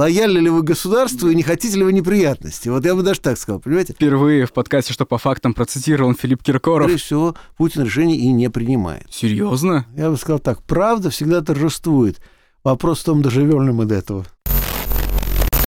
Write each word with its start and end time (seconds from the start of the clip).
лояльны 0.00 0.38
ли 0.38 0.48
вы 0.48 0.62
государству 0.62 1.28
и 1.28 1.34
не 1.34 1.42
хотите 1.42 1.76
ли 1.76 1.84
вы 1.84 1.92
неприятности. 1.92 2.70
Вот 2.70 2.86
я 2.86 2.94
бы 2.94 3.02
даже 3.02 3.20
так 3.20 3.36
сказал, 3.36 3.60
понимаете? 3.60 3.92
Впервые 3.92 4.46
в 4.46 4.52
подкасте 4.54 4.94
«Что 4.94 5.04
по 5.04 5.18
фактам» 5.18 5.52
процитировал 5.52 6.14
Филипп 6.14 6.42
Киркоров. 6.42 6.86
Скорее 6.86 6.98
всего, 6.98 7.34
Путин 7.58 7.84
решение 7.84 8.16
и 8.16 8.32
не 8.32 8.48
принимает. 8.48 9.06
Серьезно? 9.10 9.84
Я 9.94 10.08
бы 10.08 10.16
сказал 10.16 10.38
так, 10.38 10.62
правда 10.62 11.10
всегда 11.10 11.42
торжествует. 11.42 12.18
Вопрос 12.64 13.00
в 13.00 13.04
том, 13.04 13.20
доживем 13.20 13.66
ли 13.66 13.72
мы 13.72 13.84
до 13.84 13.96
этого. 13.96 14.24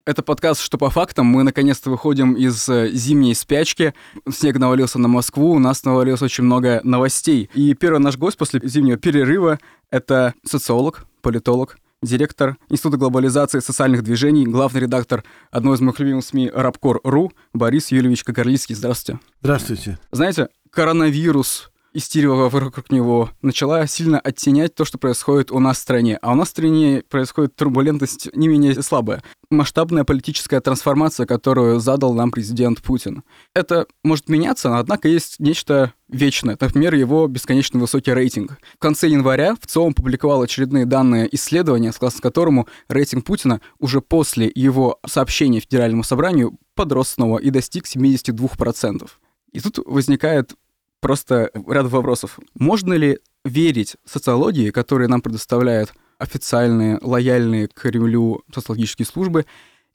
Это 0.07 0.23
подкаст 0.23 0.63
«Что 0.63 0.79
по 0.79 0.89
фактам». 0.89 1.27
Мы 1.27 1.43
наконец-то 1.43 1.91
выходим 1.91 2.33
из 2.33 2.67
э, 2.71 2.89
зимней 2.91 3.35
спячки. 3.35 3.93
Снег 4.31 4.59
навалился 4.59 4.99
на 4.99 5.09
Москву, 5.09 5.53
у 5.53 5.59
нас 5.59 5.85
навалилось 5.85 6.23
очень 6.23 6.45
много 6.45 6.81
новостей. 6.85 7.51
И 7.53 7.75
первый 7.75 7.99
наш 7.99 8.17
гость 8.17 8.39
после 8.39 8.63
зимнего 8.65 8.97
перерыва— 8.97 9.59
это 9.91 10.33
социолог, 10.43 11.05
политолог, 11.21 11.77
директор 12.03 12.57
Института 12.69 12.97
глобализации 12.97 13.61
социальных 13.61 14.03
движений, 14.03 14.47
главный 14.47 14.83
редактор 14.83 15.25
одной 15.51 15.77
из 15.77 15.81
моих 15.81 15.99
любимых 16.01 16.25
СМИ 16.25 16.51
«Рабкор.ру» 16.55 17.33
Борис 17.53 17.91
Юльевич 17.91 18.25
Кагарлицкий. 18.25 18.75
Здравствуйте. 18.75 19.21
Здравствуйте. 19.41 19.99
Знаете, 20.11 20.49
коронавирус 20.71 21.72
истерия 21.95 22.29
вокруг 22.29 22.91
него 22.91 23.31
начала 23.43 23.87
сильно 23.87 24.19
оттенять 24.19 24.75
то, 24.75 24.85
что 24.85 24.99
происходит 24.99 25.51
у 25.51 25.59
нас 25.59 25.79
в 25.79 25.81
стране. 25.81 26.19
А 26.23 26.33
у 26.33 26.35
нас 26.35 26.49
в 26.49 26.51
стране 26.53 27.03
происходит 27.09 27.55
турбулентность 27.57 28.35
не 28.35 28.49
менее 28.49 28.81
слабая. 28.83 29.23
Масштабная 29.51 30.05
политическая 30.05 30.61
трансформация, 30.61 31.27
которую 31.27 31.81
задал 31.81 32.15
нам 32.15 32.31
президент 32.31 32.83
Путин. 32.83 33.23
Это 33.55 33.87
может 34.03 34.29
меняться, 34.29 34.79
однако 34.79 35.09
есть 35.09 35.39
нечто 35.39 35.93
вечное, 36.09 36.57
например, 36.61 36.95
его 36.95 37.27
бесконечно 37.27 37.81
высокий 37.81 38.13
рейтинг. 38.13 38.59
В 38.77 38.79
конце 38.79 39.09
января 39.09 39.57
в 39.61 39.67
ЦОМ 39.67 39.95
публиковал 39.95 40.43
очередные 40.43 40.87
данные 40.87 41.29
исследования, 41.35 41.93
согласно 41.93 42.21
которому 42.21 42.69
рейтинг 42.89 43.25
Путина 43.25 43.61
уже 43.79 44.01
после 44.01 44.51
его 44.55 44.99
сообщения 45.07 45.61
Федеральному 45.61 46.05
собранию 46.05 46.59
подрос 46.75 47.11
снова 47.11 47.39
и 47.39 47.51
достиг 47.51 47.85
72%. 47.87 49.09
И 49.53 49.61
тут 49.61 49.79
возникает 49.87 50.55
просто 51.03 51.51
ряд 51.69 51.87
вопросов. 51.89 52.39
Можно 52.55 52.95
ли 52.95 53.19
верить 53.45 53.97
социологии, 54.07 54.71
которые 54.71 55.09
нам 55.09 55.21
предоставляют 55.21 55.93
официальные, 56.19 56.99
лояльные 57.03 57.69
к 57.69 57.75
Кремлю 57.75 58.43
социологические 58.55 59.05
службы, 59.05 59.45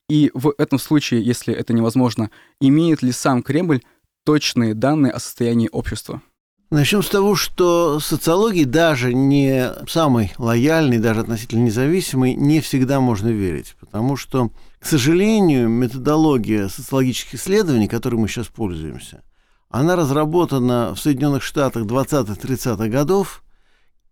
и 0.10 0.30
в 0.34 0.54
этом 0.58 0.78
случае, 0.78 1.24
если 1.24 1.54
это 1.54 1.74
невозможно, 1.74 2.30
имеет 2.60 3.02
ли 3.02 3.12
сам 3.12 3.42
Кремль 3.42 3.82
точные 4.26 4.74
данные 4.74 5.14
о 5.14 5.20
состоянии 5.20 5.70
общества? 5.72 6.22
Начнем 6.70 7.02
с 7.02 7.08
того, 7.08 7.36
что 7.36 8.02
социологии 8.02 8.66
даже 8.66 9.14
не 9.14 9.72
самой 9.88 10.34
лояльной, 10.38 10.98
даже 10.98 11.22
относительно 11.22 11.64
независимой, 11.64 12.36
не 12.36 12.60
всегда 12.60 13.00
можно 13.00 13.30
верить. 13.30 13.76
Потому 13.80 14.18
что, 14.18 14.52
к 14.80 14.86
сожалению, 14.86 15.70
методология 15.70 16.68
социологических 16.68 17.36
исследований, 17.36 17.88
которой 17.88 18.16
мы 18.16 18.28
сейчас 18.28 18.48
пользуемся, 18.48 19.24
она 19.70 19.96
разработана 19.96 20.94
в 20.96 21.00
Соединенных 21.00 21.44
Штатах 21.44 21.84
20-30-х 21.84 22.88
годов 22.88 23.44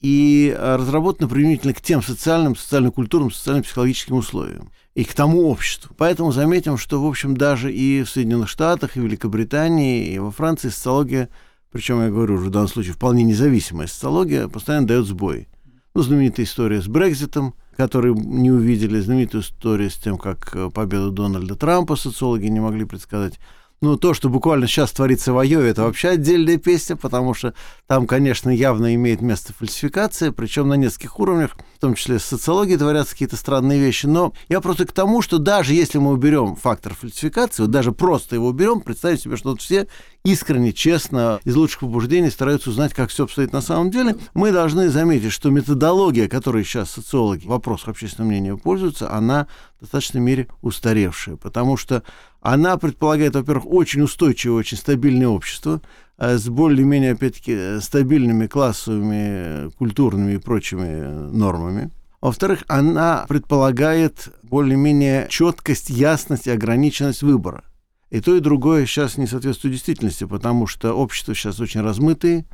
и 0.02 0.56
разработана 0.58 1.28
применительно 1.28 1.74
к 1.74 1.82
тем 1.82 2.04
социальным, 2.04 2.56
социально-культурным, 2.56 3.32
социально-психологическим 3.32 4.18
условиям 4.18 4.72
и 4.94 5.04
к 5.04 5.14
тому 5.14 5.50
обществу. 5.50 5.96
Поэтому 5.98 6.32
заметим, 6.32 6.78
что, 6.78 7.02
в 7.02 7.08
общем, 7.08 7.36
даже 7.36 7.74
и 7.74 8.04
в 8.04 8.10
Соединенных 8.10 8.50
Штатах, 8.50 8.96
и 8.96 9.00
в 9.00 9.04
Великобритании, 9.04 10.14
и 10.14 10.20
во 10.20 10.32
Франции 10.32 10.70
социология, 10.70 11.30
причем, 11.72 12.02
я 12.02 12.10
говорю 12.10 12.36
уже 12.36 12.46
в 12.46 12.52
данном 12.52 12.70
случае, 12.70 12.94
вполне 12.94 13.24
независимая 13.24 13.88
социология, 13.88 14.48
постоянно 14.48 14.88
дает 14.88 15.06
сбой. 15.06 15.48
Ну, 15.94 16.02
знаменитая 16.02 16.46
история 16.46 16.82
с 16.82 16.88
Брекзитом, 16.88 17.54
который 17.76 18.14
не 18.14 18.52
увидели, 18.52 19.00
знаменитая 19.00 19.42
история 19.42 19.90
с 19.90 19.96
тем, 19.96 20.18
как 20.18 20.56
победу 20.74 21.12
Дональда 21.12 21.56
Трампа 21.56 21.96
социологи 21.96 22.48
не 22.48 22.60
могли 22.62 22.86
предсказать. 22.86 23.40
Ну, 23.86 23.98
то, 23.98 24.16
что 24.16 24.30
буквально 24.30 24.66
сейчас 24.66 24.92
творится 24.94 25.32
в 25.32 25.38
Айове, 25.38 25.70
это 25.70 25.84
вообще 25.84 26.10
отдельная 26.10 26.58
песня, 26.58 26.96
потому 26.96 27.36
что 27.36 27.54
там, 27.86 28.08
конечно, 28.08 28.50
явно 28.50 28.96
имеет 28.96 29.22
место 29.22 29.54
фальсификация, 29.54 30.32
причем 30.32 30.70
на 30.70 30.74
нескольких 30.74 31.20
уровнях, 31.20 31.52
том 31.86 31.94
числе 31.94 32.18
с 32.18 32.26
социологией 32.26 32.80
творятся 32.80 33.12
какие-то 33.12 33.36
странные 33.36 33.80
вещи. 33.80 34.08
Но 34.08 34.34
я 34.50 34.60
просто 34.60 34.88
к 34.88 34.92
тому, 34.92 35.22
что 35.22 35.38
даже 35.38 35.76
если 35.76 36.00
мы 36.00 36.14
уберем 36.14 36.56
фактор 36.56 36.96
фальсификации, 36.96 37.62
вот 37.62 37.70
даже 37.70 37.92
просто 37.92 38.34
его 38.34 38.48
уберем, 38.48 38.82
представьте 38.82 39.26
себе, 39.26 39.38
что 39.38 39.52
вот 39.52 39.62
все 39.62 39.88
искренне, 40.24 40.74
честно, 40.74 41.40
из 41.44 41.56
лучших 41.56 41.82
побуждений 41.82 42.32
стараются 42.32 42.72
узнать, 42.72 42.96
как 42.96 43.12
все 43.12 43.26
обстоит 43.26 43.54
на 43.54 43.62
самом 43.62 43.92
деле, 43.92 44.16
мы 44.34 44.52
должны 44.52 44.90
заметить, 44.90 45.32
что 45.32 45.52
методология, 45.52 46.28
которой 46.28 46.64
сейчас 46.64 46.90
социологи 46.90 47.46
в 47.46 47.50
вопросах 47.50 47.90
общественного 47.90 48.32
мнения 48.32 48.58
пользуются, 48.58 49.12
она 49.12 49.46
в 49.78 49.82
достаточной 49.82 50.22
мере 50.22 50.48
устаревшая, 50.64 51.36
потому 51.36 51.78
что 51.78 52.02
она 52.42 52.78
предполагает, 52.78 53.36
во-первых, 53.36 53.68
очень 53.68 54.02
устойчивое, 54.02 54.58
очень 54.58 54.78
стабильное 54.78 55.28
общество 55.28 55.82
с 56.18 56.48
более-менее, 56.48 57.14
опять-таки, 57.14 57.80
стабильными 57.82 58.48
классовыми, 58.48 59.72
культурными 59.72 60.34
и 60.34 60.38
прочими 60.38 61.32
нормами. 61.32 61.92
Во-вторых, 62.22 62.64
она 62.68 63.26
предполагает 63.28 64.34
более-менее 64.44 65.28
четкость, 65.30 65.90
ясность 65.90 66.48
и 66.48 66.52
ограниченность 66.52 67.22
выбора. 67.22 67.64
И 68.10 68.22
то, 68.22 68.36
и 68.36 68.40
другое 68.40 68.86
сейчас 68.86 69.18
не 69.18 69.28
соответствует 69.28 69.74
действительности, 69.74 70.24
потому 70.24 70.68
что 70.68 70.94
общество 70.94 71.36
сейчас 71.36 71.60
очень 71.60 71.82
размытые, 71.82 72.46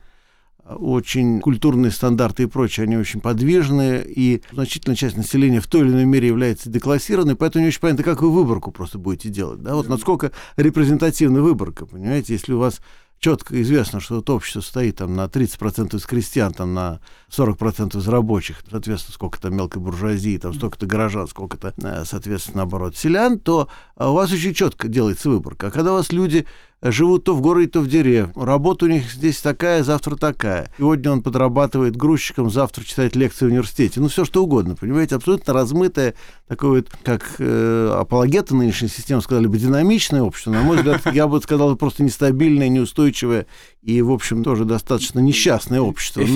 очень 0.66 1.40
культурные 1.40 1.92
стандарты 1.92 2.44
и 2.44 2.48
прочее, 2.48 2.86
они 2.86 2.98
очень 2.98 3.22
подвижные, 3.22 4.04
и 4.06 4.42
значительная 4.52 4.96
часть 4.96 5.18
населения 5.18 5.60
в 5.60 5.68
той 5.68 5.82
или 5.82 5.90
иной 5.90 6.06
мере 6.06 6.28
является 6.28 6.70
деклассированной, 6.70 7.36
поэтому 7.36 7.64
не 7.64 7.70
очень 7.70 7.82
понятно, 7.82 8.04
как 8.04 8.22
вы 8.22 8.32
выборку 8.32 8.72
просто 8.72 8.98
будете 8.98 9.30
делать. 9.30 9.62
Да? 9.62 9.76
Вот 9.76 9.88
насколько 9.90 10.32
репрезентативна 10.56 11.42
выборка, 11.42 11.86
понимаете, 11.86 12.34
если 12.34 12.54
у 12.54 12.60
вас 12.60 12.82
четко 13.22 13.62
известно, 13.62 14.00
что 14.00 14.20
это 14.20 14.34
общество 14.34 14.62
стоит 14.62 14.98
там 14.98 15.16
на 15.16 15.26
30% 15.26 15.96
из 15.96 16.06
крестьян, 16.06 16.52
там 16.52 16.74
на 16.74 17.00
40% 17.30 17.98
из 17.98 18.08
рабочих, 18.08 18.64
соответственно, 18.70 19.14
сколько 19.14 19.40
то 19.40 19.50
мелкой 19.50 19.82
буржуазии, 19.82 20.38
там 20.38 20.54
столько-то 20.54 20.88
горожан, 20.88 21.28
сколько-то, 21.28 21.74
э, 21.78 22.04
соответственно, 22.06 22.58
наоборот, 22.58 22.98
селян, 22.98 23.40
то 23.40 23.70
э, 23.96 24.06
у 24.08 24.14
вас 24.14 24.32
очень 24.34 24.56
четко 24.56 24.88
делается 24.88 25.30
выборка. 25.30 25.68
А 25.68 25.72
когда 25.72 25.94
у 25.94 25.98
вас 25.98 26.12
люди 26.12 26.48
живут 26.84 27.26
то 27.26 27.36
в 27.36 27.42
городе, 27.42 27.68
то 27.68 27.82
в 27.82 27.88
деревне. 27.88 28.32
Работа 28.36 28.86
у 28.86 28.88
них 28.88 29.12
здесь 29.12 29.40
такая, 29.42 29.84
завтра 29.84 30.16
такая. 30.16 30.72
Сегодня 30.78 31.12
он 31.12 31.22
подрабатывает 31.22 31.96
грузчиком, 31.96 32.50
завтра 32.50 32.84
читает 32.84 33.16
лекции 33.16 33.46
в 33.46 33.50
университете. 33.50 34.00
Ну, 34.00 34.08
все 34.08 34.26
что 34.26 34.44
угодно, 34.44 34.76
понимаете, 34.76 35.16
абсолютно 35.16 35.54
размытое, 35.54 36.16
такое 36.48 36.82
вот, 36.82 36.90
как 37.04 37.36
э, 37.40 37.96
апологеты 38.00 38.56
нынешней 38.56 38.88
системы 38.88 39.22
сказали 39.22 39.48
бы, 39.48 39.58
динамичное 39.58 40.22
общество. 40.22 40.52
На 40.52 40.64
мой 40.64 40.78
взгляд, 40.78 41.02
я 41.14 41.28
бы 41.28 41.42
сказал, 41.42 41.76
просто 41.76 42.04
нестабильное, 42.04 42.70
неустойчивое 42.70 43.46
и, 43.82 44.02
в 44.02 44.12
общем, 44.12 44.44
тоже 44.44 44.66
достаточно 44.66 45.20
несчастное 45.20 45.82
общество. 45.82 46.22
Ну, 46.22 46.28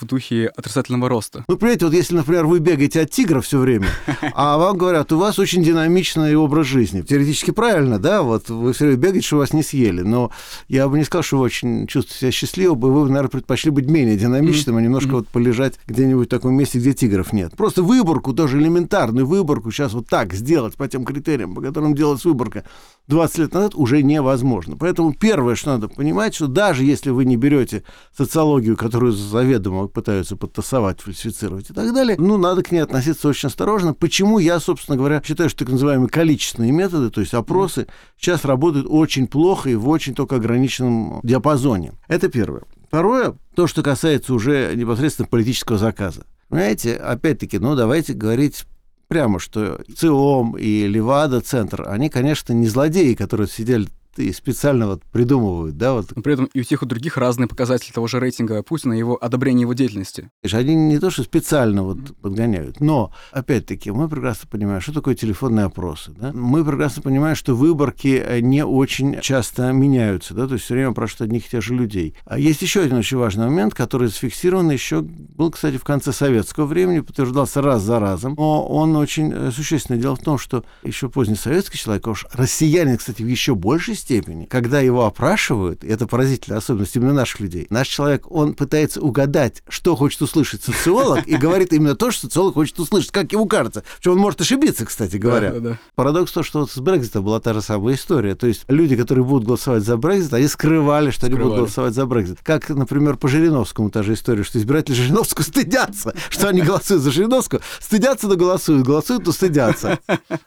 в 0.00 0.06
духе 0.06 0.46
отрицательного 0.56 1.08
роста. 1.08 1.44
Ну, 1.46 1.56
понимаете, 1.56 1.84
вот 1.86 1.94
если, 1.94 2.14
например, 2.14 2.46
вы 2.46 2.58
бегаете 2.58 3.02
от 3.02 3.10
тигра 3.10 3.40
все 3.40 3.58
время, 3.58 3.88
а 4.34 4.56
вам 4.56 4.78
говорят, 4.78 5.12
у 5.12 5.18
вас 5.18 5.38
очень 5.38 5.62
динамичный 5.62 6.34
образ 6.36 6.66
жизни. 6.66 7.02
Теоретически 7.02 7.50
правильно, 7.50 7.98
да, 7.98 8.22
вот 8.22 8.48
вы 8.48 8.72
все 8.72 8.86
время 8.86 8.98
бегаете, 8.98 9.26
что 9.26 9.36
вас 9.36 9.52
не 9.52 9.62
съели, 9.62 9.85
но 9.90 10.30
я 10.68 10.88
бы 10.88 10.98
не 10.98 11.04
сказал, 11.04 11.22
что 11.22 11.38
вы 11.38 11.44
очень 11.44 11.86
чувствуете 11.86 12.20
себя 12.20 12.30
счастливым, 12.30 12.80
вы, 12.80 13.08
наверное, 13.08 13.28
предпочли 13.30 13.70
быть 13.70 13.86
менее 13.86 14.16
динамичным, 14.16 14.76
а 14.76 14.80
немножко 14.80 15.12
вот 15.12 15.28
полежать 15.28 15.74
где-нибудь 15.86 16.26
в 16.26 16.30
таком 16.30 16.54
месте, 16.54 16.78
где 16.78 16.92
тигров 16.92 17.32
нет. 17.32 17.56
Просто 17.56 17.82
выборку, 17.82 18.32
тоже 18.32 18.58
элементарную 18.58 19.26
выборку 19.26 19.70
сейчас 19.70 19.92
вот 19.92 20.06
так 20.08 20.32
сделать 20.32 20.74
по 20.74 20.88
тем 20.88 21.04
критериям, 21.04 21.54
по 21.54 21.60
которым 21.60 21.94
делается 21.94 22.28
выборка, 22.28 22.64
20 23.08 23.38
лет 23.38 23.54
назад 23.54 23.74
уже 23.74 24.02
невозможно. 24.02 24.76
Поэтому 24.76 25.14
первое, 25.14 25.54
что 25.54 25.70
надо 25.70 25.88
понимать, 25.88 26.34
что 26.34 26.48
даже 26.48 26.84
если 26.84 27.10
вы 27.10 27.24
не 27.24 27.36
берете 27.36 27.84
социологию, 28.16 28.76
которую 28.76 29.12
заведомо 29.12 29.86
пытаются 29.86 30.36
подтасовать, 30.36 31.00
фальсифицировать 31.00 31.70
и 31.70 31.72
так 31.72 31.94
далее, 31.94 32.16
ну, 32.18 32.36
надо 32.36 32.62
к 32.62 32.72
ней 32.72 32.80
относиться 32.80 33.28
очень 33.28 33.48
осторожно. 33.48 33.94
Почему 33.94 34.38
я, 34.38 34.58
собственно 34.58 34.96
говоря, 34.96 35.22
считаю, 35.24 35.48
что 35.48 35.60
так 35.60 35.68
называемые 35.68 36.08
количественные 36.08 36.72
методы, 36.72 37.10
то 37.10 37.20
есть 37.20 37.34
опросы, 37.34 37.86
сейчас 38.18 38.44
работают 38.44 38.86
очень 38.88 39.28
плохо 39.28 39.70
и 39.70 39.75
в 39.76 39.88
очень 39.88 40.14
только 40.14 40.36
ограниченном 40.36 41.20
диапазоне. 41.22 41.92
Это 42.08 42.28
первое. 42.28 42.62
Второе, 42.88 43.34
то, 43.54 43.66
что 43.66 43.82
касается 43.82 44.32
уже 44.34 44.74
непосредственно 44.74 45.28
политического 45.28 45.78
заказа. 45.78 46.26
Понимаете, 46.48 46.94
опять-таки, 46.94 47.58
ну, 47.58 47.74
давайте 47.74 48.12
говорить 48.12 48.64
прямо, 49.08 49.38
что 49.38 49.80
ЦИОМ 49.96 50.56
и 50.56 50.86
Левада-центр, 50.86 51.84
они, 51.88 52.08
конечно, 52.08 52.52
не 52.52 52.66
злодеи, 52.66 53.14
которые 53.14 53.48
сидели 53.48 53.88
и 54.18 54.32
специально 54.32 54.86
вот 54.86 55.02
придумывают, 55.04 55.76
да, 55.76 55.94
вот. 55.94 56.12
Но 56.14 56.22
при 56.22 56.34
этом 56.34 56.46
и 56.52 56.60
у 56.60 56.62
тех, 56.64 56.82
и 56.82 56.84
у 56.84 56.88
других 56.88 57.16
разные 57.16 57.48
показатели 57.48 57.92
того 57.92 58.06
же 58.06 58.20
рейтинга 58.20 58.62
Путина 58.62 58.94
и 58.94 58.98
его 58.98 59.22
одобрения 59.22 59.62
его 59.62 59.74
деятельности. 59.74 60.30
Они 60.52 60.74
не 60.74 60.98
то, 60.98 61.10
что 61.10 61.22
специально 61.22 61.82
вот 61.82 62.16
подгоняют, 62.20 62.80
но, 62.80 63.12
опять-таки, 63.32 63.90
мы 63.90 64.08
прекрасно 64.08 64.48
понимаем, 64.50 64.80
что 64.80 64.92
такое 64.92 65.14
телефонные 65.14 65.66
опросы, 65.66 66.12
да? 66.12 66.32
Мы 66.32 66.64
прекрасно 66.64 67.02
понимаем, 67.02 67.36
что 67.36 67.54
выборки 67.54 68.22
э, 68.24 68.40
не 68.40 68.64
очень 68.64 69.20
часто 69.20 69.72
меняются, 69.72 70.34
да, 70.34 70.46
то 70.46 70.54
есть 70.54 70.64
все 70.64 70.74
время 70.74 70.92
спрашивают 70.92 71.30
одних 71.30 71.46
и 71.46 71.50
тех 71.50 71.62
же 71.62 71.74
людей. 71.74 72.14
А 72.24 72.38
есть 72.38 72.62
еще 72.62 72.80
один 72.80 72.98
очень 72.98 73.18
важный 73.18 73.46
момент, 73.46 73.74
который 73.74 74.08
зафиксирован 74.08 74.70
еще, 74.70 75.02
был, 75.02 75.50
кстати, 75.50 75.76
в 75.76 75.84
конце 75.84 76.12
советского 76.12 76.66
времени, 76.66 77.00
подтверждался 77.00 77.62
раз 77.62 77.82
за 77.82 78.00
разом, 78.00 78.34
но 78.36 78.66
он 78.66 78.96
очень 78.96 79.32
э, 79.32 79.50
существенный. 79.50 80.00
Дело 80.00 80.16
в 80.16 80.22
том, 80.22 80.38
что 80.38 80.64
еще 80.82 81.08
поздний 81.08 81.36
советский 81.36 81.78
человек, 81.78 82.06
а 82.06 82.10
уж 82.10 82.26
россиянин, 82.32 82.96
кстати, 82.96 83.22
в 83.22 83.26
еще 83.26 83.54
большей 83.54 83.94
степени, 84.06 84.44
когда 84.44 84.78
его 84.78 85.04
опрашивают, 85.04 85.82
и 85.82 85.88
это 85.88 86.06
поразительная 86.06 86.58
особенность 86.58 86.94
именно 86.94 87.12
наших 87.12 87.40
людей, 87.40 87.66
наш 87.70 87.88
человек, 87.88 88.30
он 88.30 88.54
пытается 88.54 89.00
угадать, 89.00 89.64
что 89.68 89.96
хочет 89.96 90.22
услышать 90.22 90.62
социолог, 90.62 91.26
и 91.26 91.36
говорит 91.36 91.72
именно 91.72 91.96
то, 91.96 92.12
что 92.12 92.26
социолог 92.26 92.54
хочет 92.54 92.78
услышать, 92.78 93.10
как 93.10 93.32
ему 93.32 93.46
кажется. 93.46 93.82
Причем 93.98 94.12
он 94.12 94.18
может 94.18 94.40
ошибиться, 94.40 94.86
кстати 94.86 95.16
говоря. 95.16 95.50
Да, 95.50 95.60
да, 95.60 95.70
да. 95.70 95.78
Парадокс 95.96 96.30
то, 96.30 96.44
что 96.44 96.60
вот 96.60 96.70
с 96.70 96.78
Брекзитом 96.78 97.24
была 97.24 97.40
та 97.40 97.52
же 97.52 97.62
самая 97.62 97.96
история. 97.96 98.36
То 98.36 98.46
есть 98.46 98.64
люди, 98.68 98.94
которые 98.94 99.24
будут 99.24 99.44
голосовать 99.44 99.82
за 99.82 99.96
Брекзит, 99.96 100.32
они 100.32 100.46
скрывали, 100.46 101.10
что 101.10 101.26
скрывали. 101.26 101.34
они 101.34 101.42
будут 101.42 101.58
голосовать 101.58 101.94
за 101.94 102.06
Брекзит. 102.06 102.38
Как, 102.44 102.68
например, 102.68 103.16
по 103.16 103.26
Жириновскому 103.26 103.90
та 103.90 104.04
же 104.04 104.14
история, 104.14 104.44
что 104.44 104.58
избиратели 104.58 104.94
Жириновского 104.94 105.42
стыдятся, 105.42 106.14
что 106.28 106.48
они 106.48 106.62
голосуют 106.62 107.02
за 107.02 107.10
Жириновского. 107.10 107.60
Стыдятся, 107.80 108.28
но 108.28 108.36
голосуют, 108.36 108.86
голосуют, 108.86 109.26
но 109.26 109.32
стыдятся. 109.32 109.98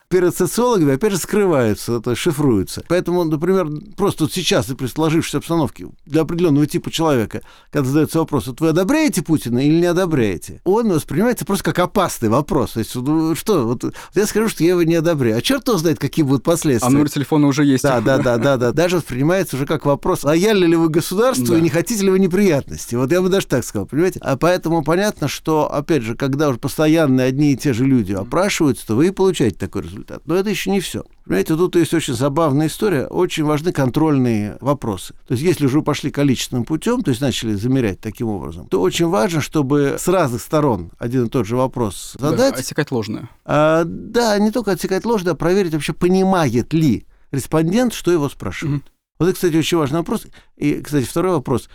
Перед 0.08 0.34
социологами, 0.34 0.94
опять 0.94 1.12
же, 1.12 1.18
скрываются, 1.18 2.00
то 2.00 2.10
есть 2.10 2.22
шифруются. 2.22 2.84
Поэтому, 2.88 3.24
например, 3.24 3.49
просто 3.96 4.24
вот 4.24 4.32
сейчас 4.32 4.66
при 4.66 4.86
сложившейся 4.86 5.38
обстановке 5.38 5.86
для 6.06 6.22
определенного 6.22 6.66
типа 6.66 6.90
человека, 6.90 7.42
когда 7.70 7.88
задается 7.88 8.18
вопрос, 8.18 8.46
вот 8.46 8.60
вы 8.60 8.68
одобряете 8.68 9.22
Путина 9.22 9.58
или 9.58 9.80
не 9.80 9.86
одобряете, 9.86 10.60
он 10.64 10.90
воспринимается 10.92 11.44
просто 11.44 11.64
как 11.64 11.78
опасный 11.78 12.28
вопрос. 12.28 12.72
То 12.72 12.80
есть, 12.80 12.94
ну, 12.94 13.34
что, 13.34 13.66
вот 13.66 13.84
я 14.14 14.26
скажу, 14.26 14.48
что 14.48 14.64
я 14.64 14.70
его 14.70 14.82
не 14.82 14.96
одобряю. 14.96 15.38
А 15.38 15.42
черт 15.42 15.66
его 15.68 15.78
знает, 15.78 15.98
какие 15.98 16.24
будут 16.24 16.42
последствия. 16.42 16.88
А 16.88 16.90
номер 16.90 17.10
телефона 17.10 17.46
уже 17.46 17.64
есть. 17.64 17.82
Да, 17.82 18.00
да, 18.00 18.18
да, 18.18 18.38
да, 18.38 18.56
да. 18.56 18.72
Даже 18.72 18.96
воспринимается 18.96 19.56
уже 19.56 19.66
как 19.66 19.86
вопрос, 19.86 20.24
лояльны 20.24 20.64
ли 20.64 20.76
вы 20.76 20.88
государству 20.88 21.46
да. 21.46 21.58
и 21.58 21.60
не 21.60 21.68
хотите 21.68 22.04
ли 22.04 22.10
вы 22.10 22.18
неприятности. 22.18 22.94
Вот 22.94 23.10
я 23.12 23.22
бы 23.22 23.28
даже 23.28 23.46
так 23.46 23.64
сказал, 23.64 23.86
понимаете? 23.86 24.20
А 24.22 24.36
поэтому 24.36 24.82
понятно, 24.82 25.28
что, 25.28 25.72
опять 25.72 26.02
же, 26.02 26.14
когда 26.14 26.48
уже 26.48 26.58
постоянно 26.58 27.24
одни 27.24 27.52
и 27.52 27.56
те 27.56 27.72
же 27.72 27.84
люди 27.84 28.12
опрашиваются, 28.12 28.86
то 28.86 28.96
вы 28.96 29.08
и 29.08 29.10
получаете 29.10 29.56
такой 29.56 29.82
результат. 29.82 30.22
Но 30.26 30.34
это 30.34 30.50
еще 30.50 30.70
не 30.70 30.80
все. 30.80 31.04
Понимаете, 31.30 31.54
тут 31.54 31.76
есть 31.76 31.94
очень 31.94 32.14
забавная 32.14 32.66
история. 32.66 33.06
Очень 33.06 33.44
важны 33.44 33.70
контрольные 33.70 34.58
вопросы. 34.60 35.14
То 35.28 35.34
есть, 35.34 35.44
если 35.44 35.66
уже 35.66 35.78
вы 35.78 35.84
пошли 35.84 36.10
количественным 36.10 36.64
путем, 36.64 37.02
то 37.02 37.10
есть 37.10 37.20
начали 37.20 37.54
замерять 37.54 38.00
таким 38.00 38.26
образом, 38.26 38.66
то 38.66 38.82
очень 38.82 39.06
важно, 39.06 39.40
чтобы 39.40 39.94
с 39.96 40.08
разных 40.08 40.42
сторон 40.42 40.90
один 40.98 41.26
и 41.26 41.28
тот 41.28 41.46
же 41.46 41.54
вопрос 41.54 42.16
задать. 42.18 42.54
Да, 42.54 42.58
отсекать 42.58 42.90
ложное. 42.90 43.30
А, 43.44 43.84
да, 43.86 44.36
не 44.40 44.50
только 44.50 44.72
отсекать 44.72 45.04
ложное, 45.04 45.34
а 45.34 45.36
проверить 45.36 45.72
вообще, 45.72 45.92
понимает 45.92 46.72
ли 46.72 47.06
респондент, 47.30 47.94
что 47.94 48.10
его 48.10 48.28
спрашивают. 48.28 48.82
Mm-hmm. 48.82 48.90
Вот 49.20 49.26
это, 49.26 49.34
кстати, 49.34 49.54
очень 49.54 49.78
важный 49.78 49.98
вопрос. 49.98 50.26
И, 50.56 50.80
кстати, 50.82 51.04
второй 51.04 51.34
вопрос 51.34 51.68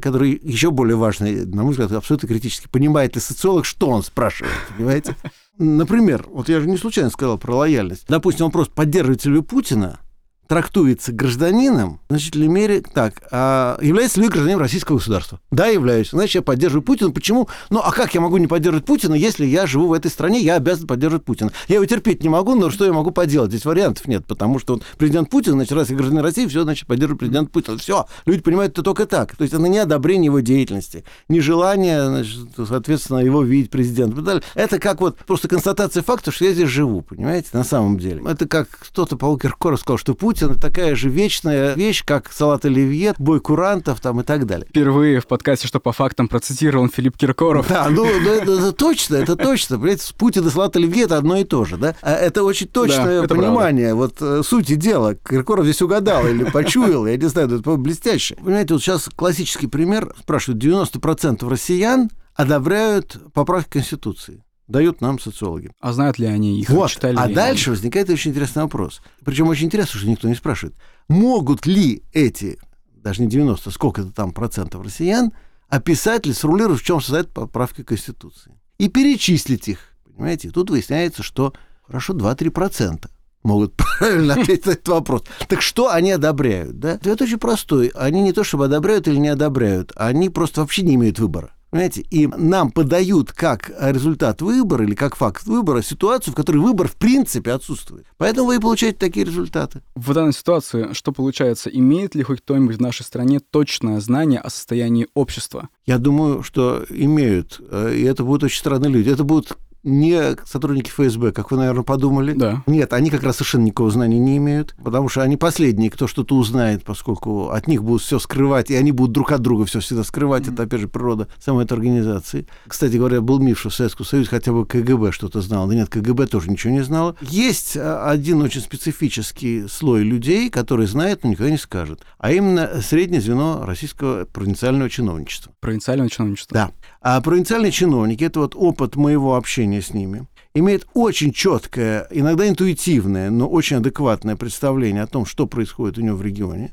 который 0.00 0.38
еще 0.42 0.70
более 0.70 0.96
важный, 0.96 1.46
на 1.46 1.62
мой 1.62 1.70
взгляд, 1.70 1.90
абсолютно 1.92 2.28
критически. 2.28 2.68
Понимает 2.68 3.14
ли 3.14 3.20
социолог, 3.20 3.64
что 3.64 3.88
он 3.88 4.02
спрашивает, 4.02 4.52
понимаете? 4.76 5.16
Например, 5.58 6.26
вот 6.30 6.48
я 6.48 6.60
же 6.60 6.68
не 6.68 6.76
случайно 6.76 7.10
сказал 7.10 7.38
про 7.38 7.56
лояльность. 7.56 8.06
Допустим, 8.08 8.46
вопрос, 8.46 8.68
поддерживаете 8.68 9.30
ли 9.30 9.36
вы 9.36 9.42
Путина, 9.42 10.00
трактуется 10.48 11.12
гражданином 11.12 12.00
в 12.08 12.12
значительной 12.12 12.48
мере 12.48 12.80
так. 12.80 13.22
А 13.30 13.78
является 13.80 14.20
ли 14.20 14.28
гражданином 14.28 14.60
российского 14.60 14.96
государства? 14.96 15.40
Да, 15.50 15.66
являюсь. 15.66 16.10
Значит, 16.10 16.36
я 16.36 16.42
поддерживаю 16.42 16.82
Путина. 16.82 17.10
Почему? 17.10 17.48
Ну, 17.70 17.80
а 17.80 17.92
как 17.92 18.14
я 18.14 18.20
могу 18.20 18.36
не 18.36 18.46
поддерживать 18.46 18.84
Путина, 18.84 19.14
если 19.14 19.44
я 19.46 19.66
живу 19.66 19.88
в 19.88 19.92
этой 19.92 20.10
стране, 20.10 20.40
я 20.40 20.56
обязан 20.56 20.86
поддерживать 20.86 21.24
Путина? 21.24 21.52
Я 21.68 21.76
его 21.76 21.86
терпеть 21.86 22.22
не 22.22 22.28
могу, 22.28 22.54
но 22.54 22.70
что 22.70 22.84
я 22.84 22.92
могу 22.92 23.10
поделать? 23.10 23.50
Здесь 23.50 23.64
вариантов 23.64 24.06
нет, 24.06 24.26
потому 24.26 24.58
что 24.58 24.74
он 24.74 24.82
президент 24.98 25.30
Путин, 25.30 25.52
значит, 25.52 25.72
раз 25.72 25.90
я 25.90 25.96
гражданин 25.96 26.22
России, 26.22 26.46
все, 26.46 26.62
значит, 26.62 26.86
поддерживаю 26.86 27.18
президента 27.18 27.50
Путина. 27.50 27.78
Все, 27.78 28.06
люди 28.24 28.42
понимают 28.42 28.72
это 28.72 28.82
только 28.82 29.06
так. 29.06 29.34
То 29.36 29.42
есть 29.42 29.54
это 29.54 29.62
не 29.62 29.78
одобрение 29.78 30.26
его 30.26 30.40
деятельности, 30.40 31.04
не 31.28 31.40
желание, 31.40 32.06
значит, 32.06 32.38
соответственно, 32.68 33.18
его 33.18 33.42
видеть 33.42 33.70
президентом. 33.70 34.26
Это 34.54 34.78
как 34.78 35.00
вот 35.00 35.18
просто 35.18 35.48
констатация 35.48 36.02
факта, 36.02 36.30
что 36.30 36.44
я 36.44 36.52
здесь 36.52 36.68
живу, 36.68 37.02
понимаете, 37.02 37.48
на 37.52 37.64
самом 37.64 37.98
деле. 37.98 38.22
Это 38.28 38.46
как 38.46 38.68
кто-то 38.68 39.16
по 39.16 39.36
Киркоров 39.36 39.80
сказал, 39.80 39.98
что 39.98 40.14
Путин 40.14 40.35
Путин 40.36 40.60
такая 40.60 40.94
же 40.94 41.08
вечная 41.08 41.74
вещь, 41.74 42.04
как 42.04 42.30
салат 42.30 42.66
оливье, 42.66 43.14
бой 43.18 43.40
курантов 43.40 44.00
там 44.00 44.20
и 44.20 44.22
так 44.22 44.44
далее. 44.44 44.66
Впервые 44.68 45.20
в 45.20 45.26
подкасте, 45.26 45.66
что 45.66 45.80
по 45.80 45.92
фактам 45.92 46.28
процитирован 46.28 46.90
Филипп 46.90 47.16
Киркоров. 47.16 47.68
Да, 47.68 47.88
ну, 47.88 48.04
ну 48.04 48.30
это, 48.30 48.52
это 48.52 48.72
точно, 48.72 49.16
это 49.16 49.34
точно. 49.34 49.78
Понимаете, 49.78 50.12
Путин 50.14 50.46
и 50.46 50.50
салат 50.50 50.76
оливье 50.76 51.04
это 51.04 51.16
одно 51.16 51.38
и 51.38 51.44
то 51.44 51.64
же, 51.64 51.78
да? 51.78 51.96
А 52.02 52.12
это 52.12 52.44
очень 52.44 52.68
точное 52.68 53.20
да, 53.20 53.24
это 53.24 53.34
понимание 53.34 53.94
правда. 53.94 54.14
вот 54.20 54.40
э, 54.40 54.42
сути 54.42 54.74
дела. 54.74 55.14
Киркоров 55.14 55.64
здесь 55.64 55.80
угадал 55.80 56.26
или 56.26 56.44
почуял, 56.44 57.06
я 57.06 57.16
не 57.16 57.28
знаю, 57.28 57.48
это 57.50 57.76
блестяще. 57.76 58.34
Понимаете, 58.34 58.74
вот 58.74 58.82
сейчас 58.82 59.08
классический 59.16 59.68
пример. 59.68 60.14
Спрашивают, 60.20 60.62
90% 60.62 61.48
россиян 61.48 62.10
одобряют 62.34 63.16
поправки 63.32 63.72
Конституции 63.72 64.42
дают 64.68 65.00
нам 65.00 65.18
социологи. 65.18 65.70
А 65.80 65.92
знают 65.92 66.18
ли 66.18 66.26
они 66.26 66.60
их? 66.60 66.70
Вот. 66.70 66.90
Читали 66.90 67.16
а 67.16 67.28
дальше 67.28 67.70
они? 67.70 67.76
возникает 67.76 68.10
очень 68.10 68.30
интересный 68.32 68.62
вопрос. 68.62 69.00
Причем 69.24 69.48
очень 69.48 69.66
интересно, 69.66 69.98
что 69.98 70.08
никто 70.08 70.28
не 70.28 70.34
спрашивает. 70.34 70.76
Могут 71.08 71.66
ли 71.66 72.02
эти, 72.12 72.58
даже 72.94 73.22
не 73.22 73.28
90, 73.28 73.70
сколько-то 73.70 74.12
там 74.12 74.32
процентов 74.32 74.84
россиян, 74.84 75.32
описать 75.68 76.26
ли, 76.26 76.32
сформулировать, 76.32 76.80
в 76.80 76.84
чем 76.84 77.00
состоит 77.00 77.28
поправка 77.28 77.84
Конституции? 77.84 78.52
И 78.78 78.88
перечислить 78.88 79.68
их. 79.68 79.78
Понимаете? 80.04 80.48
И 80.48 80.50
тут 80.50 80.70
выясняется, 80.70 81.22
что 81.22 81.52
хорошо 81.86 82.14
2-3 82.14 82.50
процента 82.50 83.10
могут 83.42 83.74
правильно 83.98 84.34
ответить 84.34 84.66
на 84.66 84.70
этот 84.72 84.88
вопрос. 84.88 85.22
Так 85.48 85.62
что 85.62 85.90
они 85.90 86.10
одобряют? 86.10 86.78
Да? 86.78 86.92
Ответ 86.92 87.22
очень 87.22 87.38
простой. 87.38 87.88
Они 87.94 88.22
не 88.22 88.32
то 88.32 88.44
чтобы 88.44 88.66
одобряют 88.66 89.08
или 89.08 89.16
не 89.16 89.28
одобряют, 89.28 89.92
они 89.96 90.28
просто 90.28 90.60
вообще 90.60 90.82
не 90.82 90.96
имеют 90.96 91.18
выбора. 91.18 91.52
Понимаете? 91.70 92.02
И 92.10 92.26
нам 92.26 92.70
подают 92.70 93.32
как 93.32 93.70
результат 93.78 94.40
выбора 94.40 94.84
или 94.84 94.94
как 94.94 95.16
факт 95.16 95.46
выбора 95.46 95.82
ситуацию, 95.82 96.32
в 96.32 96.36
которой 96.36 96.58
выбор 96.58 96.88
в 96.88 96.96
принципе 96.96 97.52
отсутствует. 97.52 98.06
Поэтому 98.16 98.48
вы 98.48 98.56
и 98.56 98.60
получаете 98.60 98.98
такие 98.98 99.26
результаты. 99.26 99.82
В 99.94 100.12
данной 100.14 100.32
ситуации 100.32 100.92
что 100.92 101.12
получается? 101.12 101.68
Имеет 101.70 102.14
ли 102.14 102.22
хоть 102.22 102.40
кто-нибудь 102.40 102.76
в 102.76 102.80
нашей 102.80 103.02
стране 103.02 103.40
точное 103.40 104.00
знание 104.00 104.40
о 104.40 104.50
состоянии 104.50 105.08
общества? 105.14 105.68
Я 105.84 105.98
думаю, 105.98 106.42
что 106.42 106.84
имеют. 106.90 107.60
Э, 107.70 107.94
и 107.94 108.02
это 108.02 108.24
будут 108.24 108.44
очень 108.44 108.58
странные 108.58 108.90
люди. 108.90 109.10
Это 109.10 109.24
будут 109.24 109.56
не 109.82 110.36
сотрудники 110.44 110.90
ФСБ, 110.90 111.32
как 111.32 111.50
вы, 111.50 111.58
наверное, 111.58 111.82
подумали. 111.82 112.32
Да. 112.32 112.62
Нет, 112.66 112.92
они 112.92 113.10
как 113.10 113.22
раз 113.22 113.36
совершенно 113.36 113.64
никакого 113.64 113.90
знания 113.90 114.18
не 114.18 114.36
имеют, 114.36 114.74
потому 114.82 115.08
что 115.08 115.22
они 115.22 115.36
последние, 115.36 115.90
кто 115.90 116.06
что-то 116.06 116.36
узнает, 116.36 116.84
поскольку 116.84 117.50
от 117.50 117.68
них 117.68 117.82
будут 117.82 118.02
все 118.02 118.18
скрывать, 118.18 118.70
и 118.70 118.74
они 118.74 118.92
будут 118.92 119.12
друг 119.12 119.32
от 119.32 119.40
друга 119.40 119.64
все 119.64 119.80
всегда 119.80 120.04
скрывать. 120.04 120.44
Mm-hmm. 120.44 120.52
Это, 120.54 120.62
опять 120.64 120.80
же, 120.80 120.88
природа 120.88 121.28
самой 121.38 121.64
этой 121.64 121.74
организации. 121.74 122.46
Кстати 122.66 122.96
говоря, 122.96 123.20
был 123.20 123.38
миф, 123.38 123.60
что 123.60 123.70
в 123.70 123.74
Советском 123.74 124.04
Союзе 124.06 124.28
хотя 124.28 124.52
бы 124.52 124.66
КГБ 124.66 125.12
что-то 125.12 125.40
знал. 125.40 125.68
Да 125.68 125.74
нет, 125.74 125.88
КГБ 125.88 126.26
тоже 126.26 126.50
ничего 126.50 126.72
не 126.72 126.82
знало. 126.82 127.16
Есть 127.20 127.76
а, 127.76 128.10
один 128.10 128.42
очень 128.42 128.60
специфический 128.60 129.68
слой 129.68 130.02
людей, 130.02 130.50
который 130.50 130.86
знает, 130.86 131.22
но 131.22 131.30
никогда 131.30 131.50
не 131.50 131.58
скажет. 131.58 132.02
А 132.18 132.32
именно 132.32 132.82
среднее 132.82 133.20
звено 133.20 133.64
российского 133.64 134.24
провинциального 134.24 134.90
чиновничества. 134.90 135.52
Провинциального 135.60 136.10
чиновничества? 136.10 136.54
Да. 136.54 136.70
А 137.00 137.20
провинциальные 137.20 137.72
чиновники, 137.72 138.24
это 138.24 138.40
вот 138.40 138.54
опыт 138.56 138.96
моего 138.96 139.36
общения 139.36 139.75
с 139.80 139.94
ними, 139.94 140.26
имеет 140.54 140.86
очень 140.94 141.32
четкое, 141.32 142.06
иногда 142.10 142.48
интуитивное, 142.48 143.30
но 143.30 143.48
очень 143.48 143.76
адекватное 143.76 144.36
представление 144.36 145.02
о 145.02 145.06
том, 145.06 145.26
что 145.26 145.46
происходит 145.46 145.98
у 145.98 146.00
него 146.00 146.16
в 146.16 146.22
регионе, 146.22 146.72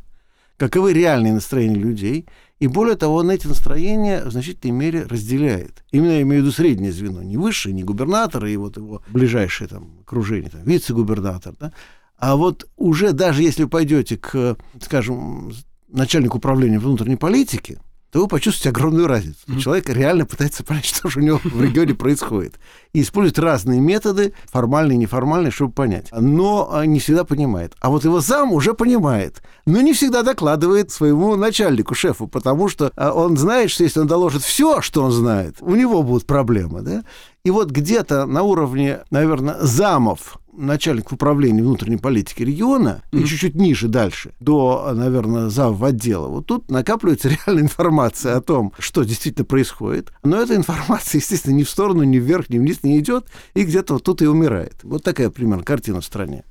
каковы 0.57 0.93
реальные 0.93 1.33
настроения 1.33 1.75
людей, 1.75 2.25
и 2.59 2.67
более 2.67 2.95
того, 2.95 3.15
он 3.15 3.29
эти 3.29 3.47
настроения 3.47 4.23
в 4.23 4.31
значительной 4.31 4.73
мере 4.73 5.03
разделяет. 5.03 5.83
Именно 5.91 6.11
я 6.11 6.21
имею 6.21 6.41
в 6.41 6.45
виду 6.45 6.55
среднее 6.55 6.93
звено, 6.93 7.21
не 7.21 7.35
высшее, 7.35 7.75
не 7.75 7.83
губернатор 7.83 8.45
и 8.45 8.55
вот 8.55 8.77
его 8.77 9.01
ближайшее 9.09 9.67
там 9.67 9.99
окружение, 10.01 10.49
там, 10.49 10.61
вице-губернатор, 10.63 11.53
да, 11.59 11.73
а 12.17 12.37
вот 12.37 12.69
уже 12.77 13.11
даже 13.11 13.43
если 13.43 13.65
пойдете 13.65 14.17
к, 14.17 14.55
скажем, 14.81 15.51
начальнику 15.89 16.37
управления 16.37 16.79
внутренней 16.79 17.17
политики, 17.17 17.79
то 18.13 18.19
вы 18.19 18.27
почувствуете 18.27 18.69
огромную 18.69 19.07
разницу. 19.07 19.39
Mm-hmm. 19.47 19.59
Человек 19.59 19.89
реально 19.89 20.27
пытается 20.27 20.63
понять, 20.63 20.85
что 20.85 21.09
же 21.09 21.19
у 21.19 21.23
него 21.23 21.41
в 21.43 21.61
регионе 21.61 21.95
происходит. 21.95 22.59
И 22.93 23.01
использует 23.01 23.39
разные 23.39 23.81
методы, 23.81 24.35
формальные 24.51 24.97
и 24.97 24.99
неформальные, 24.99 25.49
чтобы 25.49 25.73
понять. 25.73 26.09
Но 26.11 26.69
а, 26.71 26.85
не 26.85 26.99
всегда 26.99 27.23
понимает. 27.23 27.73
А 27.81 27.89
вот 27.89 28.03
его 28.03 28.21
зам 28.21 28.53
уже 28.53 28.75
понимает, 28.75 29.41
но 29.65 29.81
не 29.81 29.93
всегда 29.93 30.21
докладывает 30.21 30.91
своему 30.91 31.35
начальнику, 31.35 31.95
шефу, 31.95 32.27
потому 32.27 32.69
что 32.69 32.91
а, 32.95 33.13
он 33.13 33.35
знает, 33.35 33.71
что 33.71 33.83
если 33.83 33.99
он 33.99 34.05
доложит 34.05 34.43
все, 34.43 34.81
что 34.81 35.03
он 35.03 35.11
знает, 35.11 35.57
у 35.61 35.73
него 35.73 36.03
будут 36.03 36.27
проблемы. 36.27 36.81
Да? 36.81 37.03
И 37.43 37.49
вот 37.49 37.71
где-то 37.71 38.27
на 38.27 38.43
уровне, 38.43 38.99
наверное, 39.09 39.57
замов 39.59 40.37
начальник 40.55 41.11
управления 41.11 41.61
внутренней 41.61 41.97
политики 41.97 42.43
региона 42.43 43.03
mm-hmm. 43.11 43.21
и 43.21 43.25
чуть-чуть 43.25 43.55
ниже 43.55 43.87
дальше, 43.87 44.33
до, 44.39 44.91
наверное, 44.93 45.49
зав 45.49 45.81
отдела, 45.81 46.27
вот 46.27 46.45
тут 46.45 46.69
накапливается 46.69 47.29
реальная 47.45 47.63
информация 47.63 48.35
о 48.35 48.41
том, 48.41 48.73
что 48.79 49.03
действительно 49.03 49.45
происходит. 49.45 50.11
Но 50.23 50.41
эта 50.41 50.55
информация, 50.55 51.19
естественно, 51.19 51.53
ни 51.53 51.63
в 51.63 51.69
сторону, 51.69 52.03
ни 52.03 52.17
вверх, 52.17 52.49
ни 52.49 52.57
вниз 52.57 52.83
не 52.83 52.99
идет, 52.99 53.27
и 53.53 53.63
где-то 53.63 53.95
вот 53.95 54.03
тут 54.03 54.21
и 54.21 54.27
умирает. 54.27 54.75
Вот 54.83 55.03
такая 55.03 55.29
примерно 55.29 55.63
картина 55.63 56.01
в 56.01 56.05
стране. 56.05 56.43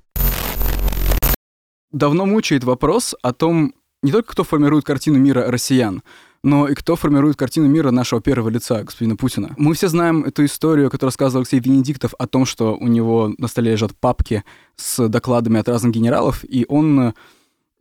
Давно 1.93 2.25
мучает 2.25 2.65
вопрос 2.65 3.15
о 3.23 3.33
том, 3.33 3.75
не 4.03 4.11
только 4.11 4.33
кто 4.33 4.45
формирует 4.45 4.85
картину 4.85 5.19
мира 5.19 5.51
россиян, 5.51 6.03
но 6.43 6.69
и 6.69 6.75
кто 6.75 6.97
формирует 6.97 7.37
картину 7.37 7.69
мира 7.69 7.91
нашего 7.91 8.21
первого 8.21 8.49
лица, 8.49 8.83
господина 8.83 9.17
Путина. 9.17 9.55
Мы 9.57 9.75
все 9.75 9.89
знаем 9.89 10.25
эту 10.25 10.45
историю, 10.45 10.91
которую 10.91 11.09
рассказывал 11.09 11.43
Алексей 11.43 11.61
Венедиктов 11.61 12.15
о 12.19 12.27
том, 12.27 12.47
что 12.47 12.77
у 12.77 12.89
него 12.89 13.33
на 13.39 13.49
столе 13.49 13.73
лежат 13.73 13.97
папки 13.97 14.45
с 14.77 15.09
докладами 15.09 15.61
от 15.61 15.69
разных 15.69 15.93
генералов, 15.93 16.45
и 16.45 16.67
он 16.69 17.15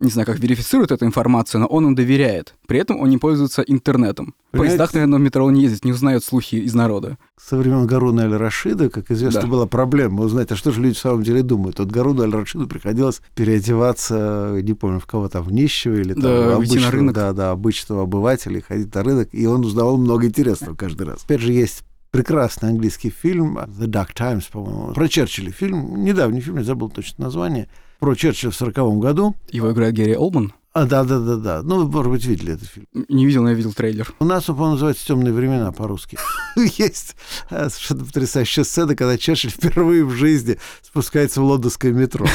не 0.01 0.09
знаю, 0.09 0.25
как 0.25 0.39
верифицирует 0.39 0.91
эту 0.91 1.05
информацию, 1.05 1.61
но 1.61 1.67
он 1.67 1.87
им 1.87 1.95
доверяет. 1.95 2.55
При 2.67 2.79
этом 2.79 2.99
он 2.99 3.09
не 3.09 3.17
пользуется 3.17 3.61
интернетом. 3.61 4.33
В 4.51 4.57
поездах, 4.57 4.93
наверное, 4.93 5.19
в 5.19 5.21
метро 5.21 5.45
он 5.45 5.53
не 5.53 5.63
ездит, 5.63 5.85
не 5.85 5.91
узнает 5.91 6.23
слухи 6.23 6.55
из 6.55 6.73
народа. 6.73 7.17
Со 7.39 7.57
времен 7.57 7.87
Гаруна 7.87 8.23
Аль-Рашида, 8.23 8.89
как 8.89 9.11
известно, 9.11 9.41
да. 9.41 9.47
была 9.47 9.65
проблема 9.65 10.23
узнать, 10.23 10.51
а 10.51 10.55
что 10.55 10.71
же 10.71 10.81
люди 10.81 10.95
в 10.95 10.99
самом 10.99 11.23
деле 11.23 11.43
думают. 11.43 11.79
Вот 11.79 11.89
Гаруну 11.89 12.23
Аль-Рашиду 12.23 12.67
приходилось 12.67 13.21
переодеваться, 13.35 14.59
не 14.61 14.73
помню, 14.73 14.99
в 14.99 15.05
кого 15.05 15.29
там, 15.29 15.43
в 15.43 15.51
нищего 15.51 15.95
или 15.95 16.13
там, 16.13 16.23
да, 16.23 16.55
обычного, 16.55 16.85
на 16.85 16.91
рынок. 16.91 17.15
Да, 17.15 17.33
да, 17.33 17.51
обычного 17.51 18.03
обывателя, 18.03 18.61
ходить 18.61 18.93
на 18.93 19.03
рынок, 19.03 19.29
и 19.31 19.45
он 19.45 19.63
узнавал 19.65 19.97
много 19.97 20.27
интересного 20.27 20.75
каждый 20.75 21.07
раз. 21.07 21.23
Опять 21.23 21.41
же, 21.41 21.51
есть 21.51 21.83
прекрасный 22.11 22.69
английский 22.69 23.09
фильм 23.09 23.57
The 23.57 23.87
Dark 23.87 24.13
Times, 24.13 24.45
по-моему, 24.45 24.93
про 24.93 25.07
Черчилля 25.07 25.51
фильм, 25.51 26.03
недавний 26.03 26.41
фильм, 26.41 26.57
я 26.57 26.63
забыл 26.63 26.89
точно 26.89 27.25
название, 27.25 27.69
про 28.01 28.15
Черчилля 28.15 28.51
в 28.51 28.55
сороковом 28.55 28.99
году. 28.99 29.35
Его 29.51 29.71
играет 29.71 29.93
Гэри 29.93 30.15
Олман? 30.15 30.53
А, 30.73 30.85
да, 30.85 31.03
да, 31.03 31.19
да, 31.19 31.35
да. 31.35 31.61
Ну, 31.63 31.85
вы, 31.85 31.91
может 31.91 32.11
быть, 32.11 32.25
видели 32.25 32.53
этот 32.53 32.67
фильм. 32.67 32.87
Не 33.09 33.25
видел, 33.25 33.43
но 33.43 33.49
я 33.49 33.55
видел 33.55 33.73
трейлер. 33.73 34.11
У 34.19 34.25
нас, 34.25 34.45
по-моему, 34.45 34.71
называется 34.71 35.05
«Темные 35.05 35.33
времена» 35.33 35.71
по-русски. 35.71 36.17
Есть 36.55 37.15
э, 37.49 37.69
совершенно 37.69 38.05
потрясающая 38.05 38.63
сцена, 38.63 38.95
когда 38.95 39.17
Черчилль 39.17 39.51
впервые 39.51 40.03
в 40.05 40.11
жизни 40.11 40.57
спускается 40.81 41.41
в 41.41 41.43
лондонское 41.43 41.91
метро. 41.91 42.25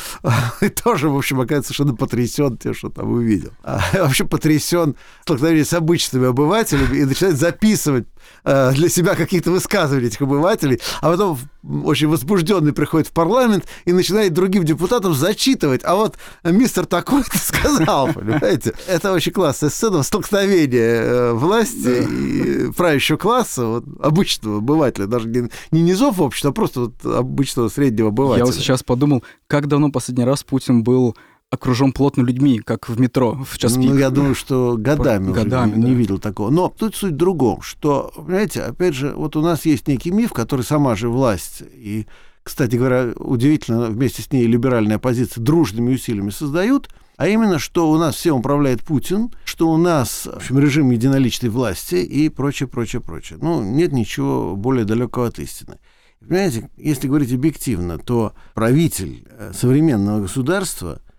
И 0.62 0.70
тоже, 0.70 1.08
в 1.08 1.16
общем, 1.16 1.40
оказывается 1.40 1.74
совершенно 1.74 1.96
потрясен 1.96 2.56
тем, 2.56 2.74
что 2.74 2.88
там 2.88 3.12
увидел. 3.12 3.50
А, 3.62 3.80
вообще 3.94 4.24
потрясен 4.24 4.96
столкновением 5.22 5.66
с 5.66 5.72
обычными 5.74 6.28
обывателями 6.28 6.96
и 6.96 7.04
начинает 7.04 7.36
записывать 7.36 8.06
э, 8.44 8.72
для 8.72 8.88
себя 8.88 9.14
какие-то 9.14 9.50
высказывания 9.50 10.06
этих 10.06 10.22
обывателей, 10.22 10.80
а 11.00 11.10
потом 11.10 11.38
очень 11.84 12.08
возбужденный 12.08 12.72
приходит 12.72 13.08
в 13.08 13.12
парламент 13.12 13.66
и 13.84 13.92
начинает 13.92 14.32
другим 14.32 14.64
депутатам 14.64 15.14
зачитывать. 15.14 15.82
А 15.84 15.94
вот 15.94 16.16
мистер 16.42 16.86
такой-то 16.86 17.38
сказал, 17.38 18.12
понимаете? 18.12 18.74
Это 18.88 19.12
очень 19.12 19.32
классная 19.32 19.70
сцена 19.70 20.02
столкновения 20.02 21.02
э, 21.02 21.32
власти 21.32 22.02
и 22.02 22.72
правящего 22.72 23.16
класса, 23.16 23.66
вот, 23.66 23.84
обычного 24.00 24.58
обывателя, 24.58 25.06
даже 25.06 25.28
не, 25.28 25.48
не 25.70 25.82
низов 25.82 26.20
общества, 26.20 26.50
а 26.50 26.52
просто 26.52 26.80
вот 26.80 27.04
обычного 27.04 27.68
среднего 27.68 28.08
обывателя. 28.08 28.44
Я 28.44 28.46
вот 28.46 28.54
сейчас 28.54 28.82
подумал, 28.82 29.22
как 29.46 29.68
давно 29.68 29.90
последний 29.90 30.24
раз 30.24 30.42
Путин 30.42 30.82
был 30.82 31.16
окружен 31.52 31.92
плотно 31.92 32.22
людьми, 32.22 32.60
как 32.60 32.88
в 32.88 32.98
метро 32.98 33.44
в 33.46 33.58
час 33.58 33.74
пик. 33.74 33.90
Ну, 33.90 33.98
я 33.98 34.08
думаю, 34.08 34.34
что 34.34 34.76
годами, 34.78 35.28
По, 35.28 35.32
годами 35.34 35.76
не, 35.76 35.82
да. 35.82 35.92
видел 35.92 36.18
такого. 36.18 36.48
Но 36.48 36.72
тут 36.74 36.96
суть 36.96 37.12
в 37.12 37.16
другом, 37.16 37.60
что, 37.60 38.10
понимаете, 38.16 38.62
опять 38.62 38.94
же, 38.94 39.12
вот 39.14 39.36
у 39.36 39.42
нас 39.42 39.66
есть 39.66 39.86
некий 39.86 40.10
миф, 40.10 40.32
который 40.32 40.62
сама 40.62 40.94
же 40.96 41.10
власть 41.10 41.62
и, 41.74 42.06
кстати 42.42 42.76
говоря, 42.76 43.12
удивительно, 43.16 43.88
вместе 43.88 44.22
с 44.22 44.32
ней 44.32 44.46
либеральная 44.46 44.96
оппозиция 44.96 45.42
дружными 45.42 45.92
усилиями 45.92 46.30
создают, 46.30 46.88
а 47.18 47.28
именно, 47.28 47.58
что 47.58 47.90
у 47.90 47.98
нас 47.98 48.14
всем 48.14 48.36
управляет 48.36 48.82
Путин, 48.82 49.30
что 49.44 49.68
у 49.70 49.76
нас, 49.76 50.24
в 50.24 50.36
общем, 50.36 50.58
режим 50.58 50.90
единоличной 50.90 51.50
власти 51.50 51.96
и 51.96 52.30
прочее, 52.30 52.66
прочее, 52.66 53.02
прочее. 53.02 53.38
Ну, 53.42 53.62
нет 53.62 53.92
ничего 53.92 54.56
более 54.56 54.86
далекого 54.86 55.26
от 55.26 55.38
истины. 55.38 55.76
Понимаете, 56.20 56.70
если 56.78 57.08
говорить 57.08 57.34
объективно, 57.34 57.98
то 57.98 58.32
правитель 58.54 59.26
э, 59.28 59.52
современного 59.54 60.22
государства– 60.22 61.02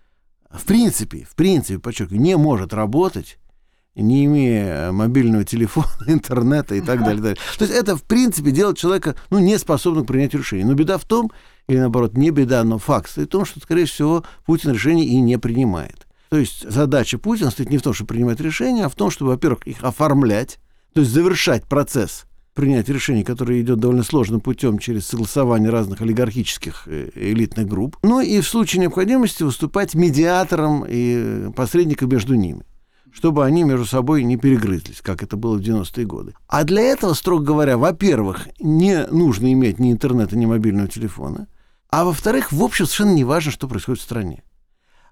в 0.54 0.64
принципе, 0.64 1.26
в 1.28 1.34
принципе, 1.34 1.78
подчеркиваю, 1.78 2.20
не 2.20 2.36
может 2.36 2.72
работать, 2.72 3.38
не 3.94 4.24
имея 4.24 4.92
мобильного 4.92 5.44
телефона, 5.44 5.88
интернета 6.06 6.74
и 6.74 6.80
так 6.80 7.00
далее. 7.00 7.22
далее. 7.22 7.38
То 7.58 7.64
есть 7.64 7.76
это, 7.76 7.96
в 7.96 8.02
принципе, 8.02 8.50
делает 8.50 8.78
человека 8.78 9.16
ну, 9.30 9.38
не 9.38 9.58
способным 9.58 10.04
к 10.04 10.08
принятию 10.08 10.42
решений. 10.42 10.64
Но 10.64 10.74
беда 10.74 10.98
в 10.98 11.04
том, 11.04 11.30
или 11.68 11.78
наоборот, 11.78 12.16
не 12.16 12.30
беда, 12.30 12.64
но 12.64 12.78
факт 12.78 13.16
в 13.16 13.26
том, 13.26 13.44
что, 13.44 13.60
скорее 13.60 13.86
всего, 13.86 14.24
Путин 14.46 14.72
решений 14.72 15.04
и 15.04 15.20
не 15.20 15.38
принимает. 15.38 16.06
То 16.30 16.38
есть 16.38 16.68
задача 16.68 17.18
Путина 17.18 17.50
стоит 17.50 17.70
не 17.70 17.78
в 17.78 17.82
том, 17.82 17.92
чтобы 17.92 18.08
принимать 18.08 18.40
решения, 18.40 18.86
а 18.86 18.88
в 18.88 18.94
том, 18.94 19.10
чтобы, 19.10 19.32
во-первых, 19.32 19.66
их 19.66 19.84
оформлять, 19.84 20.58
то 20.92 21.00
есть 21.00 21.12
завершать 21.12 21.64
процесс 21.64 22.26
принять 22.54 22.88
решение, 22.88 23.24
которое 23.24 23.60
идет 23.60 23.80
довольно 23.80 24.04
сложным 24.04 24.40
путем 24.40 24.78
через 24.78 25.06
согласование 25.06 25.70
разных 25.70 26.00
олигархических 26.00 26.84
э, 26.86 27.10
элитных 27.14 27.66
групп. 27.66 27.98
Ну 28.02 28.20
и 28.20 28.40
в 28.40 28.48
случае 28.48 28.82
необходимости 28.82 29.42
выступать 29.42 29.94
медиатором 29.94 30.84
и 30.88 31.50
посредником 31.54 32.08
между 32.08 32.34
ними 32.34 32.64
чтобы 33.14 33.44
они 33.44 33.62
между 33.62 33.86
собой 33.86 34.24
не 34.24 34.36
перегрызлись, 34.36 35.00
как 35.00 35.22
это 35.22 35.36
было 35.36 35.56
в 35.56 35.60
90-е 35.60 36.04
годы. 36.04 36.34
А 36.48 36.64
для 36.64 36.82
этого, 36.82 37.14
строго 37.14 37.44
говоря, 37.44 37.78
во-первых, 37.78 38.48
не 38.58 39.06
нужно 39.06 39.52
иметь 39.52 39.78
ни 39.78 39.92
интернета, 39.92 40.36
ни 40.36 40.46
мобильного 40.46 40.88
телефона, 40.88 41.46
а 41.90 42.04
во-вторых, 42.04 42.50
в 42.50 42.60
общем, 42.60 42.86
совершенно 42.86 43.14
не 43.14 43.22
важно, 43.22 43.52
что 43.52 43.68
происходит 43.68 44.00
в 44.00 44.04
стране. 44.04 44.42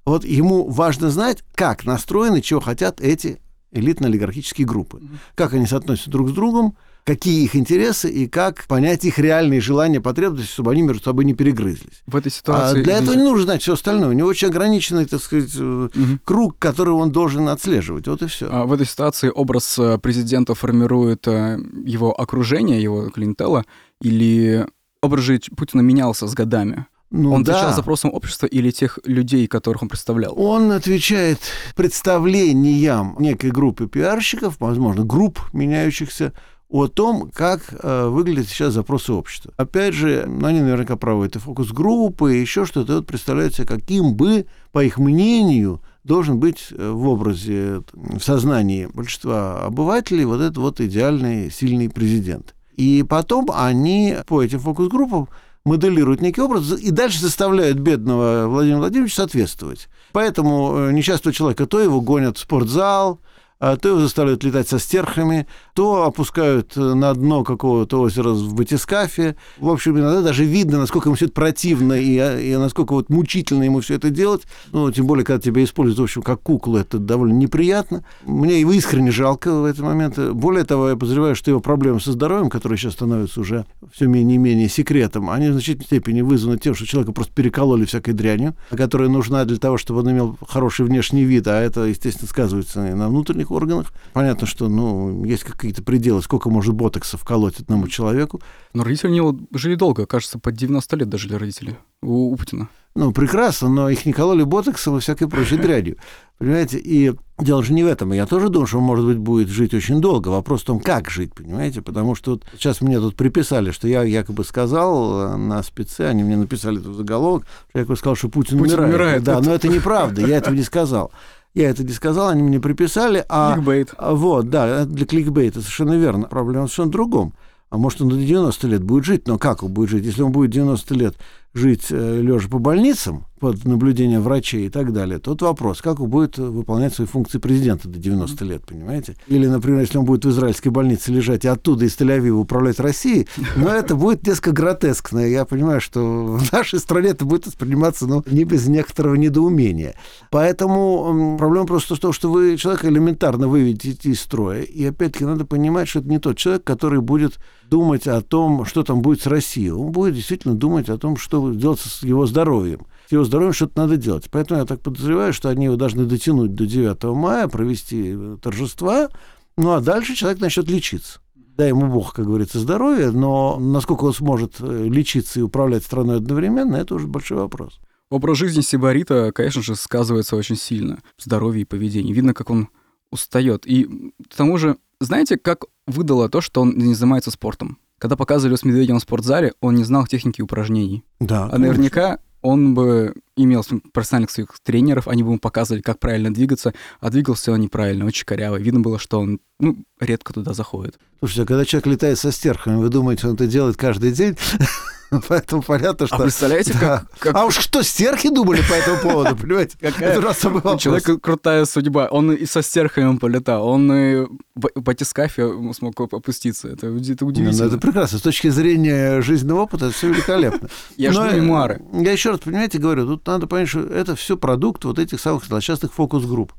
Вот 0.04 0.25
ему 0.25 0.68
важно 0.68 1.11
знать, 1.11 1.44
как 1.54 1.84
настроены, 1.84 2.42
чего 2.42 2.58
хотят 2.58 3.00
эти 3.00 3.40
элитно-олигархические 3.70 4.66
группы, 4.66 5.00
как 5.37 5.54
они 5.54 5.66
соотносятся 5.66 6.11
друг 6.11 6.30
с 6.30 6.32
другом, 6.32 6.76
какие 7.04 7.44
их 7.44 7.56
интересы 7.56 8.11
и 8.11 8.28
как 8.28 8.64
понять 8.66 9.04
их 9.04 9.18
реальные 9.18 9.61
желания, 9.61 10.00
потребности, 10.00 10.50
чтобы 10.52 10.73
они 10.73 10.82
между 10.82 11.02
собой 11.02 11.25
не 11.25 11.35
перегрызлись. 11.35 12.02
В 12.06 12.16
этой 12.16 12.30
ситуации... 12.30 12.80
А 12.80 12.85
для 12.85 12.99
этого 12.99 13.14
не 13.14 13.23
нужно 13.23 13.44
знать 13.44 13.62
все 13.62 13.75
остальное. 13.75 14.11
У 14.11 14.12
него 14.12 14.28
очень 14.28 14.49
ограниченный, 14.49 15.06
так 15.06 15.21
сказать, 15.21 15.54
угу. 15.56 15.90
круг, 16.25 16.59
который 16.59 16.94
он 16.94 17.11
должен 17.11 17.49
отслеживать. 17.49 18.06
Вот 18.06 18.23
и 18.23 18.26
все. 18.26 18.49
А 18.50 18.64
в 18.64 18.73
этой 18.73 18.87
ситуации 18.87 19.30
образ 19.35 19.78
э, 19.78 19.99
президента 19.99 20.54
формирует 20.54 21.26
э, 21.26 21.59
его 21.85 22.18
окружение, 22.18 22.82
его 22.82 23.11
клиентела, 23.11 23.64
или 24.00 24.66
образ 25.02 25.25
жизни 25.25 25.54
Путина 25.54 25.80
менялся 25.80 26.26
с 26.26 26.35
годами? 26.35 26.87
Ну, 27.12 27.35
он 27.35 27.42
да. 27.42 27.52
отвечал 27.52 27.75
запросам 27.75 28.14
общества 28.14 28.47
или 28.47 28.71
тех 28.71 28.99
людей, 29.04 29.47
которых 29.47 29.82
он 29.82 29.90
представлял? 29.90 30.32
Он 30.40 30.73
отвечает 30.73 31.40
представлениям 31.76 33.16
некой 33.18 33.50
группы 33.50 33.87
пиарщиков, 33.87 34.56
возможно, 34.59 35.04
групп 35.04 35.38
меняющихся, 35.52 36.32
о 36.73 36.87
том, 36.88 37.31
как 37.33 37.61
э, 37.71 38.07
выглядят 38.09 38.49
сейчас 38.49 38.73
запросы 38.73 39.12
общества. 39.12 39.52
Опять 39.59 39.93
же, 39.93 40.25
ну, 40.26 40.47
они 40.47 40.61
наверняка 40.61 40.97
проводят 40.97 41.37
и 41.37 41.38
фокус-группы, 41.38 42.35
и 42.35 42.41
еще 42.41 42.64
что-то. 42.64 42.97
Вот 42.97 43.07
представляется, 43.07 43.67
каким 43.67 44.14
бы, 44.14 44.47
по 44.73 44.83
их 44.83 44.97
мнению, 44.97 45.83
должен 46.02 46.38
быть 46.38 46.69
э, 46.71 46.91
в 46.91 47.07
образе, 47.09 47.83
в 47.93 48.21
сознании 48.21 48.87
большинства 48.87 49.67
обывателей 49.67 50.25
вот 50.25 50.41
этот 50.41 50.57
вот 50.57 50.81
идеальный, 50.81 51.50
сильный 51.50 51.91
президент. 51.91 52.55
И 52.75 53.05
потом 53.07 53.50
они 53.52 54.17
по 54.26 54.43
этим 54.43 54.59
фокус-группам 54.59 55.29
моделируют 55.67 56.23
некий 56.23 56.41
образ 56.41 56.73
и 56.73 56.91
дальше 56.91 57.21
заставляют 57.21 57.79
бедного 57.79 58.47
Владимира 58.49 58.79
Владимировича 58.79 59.17
соответствовать. 59.17 59.91
Поэтому 60.12 60.75
э, 60.75 60.93
несчастного 60.93 61.35
человека 61.35 61.67
то 61.67 61.81
его 61.81 62.00
гонят 62.00 62.38
в 62.38 62.41
спортзал, 62.41 63.21
а 63.62 63.76
то 63.76 63.91
его 63.91 64.00
заставляют 64.00 64.43
летать 64.43 64.69
со 64.69 64.81
стерхами, 64.81 65.47
то 65.75 66.05
опускают 66.05 66.76
на 66.76 67.14
дно 67.14 67.45
какого-то 67.45 68.00
озера 68.00 68.31
в 68.31 68.55
батискафе. 68.55 69.37
В 69.59 69.69
общем, 69.69 69.99
иногда 69.99 70.23
даже 70.23 70.45
видно, 70.45 70.79
насколько 70.79 71.09
ему 71.09 71.17
все 71.17 71.26
это 71.26 71.35
противно 71.35 71.95
и, 71.95 72.50
и 72.52 72.57
насколько 72.57 72.93
вот 72.93 73.09
мучительно 73.09 73.62
ему 73.62 73.81
все 73.81 73.95
это 73.95 74.11
делать. 74.11 74.43
Ну, 74.73 74.91
тем 74.91 75.07
более, 75.07 75.25
когда 75.25 75.41
тебя 75.41 75.64
используют, 75.64 75.99
в 75.99 76.02
общем, 76.02 76.23
как 76.23 76.43
куклу, 76.43 76.76
это 76.76 76.99
довольно 76.99 77.35
неприятно. 77.35 78.05
Мне 78.25 78.61
его 78.61 78.73
искренне 78.73 79.11
жалко 79.11 79.52
в 79.55 79.64
этот 79.64 79.81
момент. 79.81 80.19
Более 80.19 80.64
того, 80.64 80.91
я 80.91 80.97
подозреваю, 80.97 81.35
что 81.35 81.50
его 81.50 81.61
проблемы 81.61 82.00
со 82.00 82.12
здоровьем, 82.12 82.50
которые 82.50 82.79
сейчас 82.79 82.95
становятся 82.95 83.41
уже 83.41 83.64
все 83.93 84.07
менее 84.07 84.37
и 84.37 84.38
менее 84.38 84.69
секретом, 84.69 85.31
они 85.31 85.49
в 85.49 85.52
значительной 85.52 85.87
степени 85.87 86.21
вызваны 86.21 86.59
тем, 86.59 86.75
что 86.75 86.87
человека 86.87 87.12
просто 87.12 87.33
перекололи 87.35 87.85
всякой 87.85 88.12
дрянью, 88.12 88.55
которая 88.71 89.09
нужна 89.09 89.45
для 89.45 89.57
того, 89.57 89.79
чтобы 89.79 90.00
он 90.00 90.11
имел 90.11 90.38
хороший 90.47 90.85
внешний 90.85 91.25
вид, 91.25 91.47
а 91.47 91.61
это, 91.61 91.83
естественно, 91.85 92.29
сказывается 92.29 92.88
и 92.88 92.95
на 92.95 93.09
внутренних 93.09 93.50
органах. 93.50 93.93
Понятно, 94.12 94.47
что 94.47 94.69
ну, 94.69 95.25
есть 95.25 95.45
какие-то 95.62 95.83
пределы, 95.83 96.23
сколько 96.23 96.50
может 96.50 96.75
ботокса 96.75 97.16
вколоть 97.16 97.61
одному 97.61 97.88
человеку. 97.88 98.40
Но 98.75 98.85
родители 98.85 99.09
у 99.09 99.14
него 99.14 99.38
жили 99.52 99.75
долго, 99.75 100.07
кажется, 100.07 100.38
под 100.38 100.54
90 100.54 100.97
лет 100.97 101.09
дожили 101.09 101.35
родители 101.35 101.78
у, 102.02 102.33
у 102.33 102.37
Путина. 102.37 102.69
Ну, 102.95 103.12
прекрасно, 103.12 103.69
но 103.69 103.88
их 103.88 104.04
не 104.04 104.12
кололи 104.12 104.42
ботоксом 104.42 104.97
и 104.97 105.00
всякой 105.00 105.28
прочей 105.28 105.57
дрянью. 105.62 105.97
Понимаете? 106.38 106.78
И 106.78 107.12
Дело 107.42 107.62
же 107.62 107.73
не 107.73 107.83
в 107.83 107.87
этом. 107.87 108.12
Я 108.12 108.26
тоже 108.26 108.49
думаю, 108.49 108.66
что 108.66 108.78
он, 108.78 108.85
может 108.85 109.04
быть, 109.04 109.19
будет 109.19 109.49
жить 109.49 109.75
очень 109.75 110.00
долго. 110.00 110.28
Вопрос 110.28 110.62
в 110.62 110.66
том, 110.66 110.81
как 110.81 111.11
жить, 111.11 111.35
понимаете? 111.35 111.83
Потому 111.83 112.14
что 112.14 112.33
вот 112.33 112.45
сейчас 112.52 112.81
мне 112.81 113.00
тут 113.00 113.16
приписали, 113.16 113.73
что 113.73 113.88
я 113.88 114.02
якобы 114.04 114.45
сказал 114.45 115.21
э, 115.21 115.37
на 115.37 115.62
спеце, 115.62 116.07
они 116.07 116.23
мне 116.23 116.37
написали 116.37 116.78
тут 116.78 116.97
заголовок, 116.97 117.45
что 117.45 117.78
я 117.78 117.81
якобы 117.81 117.97
сказал, 117.97 118.16
что 118.16 118.28
Путин, 118.28 118.59
Путин 118.59 118.75
умирает. 118.75 118.95
умирает. 118.95 119.25
Да, 119.25 119.40
но 119.40 119.54
это 119.54 119.69
неправда, 119.69 120.25
я 120.25 120.37
этого 120.37 120.54
не 120.54 120.62
сказал. 120.62 121.11
Я 121.54 121.68
это 121.68 121.85
не 121.85 121.92
сказал, 121.92 122.28
они 122.28 122.42
мне 122.42 122.61
приписали. 122.61 123.25
А, 123.28 123.54
Кликбейт. 123.54 123.94
а 123.99 124.14
вот, 124.14 124.49
да, 124.49 124.87
для 124.87 125.04
кликбейта 125.04 125.61
совершенно 125.61 125.97
верно. 125.97 126.26
Проблема 126.26 126.66
совершенно 126.66 126.88
в 126.88 126.92
другом. 126.92 127.35
А 127.68 127.78
может, 127.78 128.00
он 128.00 128.09
до 128.09 128.16
90 128.16 128.66
лет 128.68 128.82
будет 128.82 129.04
жить, 129.04 129.26
но 129.26 129.38
как 129.38 129.62
он 129.62 129.73
будет 129.73 129.90
жить? 129.90 130.04
Если 130.04 130.23
он 130.23 130.32
будет 130.32 130.50
90 130.50 130.94
лет 130.94 131.14
жить 131.54 131.87
э, 131.90 132.21
лежа 132.21 132.49
по 132.49 132.59
больницам, 132.59 133.26
под 133.42 133.64
наблюдением 133.64 134.23
врачей 134.23 134.66
и 134.66 134.68
так 134.68 134.92
далее, 134.92 135.18
тот 135.18 135.42
вопрос, 135.42 135.82
как 135.82 135.99
он 135.99 136.09
будет 136.09 136.38
выполнять 136.38 136.94
свои 136.94 137.09
функции 137.09 137.38
президента 137.38 137.88
до 137.88 137.99
90 137.99 138.44
лет, 138.44 138.64
понимаете? 138.64 139.16
Или, 139.26 139.49
например, 139.49 139.80
если 139.80 139.99
он 139.99 140.04
будет 140.04 140.25
в 140.25 140.30
израильской 140.30 140.71
больнице 140.71 141.11
лежать 141.11 141.44
и 141.44 141.49
оттуда 141.49 141.85
из 141.85 141.97
Тель-Авива 141.97 142.37
управлять 142.37 142.78
Россией, 142.78 143.26
но 143.56 143.68
это 143.68 143.97
будет 143.97 144.25
несколько 144.25 144.52
гротескно. 144.52 145.18
Я 145.18 145.44
понимаю, 145.44 145.80
что 145.80 146.00
в 146.38 146.52
нашей 146.52 146.78
стране 146.78 147.09
это 147.09 147.25
будет 147.25 147.47
восприниматься, 147.47 148.06
ну, 148.06 148.23
не 148.30 148.44
без 148.44 148.68
некоторого 148.68 149.16
недоумения. 149.16 149.97
Поэтому 150.30 151.37
проблема 151.37 151.66
просто 151.66 151.97
в 151.97 151.99
том, 151.99 152.12
что 152.12 152.30
вы 152.30 152.56
человека 152.56 152.88
элементарно 152.88 153.49
выведете 153.49 154.11
из 154.11 154.21
строя. 154.21 154.62
И 154.62 154.85
опять-таки 154.85 155.25
надо 155.25 155.44
понимать, 155.44 155.88
что 155.88 155.99
это 155.99 156.09
не 156.09 156.21
тот 156.21 156.37
человек, 156.37 156.62
который 156.62 157.00
будет 157.00 157.40
думать 157.73 158.07
о 158.07 158.21
том, 158.21 158.67
что 158.67 158.83
там 158.83 159.00
будет 159.00 159.23
с 159.23 159.26
Россией. 159.26 159.71
Он 159.71 159.93
будет 159.93 160.14
действительно 160.14 160.55
думать 160.55 160.91
о 160.91 160.99
том, 160.99 161.17
что 161.17 161.52
делать 161.55 161.81
с 161.81 162.02
его 162.02 162.26
здоровьем 162.26 162.87
его 163.11 163.25
здоровьем 163.25 163.52
что-то 163.52 163.79
надо 163.79 163.99
делать. 163.99 164.29
Поэтому 164.31 164.61
я 164.61 164.67
так 164.67 164.81
подозреваю, 164.81 165.35
что 165.35 165.50
они 165.50 165.67
его 165.67 165.76
должны 165.76 166.07
дотянуть 166.07 166.55
до 166.55 166.67
9 166.67 167.02
мая, 167.14 167.47
провести 167.47 168.14
э, 168.14 168.37
торжества, 168.41 169.11
ну 169.59 169.73
а 169.73 169.81
дальше 169.81 170.14
человек 170.14 170.41
начнет 170.41 170.71
лечиться. 170.71 171.21
Дай 171.35 171.69
ему 171.69 171.93
Бог, 171.93 172.14
как 172.14 172.25
говорится, 172.25 172.59
здоровье, 172.59 173.11
но 173.11 173.59
насколько 173.59 174.05
он 174.05 174.14
сможет 174.14 174.55
э, 174.61 174.85
лечиться 174.88 175.41
и 175.41 175.43
управлять 175.43 175.85
страной 175.85 176.17
одновременно, 176.17 176.76
это 176.76 176.95
уже 176.95 177.07
большой 177.07 177.37
вопрос. 177.37 177.81
Образ 178.09 178.38
жизни 178.38 178.62
Сибарита, 178.62 179.31
конечно 179.33 179.62
же, 179.62 179.76
сказывается 179.76 180.37
очень 180.37 180.57
сильно. 180.57 181.02
Здоровье 181.19 181.62
и 181.62 181.67
поведение. 181.67 182.14
Видно, 182.14 182.33
как 182.33 182.49
он 182.49 182.69
устает. 183.11 183.67
И 183.67 183.85
к 184.31 184.35
тому 184.35 184.57
же, 184.57 184.79
знаете, 185.02 185.37
как 185.37 185.64
выдало 185.87 186.28
то, 186.28 186.40
что 186.40 186.62
он 186.62 186.76
не 186.76 186.94
занимается 186.94 187.30
спортом? 187.30 187.78
Когда 187.99 188.16
показывали 188.16 188.56
с 188.56 188.64
Медведевым 188.64 188.99
в 188.99 189.02
спортзале, 189.02 189.52
он 189.61 189.76
не 189.76 189.85
знал 189.85 190.06
техники 190.06 190.42
упражнений. 190.42 191.04
Да. 191.21 191.49
А 191.52 191.59
наверняка 191.59 192.18
он 192.40 192.75
бы 192.75 193.14
имел 193.37 193.64
профессиональных 193.92 194.30
своих 194.30 194.49
тренеров, 194.64 195.06
они 195.06 195.23
бы 195.23 195.30
ему 195.30 195.38
показывали, 195.38 195.80
как 195.80 196.00
правильно 196.00 196.35
двигаться, 196.35 196.75
а 197.00 197.11
двигался 197.11 197.52
он 197.52 197.61
неправильно, 197.61 198.04
очень 198.04 198.25
коряво. 198.25 198.56
Видно 198.56 198.80
было, 198.80 198.99
что 198.99 199.21
он 199.21 199.40
ну, 199.61 199.76
редко 200.00 200.32
туда 200.32 200.52
заходит. 200.52 200.99
Слушайте, 201.21 201.42
а 201.42 201.47
когда 201.47 201.64
человек 201.64 201.87
летает 201.87 202.18
со 202.18 202.32
стерхами, 202.32 202.76
вы 202.76 202.88
думаете, 202.88 203.28
он 203.28 203.35
это 203.35 203.47
делает 203.47 203.76
каждый 203.76 204.12
день? 204.12 204.37
Поэтому 205.28 205.62
понятно, 205.62 206.07
что... 206.07 206.16
А 206.16 206.21
представляете, 206.21 206.73
да. 206.75 206.78
как, 206.78 207.11
как... 207.19 207.37
А 207.37 207.45
уж 207.45 207.59
что 207.59 207.83
стерхи 207.83 208.31
думали 208.31 208.62
по 208.69 208.73
этому 208.73 208.99
поводу, 209.00 209.37
понимаете? 209.37 209.76
Какая... 209.81 210.19
Это 210.19 210.69
у 210.69 210.78
человека 210.78 211.19
крутая 211.19 211.64
судьба. 211.66 212.09
Он 212.11 212.33
и 212.33 212.47
со 212.47 212.62
стерхами 212.62 213.16
полетал, 213.19 213.66
он 213.66 213.92
и 213.92 214.26
в 214.54 214.81
батискафе 214.81 215.52
смог 215.75 216.00
опуститься. 216.00 216.69
Это, 216.69 216.87
это 216.87 217.26
удивительно. 217.26 217.52
Ну, 217.52 217.64
это 217.66 217.78
прекрасно. 217.78 218.19
С 218.19 218.23
точки 218.23 218.49
зрения 218.49 219.21
жизненного 219.21 219.62
опыта 219.62 219.87
это 219.87 219.95
все 219.95 220.09
великолепно. 220.09 220.69
Я 220.97 221.12
жду 221.12 221.31
мемуары. 221.31 221.83
Я 221.92 222.12
еще 222.12 222.31
раз, 222.31 222.40
понимаете, 222.40 222.78
говорю, 222.78 223.07
тут 223.07 223.26
надо 223.26 223.47
понять, 223.47 223.69
что 223.69 223.81
это 223.81 224.16
все 224.16 224.37
продукт 224.37 224.85
вот 224.85 224.99
этих 224.99 225.21
самых 225.21 225.45
злосчастных 225.45 225.92
фокус-групп. 225.92 226.52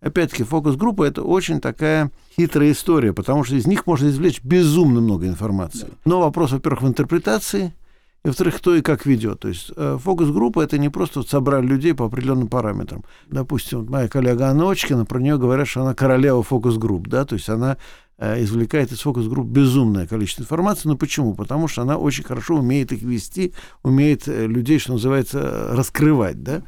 Опять-таки, 0.00 0.44
фокус-группа– 0.44 1.02
это 1.04 1.22
очень 1.22 1.60
такая 1.60 2.12
хитрая 2.36 2.70
история, 2.70 3.12
потому 3.12 3.42
что 3.42 3.56
из 3.56 3.66
них 3.66 3.84
можно 3.84 4.08
извлечь 4.08 4.40
безумно 4.42 5.00
много 5.00 5.26
информации. 5.26 5.88
Но 6.04 6.20
вопрос, 6.20 6.52
во-первых, 6.52 6.82
в 6.82 6.88
интерпретации– 6.88 7.74
и, 8.24 8.28
во-вторых, 8.28 8.56
кто 8.56 8.74
и 8.74 8.82
как 8.82 9.06
ведет. 9.06 9.40
То 9.40 9.48
есть 9.48 9.72
э, 9.76 9.98
фокус-группа 10.00 10.60
это 10.60 10.76
не 10.78 10.88
просто 10.88 11.20
вот 11.20 11.28
собрали 11.28 11.66
людей 11.66 11.94
по 11.94 12.06
определенным 12.06 12.48
параметрам. 12.48 13.04
Допустим, 13.28 13.80
вот 13.80 13.90
моя 13.90 14.08
коллега 14.08 14.48
Анна 14.48 14.70
Очкина, 14.70 15.04
про 15.04 15.20
нее 15.20 15.38
говорят, 15.38 15.68
что 15.68 15.82
она 15.82 15.94
королева 15.94 16.42
фокус-групп, 16.42 17.06
да, 17.06 17.24
то 17.24 17.36
есть 17.36 17.48
она 17.48 17.76
э, 18.18 18.42
извлекает 18.42 18.90
из 18.90 19.00
фокус-групп 19.00 19.46
безумное 19.46 20.06
количество 20.06 20.42
информации. 20.42 20.88
Но 20.88 20.96
почему? 20.96 21.34
Потому 21.34 21.68
что 21.68 21.82
она 21.82 21.96
очень 21.96 22.24
хорошо 22.24 22.56
умеет 22.56 22.90
их 22.92 23.02
вести, 23.02 23.54
умеет 23.82 24.26
э, 24.26 24.46
людей, 24.46 24.78
что 24.80 24.94
называется, 24.94 25.68
раскрывать, 25.70 26.42
да. 26.42 26.62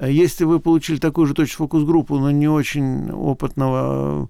Если 0.00 0.44
вы 0.44 0.58
получили 0.58 0.96
такую 0.98 1.26
же 1.26 1.34
точно 1.34 1.58
фокус-группу, 1.58 2.18
но 2.18 2.30
не 2.32 2.48
очень 2.48 3.10
опытного 3.12 4.28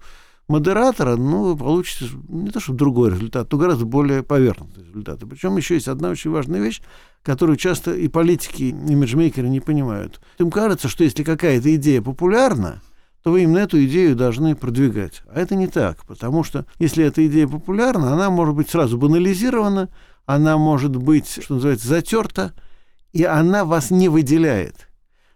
модератора, 0.49 1.17
ну, 1.17 1.57
получите 1.57 2.07
не 2.29 2.51
то 2.51 2.61
чтобы 2.61 2.79
другой 2.79 3.11
результат, 3.11 3.51
но 3.51 3.59
гораздо 3.59 3.85
более 3.85 4.23
поверхностный 4.23 4.85
результат. 4.85 5.21
Причем 5.29 5.57
еще 5.57 5.75
есть 5.75 5.89
одна 5.89 6.11
очень 6.11 6.31
важная 6.31 6.61
вещь, 6.61 6.83
которую 7.23 7.57
часто 7.57 7.95
и 7.95 8.09
политики, 8.09 8.65
и 8.65 8.71
имиджмейкеры 8.71 9.49
не 9.49 9.61
понимают. 9.61 10.21
Им 10.39 10.51
кажется, 10.51 10.89
что 10.89 11.05
если 11.05 11.23
какая-то 11.23 11.75
идея 11.77 12.03
популярна, 12.03 12.83
то 13.23 13.31
вы 13.31 13.45
именно 13.45 13.59
эту 13.59 13.83
идею 13.85 14.17
должны 14.17 14.57
продвигать. 14.57 15.23
А 15.33 15.41
это 15.41 15.55
не 15.55 15.69
так, 15.69 16.05
потому 16.07 16.43
что 16.43 16.67
если 16.79 17.05
эта 17.05 17.25
идея 17.27 17.47
популярна, 17.47 18.13
она 18.13 18.31
может 18.31 18.55
быть 18.55 18.69
сразу 18.69 18.99
банализирована, 18.99 19.89
она 20.27 20.59
может 20.59 20.97
быть, 20.97 21.43
что 21.43 21.55
называется, 21.55 21.89
затерта, 21.89 22.53
и 23.13 23.25
она 23.25 23.65
вас 23.65 23.91
не 23.91 24.09
выделяет. 24.09 24.89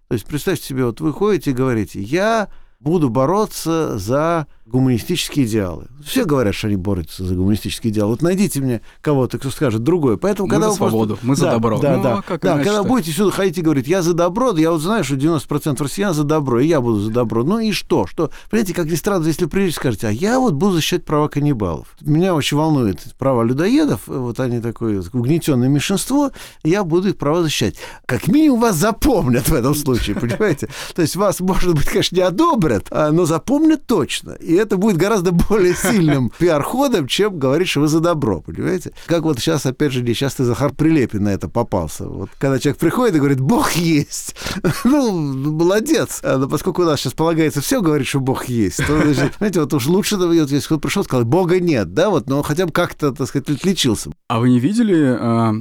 То 0.08 0.14
есть 0.14 0.26
представьте 0.26 0.66
себе, 0.66 0.84
вот 0.84 1.00
вы 1.00 1.12
ходите 1.12 1.50
и 1.50 1.54
говорите, 1.54 2.00
я 2.00 2.48
буду 2.80 3.08
бороться 3.08 3.98
за 3.98 4.46
гуманистические 4.66 5.46
идеалы. 5.46 5.86
Все 6.04 6.24
говорят, 6.24 6.54
что 6.54 6.66
они 6.66 6.76
борются 6.76 7.24
за 7.24 7.34
гуманистические 7.34 7.92
идеалы. 7.92 8.10
Вот 8.10 8.22
найдите 8.22 8.60
мне 8.60 8.80
кого-то, 9.00 9.38
кто 9.38 9.50
скажет 9.50 9.82
другое. 9.82 10.16
Поэтому, 10.16 10.48
мы 10.48 10.54
когда 10.54 10.66
за 10.66 10.72
вы 10.72 10.76
свободу, 10.76 11.14
просто... 11.14 11.26
мы 11.26 11.36
за 11.36 11.44
да, 11.44 11.52
добро. 11.52 11.78
Да, 11.78 11.96
ну, 11.96 12.02
да, 12.02 12.24
а 12.26 12.38
да. 12.38 12.56
Когда 12.56 12.82
будете 12.82 13.12
сюда 13.12 13.30
ходить 13.30 13.58
и 13.58 13.62
говорить, 13.62 13.86
я 13.86 14.02
за 14.02 14.12
добро, 14.12 14.56
я 14.56 14.72
вот 14.72 14.80
знаю, 14.80 15.04
что 15.04 15.14
90% 15.14 15.82
россиян 15.82 16.14
за 16.14 16.24
добро, 16.24 16.60
и 16.60 16.66
я 16.66 16.80
буду 16.80 16.98
за 16.98 17.10
добро. 17.10 17.44
Ну 17.44 17.60
и 17.60 17.70
что? 17.70 18.06
что? 18.06 18.30
Понимаете, 18.50 18.74
как 18.74 18.86
ни 18.86 18.96
странно, 18.96 19.26
если 19.26 19.46
придете 19.46 19.76
скажете, 19.76 20.08
а 20.08 20.10
я 20.10 20.40
вот 20.40 20.54
буду 20.54 20.74
защищать 20.74 21.04
права 21.04 21.28
каннибалов. 21.28 21.96
Меня 22.00 22.34
очень 22.34 22.56
волнует 22.56 23.00
права 23.18 23.44
людоедов, 23.44 24.02
вот 24.06 24.40
они 24.40 24.60
такое 24.60 25.02
угнетенное 25.12 25.68
меньшинство, 25.68 26.32
я 26.64 26.82
буду 26.82 27.10
их 27.10 27.16
права 27.16 27.42
защищать. 27.42 27.76
Как 28.04 28.26
минимум 28.26 28.60
вас 28.60 28.76
запомнят 28.76 29.48
в 29.48 29.54
этом 29.54 29.76
случае, 29.76 30.16
понимаете? 30.20 30.68
То 30.94 31.02
есть 31.02 31.14
вас, 31.14 31.38
может 31.38 31.74
быть, 31.74 31.86
конечно, 31.86 32.16
не 32.16 32.22
одобрят, 32.22 32.86
а, 32.90 33.12
но 33.12 33.26
запомнят 33.26 33.86
точно. 33.86 34.32
И 34.32 34.55
это 34.56 34.76
будет 34.76 34.96
гораздо 34.96 35.32
более 35.32 35.74
сильным 35.74 36.32
пиар-ходом, 36.38 37.06
чем 37.06 37.38
говорить, 37.38 37.68
что 37.68 37.80
вы 37.80 37.88
за 37.88 38.00
добро, 38.00 38.40
понимаете? 38.40 38.92
Как 39.06 39.22
вот 39.22 39.38
сейчас, 39.38 39.66
опять 39.66 39.92
же, 39.92 40.02
несчастный 40.02 40.46
Захар 40.46 40.72
Прилепин 40.72 41.24
на 41.24 41.30
это 41.30 41.48
попался. 41.48 42.08
Вот 42.08 42.30
когда 42.38 42.58
человек 42.58 42.78
приходит 42.78 43.16
и 43.16 43.18
говорит, 43.18 43.40
Бог 43.40 43.72
есть, 43.72 44.36
ну, 44.84 45.12
молодец. 45.12 46.20
А, 46.22 46.38
но 46.38 46.48
поскольку 46.48 46.82
у 46.82 46.84
нас 46.84 47.00
сейчас 47.00 47.12
полагается 47.12 47.60
все 47.60 47.80
говорить, 47.80 48.06
что 48.06 48.20
Бог 48.20 48.46
есть, 48.46 48.78
то, 48.86 49.00
значит, 49.02 49.34
знаете, 49.38 49.60
вот 49.60 49.72
уж 49.74 49.86
лучше, 49.86 50.16
если 50.16 50.60
кто 50.60 50.78
пришел, 50.78 51.04
сказал, 51.04 51.24
Бога 51.24 51.60
нет, 51.60 51.94
да, 51.94 52.10
вот, 52.10 52.28
но 52.28 52.42
хотя 52.42 52.66
бы 52.66 52.72
как-то, 52.72 53.12
так 53.12 53.28
сказать, 53.28 53.48
отличился. 53.48 54.10
А 54.28 54.40
вы 54.40 54.50
не 54.50 54.60
видели 54.60 55.16
а, 55.18 55.54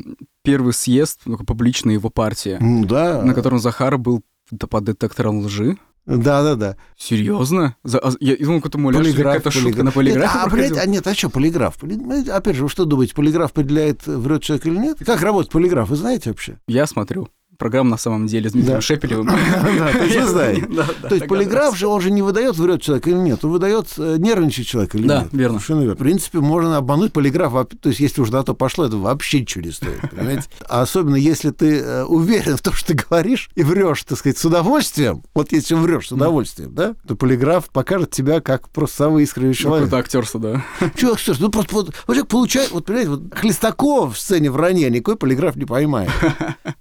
первый 0.44 0.74
съезд, 0.74 1.22
ну, 1.26 1.38
публичный 1.38 1.94
его 1.94 2.10
партии, 2.10 2.58
да. 2.86 3.22
на 3.22 3.34
котором 3.34 3.60
Захар 3.60 3.98
был 3.98 4.24
под 4.70 4.86
детектором 4.86 5.40
лжи? 5.40 5.78
Да, 6.06 6.44
да, 6.44 6.56
да. 6.56 6.78
Серьезно? 6.98 7.76
За, 7.84 8.00
а, 8.00 8.12
я 8.20 8.38
думал, 8.38 8.60
какой-то 8.60 8.78
муляж, 8.78 9.02
полиграф, 9.02 9.26
какая-то 9.26 9.50
полиграф. 9.50 9.63
шутка 9.63 9.84
на 9.84 9.91
полиграфе 9.91 10.38
а, 10.38 10.48
блядь, 10.48 10.78
а 10.78 10.86
нет, 10.86 11.08
а 11.08 11.15
что 11.15 11.30
полиграф? 11.30 11.78
Поли... 11.78 12.30
Опять 12.30 12.56
же, 12.56 12.63
вы 12.63 12.70
что 12.70 12.86
думаете, 12.86 13.15
полиграф 13.15 13.52
определяет, 13.52 14.06
врет 14.06 14.44
человек 14.44 14.65
или 14.68 14.78
нет? 14.78 14.98
Как 15.06 15.22
работает 15.22 15.52
полиграф, 15.52 15.89
вы 15.89 15.96
знаете 15.96 16.30
вообще? 16.30 16.60
Я 16.68 16.86
смотрю 16.86 17.30
программа 17.58 17.91
на 17.91 17.98
самом 17.98 18.28
деле 18.28 18.50
с 18.50 18.54
Дмитрием 18.54 18.78
Да. 18.78 18.82
Шепелевым. 18.82 19.28
Да. 19.28 19.36
Да, 20.76 20.86
да, 21.02 21.10
То 21.10 21.15
есть 21.15 21.28
полиграф 21.30 21.76
же, 21.78 21.88
он 21.88 22.02
же 22.02 22.12
не 22.12 22.22
выдает, 22.22 22.56
врет 22.58 22.82
человек 22.82 23.08
или 23.08 23.15
нет, 23.15 23.44
он 23.44 23.52
выдает, 23.52 23.88
э, 23.98 24.15
нервничает 24.18 24.68
человек 24.68 24.96
или 24.96 25.08
Да, 25.08 25.28
нет. 25.32 25.50
Совершенно 25.50 25.82
верно. 25.82 25.96
В 25.96 25.98
принципе, 25.98 26.39
можно 26.39 26.78
обмануть 26.78 27.13
полиграф, 27.13 27.54
то 27.54 27.89
есть 27.89 28.00
если 28.00 28.22
уж 28.22 28.30
на 28.32 28.44
то 28.44 28.54
пошло, 28.54 28.86
это 28.86 28.98
вообще 28.98 29.41
ничего 29.41 29.63
не 29.63 29.72
стоит, 29.72 30.02
понимаете? 30.12 30.44
А 30.68 30.82
особенно 30.82 31.15
если 31.15 31.52
ты 31.52 31.80
э, 31.80 32.04
уверен 32.04 32.58
в 32.58 32.62
том, 32.62 32.74
что 32.74 32.94
ты 32.94 33.04
говоришь, 33.08 33.50
и 33.56 33.63
врешь, 33.63 34.04
так 34.04 34.18
сказать, 34.18 34.38
с 34.38 34.46
удовольствием, 34.46 35.24
вот 35.34 35.52
если 35.52 35.76
врешь 35.76 36.08
с 36.08 36.12
удовольствием, 36.12 36.74
да, 36.74 36.96
то 37.08 37.15
полиграф 37.15 37.70
покажет 37.70 38.12
тебя 38.12 38.41
как 38.41 38.70
просто 38.70 38.98
самый 38.98 39.24
искренний 39.24 39.54
человек. 39.54 39.86
Какой-то 39.86 40.04
актерство, 40.04 40.39
да. 40.39 40.65
Чувак, 40.96 41.20
что 41.20 41.36
ну 41.39 41.50
просто 41.50 41.74
вот, 41.74 41.94
вот 42.08 42.13
человек 42.13 42.28
получает, 42.28 42.72
вот 42.72 42.86
понимаете, 42.86 43.10
вот 43.12 43.22
Хлестакова 43.34 44.12
в 44.12 44.18
сцене 44.18 44.52
вранья 44.52 44.89
никакой 44.89 45.18
полиграф 45.18 45.56
не 45.56 45.65
поймает. 45.65 46.10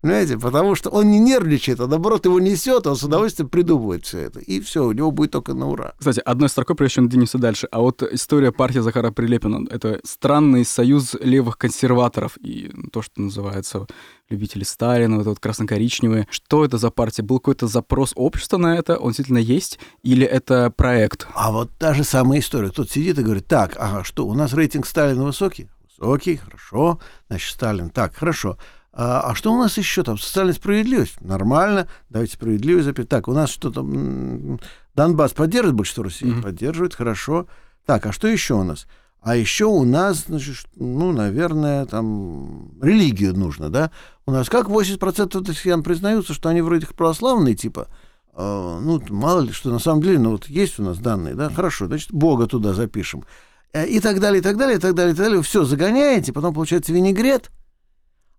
Понимаете, 0.01 0.39
потому 0.39 0.64
потому 0.65 0.77
что 0.77 0.89
он 0.89 1.11
не 1.11 1.19
нервничает, 1.19 1.79
а 1.81 1.87
наоборот 1.87 2.25
его 2.25 2.41
несет, 2.41 2.87
он 2.87 2.97
с 2.97 3.03
удовольствием 3.03 3.51
придумывает 3.51 4.07
все 4.07 4.21
это. 4.21 4.41
И 4.41 4.61
все, 4.61 4.87
у 4.87 4.93
него 4.93 5.11
будет 5.11 5.33
только 5.33 5.53
на 5.53 5.69
ура. 5.69 5.93
Кстати, 5.99 6.21
одной 6.25 6.49
строкой 6.49 6.75
прежде 6.75 6.95
чем 6.95 7.09
двинемся 7.11 7.37
дальше. 7.37 7.69
А 7.71 7.81
вот 7.81 8.03
история 8.03 8.51
партии 8.51 8.79
Захара 8.79 9.11
Прилепина— 9.11 9.67
это 9.71 10.01
странный 10.05 10.65
союз 10.65 11.15
левых 11.21 11.59
консерваторов 11.59 12.39
и 12.39 12.73
то, 12.93 13.03
что 13.03 13.21
называется 13.21 13.87
любители 14.31 14.65
Сталина, 14.65 15.17
вот 15.17 15.21
это 15.21 15.31
вот 15.31 15.41
красно-коричневые. 15.41 16.27
Что 16.31 16.65
это 16.65 16.79
за 16.79 16.91
партия? 16.91 17.23
Был 17.23 17.41
какой-то 17.41 17.67
запрос 17.67 18.15
общества 18.17 18.57
на 18.57 18.75
это? 18.79 18.97
Он 18.97 19.09
действительно 19.09 19.37
есть? 19.37 19.79
Или 20.03 20.27
это 20.27 20.71
проект? 20.71 21.27
А 21.35 21.53
вот 21.53 21.73
та 21.79 21.93
же 21.93 22.05
самая 22.05 22.41
история. 22.41 22.71
Кто-то 22.71 22.91
сидит 22.91 23.19
и 23.19 23.23
говорит, 23.23 23.47
так, 23.47 23.77
ага, 23.79 24.03
что, 24.03 24.27
у 24.27 24.33
нас 24.33 24.55
рейтинг 24.55 24.87
Сталина 24.87 25.25
высокий? 25.25 25.69
Высокий, 25.99 26.37
хорошо. 26.37 27.01
Значит, 27.29 27.53
Сталин, 27.53 27.91
так, 27.91 28.15
хорошо. 28.17 28.57
А, 28.97 29.23
а 29.23 29.35
что 29.35 29.53
у 29.53 29.59
нас 29.59 29.77
еще 29.77 30.05
там? 30.05 30.17
Социальная 30.19 30.55
справедливость? 30.55 31.21
Нормально. 31.21 31.89
Давайте 32.11 32.35
справедливость 32.35 32.85
записать. 32.85 33.09
Так, 33.09 33.27
у 33.27 33.33
нас 33.33 33.51
что 33.51 33.71
там? 33.71 34.61
Донбасс 34.95 35.33
поддерживает 35.33 35.75
большинство 35.75 36.05
России? 36.05 36.29
Mm-hmm. 36.29 36.43
Поддерживает, 36.43 36.95
хорошо. 36.95 37.49
Так, 37.87 38.07
а 38.07 38.13
что 38.13 38.29
еще 38.29 38.55
у 38.55 38.63
нас? 38.63 38.87
А 39.21 39.35
еще 39.35 39.65
у 39.65 39.85
нас, 39.85 40.27
значит, 40.29 40.67
ну, 40.77 41.11
наверное, 41.11 41.87
там 41.87 42.71
религию 42.81 43.35
нужно, 43.37 43.69
да? 43.69 43.91
У 44.27 44.31
нас 44.31 44.49
как 44.49 44.69
80% 44.69 45.49
россиян 45.49 45.83
признаются, 45.83 46.33
что 46.33 46.51
они 46.51 46.61
вроде 46.63 46.87
православные, 46.87 47.55
типа, 47.55 47.89
э, 48.37 48.79
ну, 48.83 49.03
мало 49.09 49.41
ли, 49.41 49.51
что 49.51 49.71
на 49.71 49.79
самом 49.79 50.03
деле, 50.03 50.19
ну, 50.19 50.33
вот 50.33 50.47
есть 50.47 50.79
у 50.79 50.85
нас 50.85 50.99
данные, 50.99 51.35
да? 51.35 51.51
Хорошо, 51.51 51.87
значит, 51.87 52.13
Бога 52.13 52.47
туда 52.47 52.75
запишем. 52.75 53.25
Э, 53.73 53.87
и 53.87 53.99
так 53.99 54.21
далее, 54.21 54.41
и 54.41 54.43
так 54.43 54.57
далее, 54.57 54.77
и 54.77 54.81
так 54.81 54.95
далее, 54.95 55.15
и 55.15 55.17
так 55.17 55.25
далее. 55.27 55.43
Все 55.43 55.65
загоняете, 55.65 56.33
потом 56.33 56.55
получается 56.55 56.93
винегрет– 56.93 57.51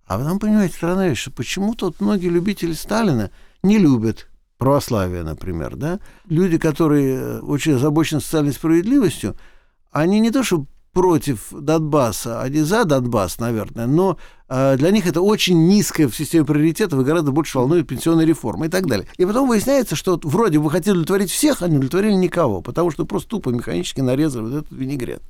а 0.08 0.18
потом, 0.18 0.40
понимаете, 0.40 0.76
странная 0.76 1.10
вещь, 1.10 1.22
что 1.22 1.32
почему-то 1.32 1.88
вот 1.88 2.00
многие 2.00 2.30
любители 2.30 2.74
Сталина 2.74 3.32
не 3.64 3.78
любят 3.78 4.28
православие, 4.58 5.24
например, 5.24 5.76
да? 5.76 6.00
Люди, 6.30 6.58
которые 6.58 7.16
э, 7.16 7.40
очень 7.40 7.74
озабочены 7.74 8.22
социальной 8.22 8.54
справедливостью, 8.54 9.36
они 9.92 10.20
не 10.20 10.32
то 10.32 10.44
что 10.44 10.66
против 10.94 11.48
Донбасса, 11.52 12.42
они 12.42 12.62
за 12.62 12.86
Донбасс, 12.86 13.40
наверное, 13.40 13.86
но 13.86 14.18
э, 14.48 14.78
для 14.78 14.92
них 14.92 15.08
это 15.08 15.22
очень 15.22 15.68
низкое 15.68 16.08
в 16.08 16.16
системе 16.16 16.46
приоритетов 16.46 17.02
и 17.02 17.04
гораздо 17.04 17.32
больше 17.32 17.58
волнует 17.58 17.86
пенсионная 17.86 18.26
реформа 18.26 18.68
и 18.68 18.70
так 18.70 18.88
далее. 18.88 19.06
И 19.18 19.26
потом 19.26 19.50
выясняется, 19.50 19.98
что 19.98 20.12
вот 20.12 20.24
вроде 20.24 20.60
бы 20.60 20.72
хотели 20.72 20.94
удовлетворить 20.94 21.32
всех, 21.32 21.62
а 21.62 21.68
не 21.68 21.76
удовлетворили 21.76 22.14
никого, 22.14 22.62
потому 22.62 22.92
что 22.92 23.06
просто 23.06 23.30
тупо 23.30 23.50
механически 23.50 24.00
нарезали 24.00 24.44
вот 24.44 24.54
этот 24.54 24.72
винегрет. 24.72 25.22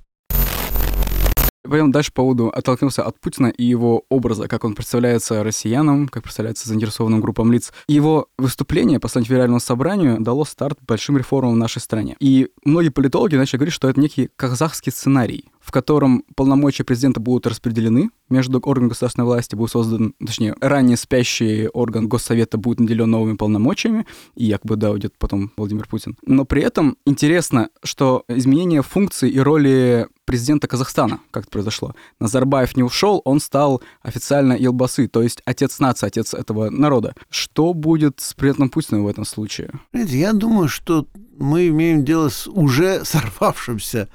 Пойдем 1.68 1.92
дальше 1.92 2.12
по 2.12 2.22
поводу 2.24 2.50
оттолкнулся 2.50 3.04
от 3.04 3.20
Путина 3.20 3.48
и 3.48 3.64
его 3.64 4.04
образа, 4.10 4.48
как 4.48 4.64
он 4.64 4.76
представляется 4.76 5.44
россиянам, 5.44 6.08
как 6.08 6.24
представляется 6.24 6.68
заинтересованным 6.68 7.22
группам 7.22 7.52
лиц. 7.52 7.74
Его 7.88 8.28
выступление 8.38 9.00
по 9.00 9.08
федеральному 9.08 9.60
собранию 9.60 10.20
дало 10.20 10.46
старт 10.46 10.78
большим 10.86 11.18
реформам 11.18 11.54
в 11.54 11.58
нашей 11.58 11.82
стране. 11.82 12.16
И 12.20 12.50
многие 12.64 12.90
политологи 12.90 13.36
начали 13.36 13.58
говорить, 13.58 13.74
что 13.74 13.90
это 13.90 14.00
некий 14.00 14.30
казахский 14.36 14.92
сценарий, 14.92 15.46
в 15.66 15.72
котором 15.72 16.24
полномочия 16.36 16.84
президента 16.84 17.20
будут 17.20 17.48
распределены 17.48 18.12
между 18.30 18.60
органами 18.60 18.90
государственной 18.90 19.26
власти, 19.26 19.56
будет 19.56 19.72
создан, 19.72 20.14
точнее, 20.20 20.56
ранее 20.62 20.96
спящий 20.96 21.68
орган 21.70 22.08
Госсовета 22.08 22.60
будет 22.60 22.80
наделен 22.80 23.10
новыми 23.10 23.36
полномочиями, 23.36 24.06
и 24.36 24.46
якобы, 24.46 24.76
да, 24.76 24.92
уйдет 24.92 25.16
потом 25.18 25.52
Владимир 25.58 25.88
Путин. 25.88 26.18
Но 26.24 26.46
при 26.46 26.62
этом 26.62 26.98
интересно, 27.08 27.70
что 27.84 28.26
изменение 28.28 28.84
функций 28.84 29.30
и 29.30 29.40
роли 29.40 30.08
президента 30.26 30.68
Казахстана, 30.68 31.20
как 31.32 31.44
это 31.44 31.52
произошло. 31.52 31.96
Назарбаев 32.20 32.78
не 32.78 32.84
ушел, 32.84 33.22
он 33.26 33.40
стал 33.40 33.82
официально 34.04 34.54
Елбасы, 34.54 35.08
то 35.08 35.24
есть 35.24 35.42
отец 35.46 35.80
нации, 35.80 36.06
отец 36.06 36.36
этого 36.36 36.70
народа. 36.70 37.16
Что 37.32 37.74
будет 37.74 38.20
с 38.20 38.36
президентом 38.36 38.70
Путиным 38.70 39.04
в 39.06 39.08
этом 39.08 39.26
случае? 39.26 39.72
я 39.94 40.34
думаю, 40.34 40.68
что 40.68 41.08
мы 41.38 41.68
имеем 41.68 42.06
дело 42.06 42.30
с 42.30 42.48
уже 42.48 43.04
сорвавшимся 43.04 44.10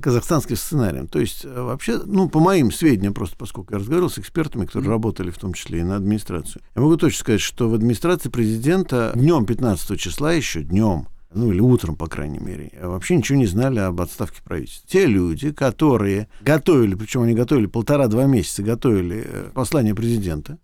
казахстанским 0.00 0.56
сценарием. 0.56 1.08
То 1.08 1.18
есть 1.18 1.44
э, 1.44 1.62
вообще, 1.62 1.98
ну, 2.04 2.28
по 2.28 2.40
моим 2.40 2.70
сведениям, 2.70 3.14
просто 3.14 3.36
поскольку 3.36 3.74
я 3.74 3.78
разговаривал 3.78 4.10
с 4.10 4.18
экспертами, 4.18 4.66
которые 4.66 4.90
работали 4.90 5.30
в 5.30 5.38
том 5.38 5.54
числе 5.54 5.80
и 5.80 5.82
на 5.82 5.96
администрацию, 5.96 6.62
я 6.74 6.82
могу 6.82 6.96
точно 6.96 7.18
сказать, 7.18 7.40
что 7.40 7.68
в 7.68 7.74
администрации 7.74 8.28
президента 8.28 9.12
днем 9.14 9.46
15 9.46 9.98
числа 9.98 10.32
еще 10.32 10.62
днем 10.62 11.08
ну 11.34 11.50
или 11.50 11.60
утром, 11.60 11.96
по 11.96 12.08
крайней 12.08 12.40
мере, 12.40 12.72
вообще 12.82 13.16
ничего 13.16 13.38
не 13.38 13.46
знали 13.46 13.78
об 13.78 13.98
отставке 14.02 14.42
правительства. 14.42 14.86
Те 14.86 15.06
люди, 15.06 15.50
которые 15.50 16.28
готовили, 16.42 16.94
причем 16.94 17.22
они 17.22 17.32
готовили 17.32 17.66
полтора-два 17.66 18.26
месяца, 18.26 18.62
готовили 18.62 19.24
э, 19.24 19.50
послание 19.54 19.94
президента, 19.94 20.58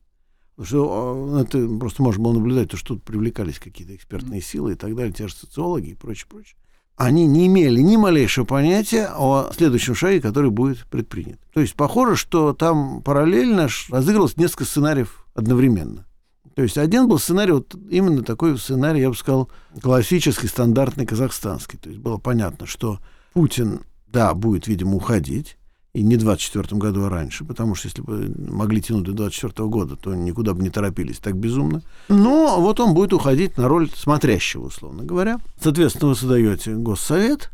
что 0.63 1.39
это 1.41 1.67
просто 1.79 2.03
можно 2.03 2.23
было 2.23 2.35
наблюдать, 2.35 2.71
то, 2.71 2.77
что 2.77 2.95
тут 2.95 3.05
привлекались 3.05 3.59
какие-то 3.59 3.95
экспертные 3.95 4.41
силы 4.41 4.73
и 4.73 4.75
так 4.75 4.95
далее, 4.95 5.13
те 5.13 5.29
же 5.29 5.35
социологи 5.35 5.91
и 5.91 5.95
прочее, 5.95 6.27
прочее 6.29 6.57
они 6.99 7.27
не 7.27 7.47
имели 7.47 7.81
ни 7.81 7.97
малейшего 7.97 8.45
понятия 8.45 9.09
о 9.17 9.51
следующем 9.57 9.95
шаге, 9.95 10.21
который 10.21 10.51
будет 10.51 10.85
предпринят. 10.87 11.39
То 11.55 11.61
есть 11.61 11.75
похоже, 11.75 12.17
что 12.17 12.53
там 12.53 13.03
параллельно 13.03 13.69
разыгрывалось 13.89 14.37
несколько 14.37 14.65
сценариев 14.65 15.25
одновременно. 15.35 16.07
То 16.55 16.63
есть 16.63 16.77
один 16.77 17.07
был 17.07 17.21
сценарий, 17.21 17.53
вот 17.53 17.77
именно 17.89 18.25
такой 18.25 18.59
сценарий, 18.59 19.01
я 19.01 19.11
бы 19.11 19.15
сказал, 19.15 19.49
классический, 19.81 20.49
стандартный 20.49 21.07
казахстанский. 21.07 21.79
То 21.79 21.89
есть 21.89 22.01
было 22.01 22.17
понятно, 22.17 22.67
что 22.67 22.99
Путин, 23.33 23.83
да, 24.09 24.35
будет, 24.35 24.67
видимо, 24.67 24.97
уходить, 24.97 25.57
и 25.95 26.03
не 26.03 26.17
в 26.17 26.21
24 26.21 26.79
году, 26.79 27.05
а 27.05 27.09
раньше, 27.09 27.45
потому 27.45 27.75
что 27.75 27.89
если 27.89 28.03
бы 28.03 28.33
могли 28.37 28.81
тянуть 28.83 29.05
до 29.05 29.13
24 29.13 29.69
года, 29.69 29.97
то 29.97 30.15
никуда 30.15 30.55
бы 30.55 30.63
не 30.63 30.71
торопились 30.71 31.19
так 31.19 31.37
безумно. 31.37 31.83
Но 32.09 32.61
вот 32.61 32.79
он 32.81 32.95
будет 32.95 33.13
уходить 33.13 33.57
на 33.57 33.69
роль 33.69 33.91
смотрящего, 33.91 34.67
условно 34.67 35.05
говоря. 35.05 35.41
Соответственно, 35.61 36.11
вы 36.11 36.15
создаете 36.15 36.75
госсовет, 36.75 37.51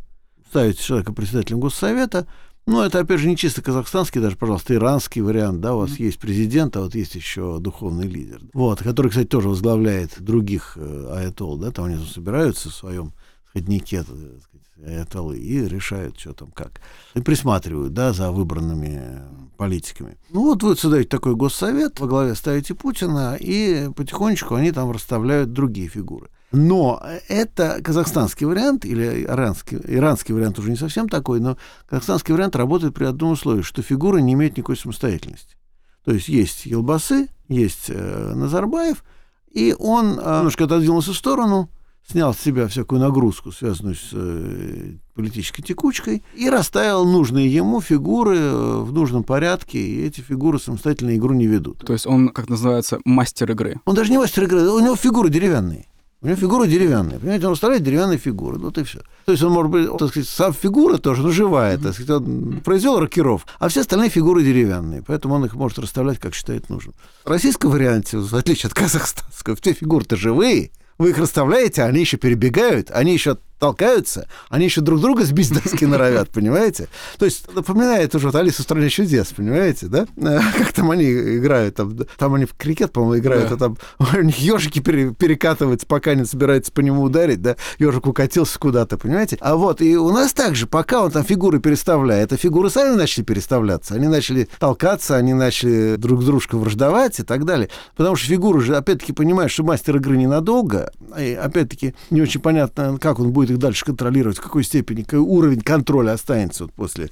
ставите 0.50 0.82
человека 0.82 1.12
председателем 1.12 1.60
госсовета, 1.60 2.26
ну, 2.66 2.80
это, 2.80 3.00
опять 3.00 3.20
же, 3.20 3.28
не 3.28 3.36
чисто 3.36 3.60
казахстанский, 3.60 4.22
даже, 4.22 4.36
пожалуйста, 4.36 4.74
иранский 4.74 5.20
вариант, 5.20 5.60
да, 5.60 5.74
у 5.74 5.80
вас 5.80 5.98
есть 5.98 6.18
президент, 6.18 6.76
а 6.76 6.80
вот 6.80 6.94
есть 6.94 7.14
еще 7.14 7.58
духовный 7.60 8.06
лидер, 8.06 8.40
вот, 8.54 8.82
который, 8.82 9.08
кстати, 9.08 9.26
тоже 9.26 9.50
возглавляет 9.50 10.14
других 10.18 10.78
э, 10.80 11.08
аятол, 11.12 11.58
да, 11.58 11.70
там 11.72 11.86
они 11.86 12.02
собираются 12.06 12.70
в 12.70 12.74
своем 12.74 13.12
сходнике, 13.54 14.02
так 14.02 14.16
сказать, 14.16 14.86
аятолы 14.86 15.38
и 15.38 15.66
решают, 15.66 16.18
что 16.18 16.32
там 16.32 16.50
как. 16.50 16.80
И 17.14 17.20
присматривают, 17.20 17.94
да, 17.94 18.12
за 18.12 18.32
выбранными 18.32 19.22
политиками. 19.56 20.16
Ну 20.30 20.42
вот 20.42 20.62
вы 20.62 20.76
создаете 20.76 21.08
такой 21.08 21.36
госсовет, 21.36 22.00
во 22.00 22.06
главе 22.06 22.34
ставите 22.34 22.74
Путина, 22.74 23.36
и 23.38 23.88
потихонечку 23.94 24.54
они 24.54 24.72
там 24.72 24.90
расставляют 24.90 25.52
другие 25.52 25.88
фигуры. 25.88 26.28
Но 26.52 27.02
это 27.28 27.80
казахстанский 27.82 28.46
вариант, 28.46 28.84
или 28.84 29.24
иранский, 29.24 29.78
иранский 29.84 30.34
вариант 30.34 30.58
уже 30.58 30.70
не 30.70 30.76
совсем 30.76 31.08
такой, 31.08 31.40
но 31.40 31.56
казахстанский 31.88 32.32
вариант 32.32 32.54
работает 32.54 32.94
при 32.94 33.04
одном 33.04 33.32
условии, 33.32 33.62
что 33.62 33.82
фигура 33.82 34.18
не 34.18 34.34
имеет 34.34 34.56
никакой 34.56 34.76
самостоятельности. 34.76 35.56
То 36.04 36.12
есть 36.12 36.28
есть 36.28 36.66
Елбасы, 36.66 37.28
есть 37.48 37.86
э, 37.88 38.32
Назарбаев, 38.34 39.04
и 39.50 39.74
он 39.78 40.18
э, 40.18 40.36
немножко 40.38 40.64
отодвинулся 40.64 41.12
в 41.12 41.16
сторону, 41.16 41.70
снял 42.10 42.34
с 42.34 42.38
себя 42.38 42.68
всякую 42.68 43.00
нагрузку, 43.00 43.52
связанную 43.52 43.94
с 43.94 44.10
э, 44.12 44.92
политической 45.14 45.62
текучкой, 45.62 46.22
и 46.34 46.50
расставил 46.50 47.04
нужные 47.04 47.52
ему 47.52 47.80
фигуры 47.80 48.36
э, 48.36 48.78
в 48.78 48.92
нужном 48.92 49.24
порядке, 49.24 49.78
и 49.78 50.06
эти 50.06 50.20
фигуры 50.20 50.58
самостоятельно 50.58 51.16
игру 51.16 51.34
не 51.34 51.46
ведут. 51.46 51.78
То 51.78 51.92
есть 51.92 52.06
он, 52.06 52.28
как 52.28 52.48
называется, 52.48 52.98
мастер 53.04 53.50
игры? 53.50 53.80
Он 53.84 53.94
даже 53.94 54.10
не 54.10 54.18
мастер 54.18 54.44
игры, 54.44 54.68
у 54.68 54.80
него 54.80 54.96
фигуры 54.96 55.30
деревянные. 55.30 55.86
У 56.24 56.26
него 56.26 56.36
фигура 56.36 56.66
деревянная, 56.66 57.18
понимаете, 57.18 57.44
он 57.44 57.52
расставляет 57.52 57.82
деревянные 57.82 58.16
фигуры, 58.16 58.58
вот 58.58 58.78
и 58.78 58.84
все. 58.84 59.00
То 59.26 59.32
есть 59.32 59.44
он, 59.44 59.52
может 59.52 59.70
быть, 59.70 59.90
так 59.98 60.08
сказать, 60.08 60.26
сам 60.26 60.54
фигура 60.54 60.96
тоже, 60.96 61.22
но 61.22 61.28
живая, 61.30 61.76
так 61.76 61.92
сказать, 61.92 62.10
он 62.12 62.62
произвел 62.64 62.98
рокеров, 62.98 63.44
а 63.58 63.68
все 63.68 63.82
остальные 63.82 64.08
фигуры 64.08 64.42
деревянные, 64.42 65.02
поэтому 65.02 65.34
он 65.34 65.44
их 65.44 65.54
может 65.54 65.78
расставлять, 65.78 66.18
как 66.18 66.34
считает 66.34 66.70
нужным. 66.70 66.94
В 67.26 67.28
российском 67.28 67.70
варианте, 67.70 68.16
в 68.16 68.34
отличие 68.34 68.68
от 68.68 68.74
казахстанского, 68.74 69.54
все 69.60 69.74
фигуры-то 69.74 70.16
живые, 70.16 70.70
вы 70.98 71.10
их 71.10 71.18
расставляете, 71.18 71.82
они 71.82 72.00
еще 72.00 72.16
перебегают, 72.16 72.90
они 72.90 73.12
еще 73.12 73.38
толкаются, 73.64 74.28
они 74.50 74.66
еще 74.66 74.82
друг 74.82 75.00
друга 75.00 75.24
сбить 75.24 75.50
доски 75.50 75.86
норовят, 75.86 76.28
понимаете? 76.28 76.88
То 77.18 77.24
есть 77.24 77.50
напоминает 77.54 78.14
уже 78.14 78.26
вот 78.26 78.34
Алису 78.34 78.60
в 78.60 78.64
стране 78.64 78.90
чудес, 78.90 79.28
понимаете, 79.28 79.86
да? 79.86 80.06
Как 80.58 80.74
там 80.74 80.90
они 80.90 81.10
играют, 81.10 81.76
там, 81.76 81.96
там 82.18 82.34
они 82.34 82.44
в 82.44 82.52
крикет, 82.52 82.92
по-моему, 82.92 83.22
играют, 83.22 83.48
да. 83.48 83.54
а 83.54 83.58
там 83.58 83.78
у 84.18 84.22
них 84.22 84.36
ежики 84.38 84.80
перекатываются, 84.80 85.86
пока 85.86 86.14
не 86.14 86.26
собираются 86.26 86.72
по 86.72 86.80
нему 86.80 87.04
ударить, 87.04 87.40
да? 87.40 87.56
Ежик 87.78 88.06
укатился 88.06 88.58
куда-то, 88.58 88.98
понимаете? 88.98 89.38
А 89.40 89.56
вот 89.56 89.80
и 89.80 89.96
у 89.96 90.10
нас 90.12 90.34
также, 90.34 90.66
пока 90.66 91.02
он 91.02 91.10
там 91.10 91.24
фигуры 91.24 91.58
переставляет, 91.58 92.34
а 92.34 92.36
фигуры 92.36 92.68
сами 92.68 92.94
начали 92.96 93.24
переставляться, 93.24 93.94
они 93.94 94.08
начали 94.08 94.46
толкаться, 94.58 95.16
они 95.16 95.32
начали 95.32 95.96
друг 95.96 96.20
с 96.20 96.26
дружкой 96.26 96.60
враждовать 96.60 97.18
и 97.18 97.22
так 97.22 97.46
далее. 97.46 97.70
Потому 97.96 98.14
что 98.16 98.28
фигуры 98.28 98.60
же, 98.60 98.76
опять-таки, 98.76 99.14
понимаешь, 99.14 99.52
что 99.52 99.62
мастер 99.62 99.96
игры 99.96 100.18
ненадолго, 100.18 100.92
и 101.18 101.32
опять-таки 101.32 101.94
не 102.10 102.20
очень 102.20 102.42
понятно, 102.42 102.98
как 103.00 103.20
он 103.20 103.32
будет 103.32 103.53
их 103.54 103.58
дальше 103.60 103.84
контролировать, 103.84 104.38
в 104.38 104.42
какой 104.42 104.64
степени, 104.64 105.02
какой 105.02 105.20
уровень 105.20 105.60
контроля 105.60 106.12
останется 106.12 106.64
вот 106.64 106.72
после 106.72 107.10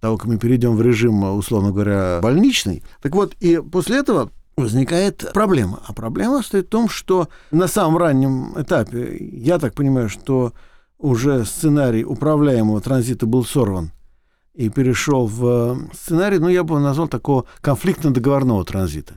того, 0.00 0.18
как 0.18 0.26
мы 0.26 0.38
перейдем 0.38 0.76
в 0.76 0.82
режим, 0.82 1.24
условно 1.36 1.72
говоря, 1.72 2.20
больничный. 2.22 2.82
Так 3.00 3.14
вот, 3.14 3.34
и 3.40 3.58
после 3.58 3.98
этого 3.98 4.30
возникает 4.56 5.32
проблема. 5.32 5.80
А 5.86 5.92
проблема 5.92 6.42
стоит 6.42 6.66
в 6.66 6.70
том, 6.70 6.88
что 6.88 7.28
на 7.50 7.68
самом 7.68 7.96
раннем 7.96 8.52
этапе, 8.56 9.16
я 9.18 9.58
так 9.58 9.74
понимаю, 9.74 10.08
что 10.08 10.52
уже 10.98 11.44
сценарий 11.44 12.04
управляемого 12.04 12.80
транзита 12.80 13.26
был 13.26 13.44
сорван 13.44 13.92
и 14.54 14.68
перешел 14.68 15.26
в 15.26 15.88
сценарий, 15.92 16.38
ну, 16.38 16.48
я 16.48 16.62
бы 16.62 16.78
назвал 16.78 17.08
такого 17.08 17.46
конфликтно-договорного 17.60 18.64
транзита. 18.64 19.14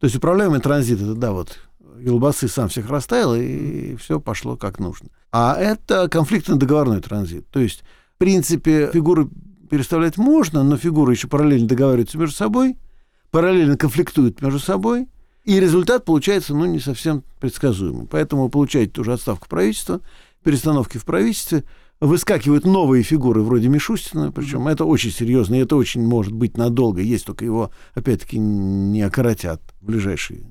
То 0.00 0.06
есть 0.06 0.16
управляемый 0.16 0.60
транзит, 0.60 1.00
это, 1.00 1.14
да, 1.14 1.32
вот, 1.32 1.58
Елбасы 1.98 2.48
сам 2.48 2.68
всех 2.68 2.88
расставил, 2.90 3.34
и 3.34 3.96
все 3.96 4.20
пошло 4.20 4.56
как 4.56 4.78
нужно. 4.78 5.08
А 5.32 5.56
это 5.58 6.08
конфликтно-договорной 6.08 7.00
транзит. 7.00 7.46
То 7.50 7.60
есть, 7.60 7.84
в 8.14 8.18
принципе, 8.18 8.90
фигуры 8.92 9.28
переставлять 9.70 10.16
можно, 10.16 10.62
но 10.62 10.76
фигуры 10.76 11.12
еще 11.12 11.28
параллельно 11.28 11.68
договариваются 11.68 12.18
между 12.18 12.34
собой, 12.36 12.76
параллельно 13.30 13.76
конфликтуют 13.76 14.40
между 14.40 14.58
собой, 14.58 15.08
и 15.44 15.60
результат 15.60 16.04
получается, 16.04 16.54
ну, 16.54 16.64
не 16.64 16.80
совсем 16.80 17.22
предсказуемый. 17.40 18.06
Поэтому 18.06 18.48
получаете 18.48 18.92
ту 18.92 19.04
же 19.04 19.12
отставку 19.12 19.48
правительства, 19.48 20.00
перестановки 20.42 20.98
в 20.98 21.04
правительстве, 21.04 21.64
выскакивают 22.00 22.64
новые 22.64 23.02
фигуры 23.02 23.42
вроде 23.42 23.68
Мишустина, 23.68 24.32
причем 24.32 24.68
это 24.68 24.84
очень 24.84 25.10
серьезно, 25.10 25.54
и 25.54 25.58
это 25.60 25.76
очень 25.76 26.02
может 26.02 26.32
быть 26.32 26.56
надолго, 26.56 27.00
есть 27.00 27.26
только 27.26 27.44
его, 27.44 27.70
опять-таки, 27.94 28.38
не 28.38 29.02
окоротят 29.02 29.62
в 29.80 29.86
ближайшие, 29.86 30.44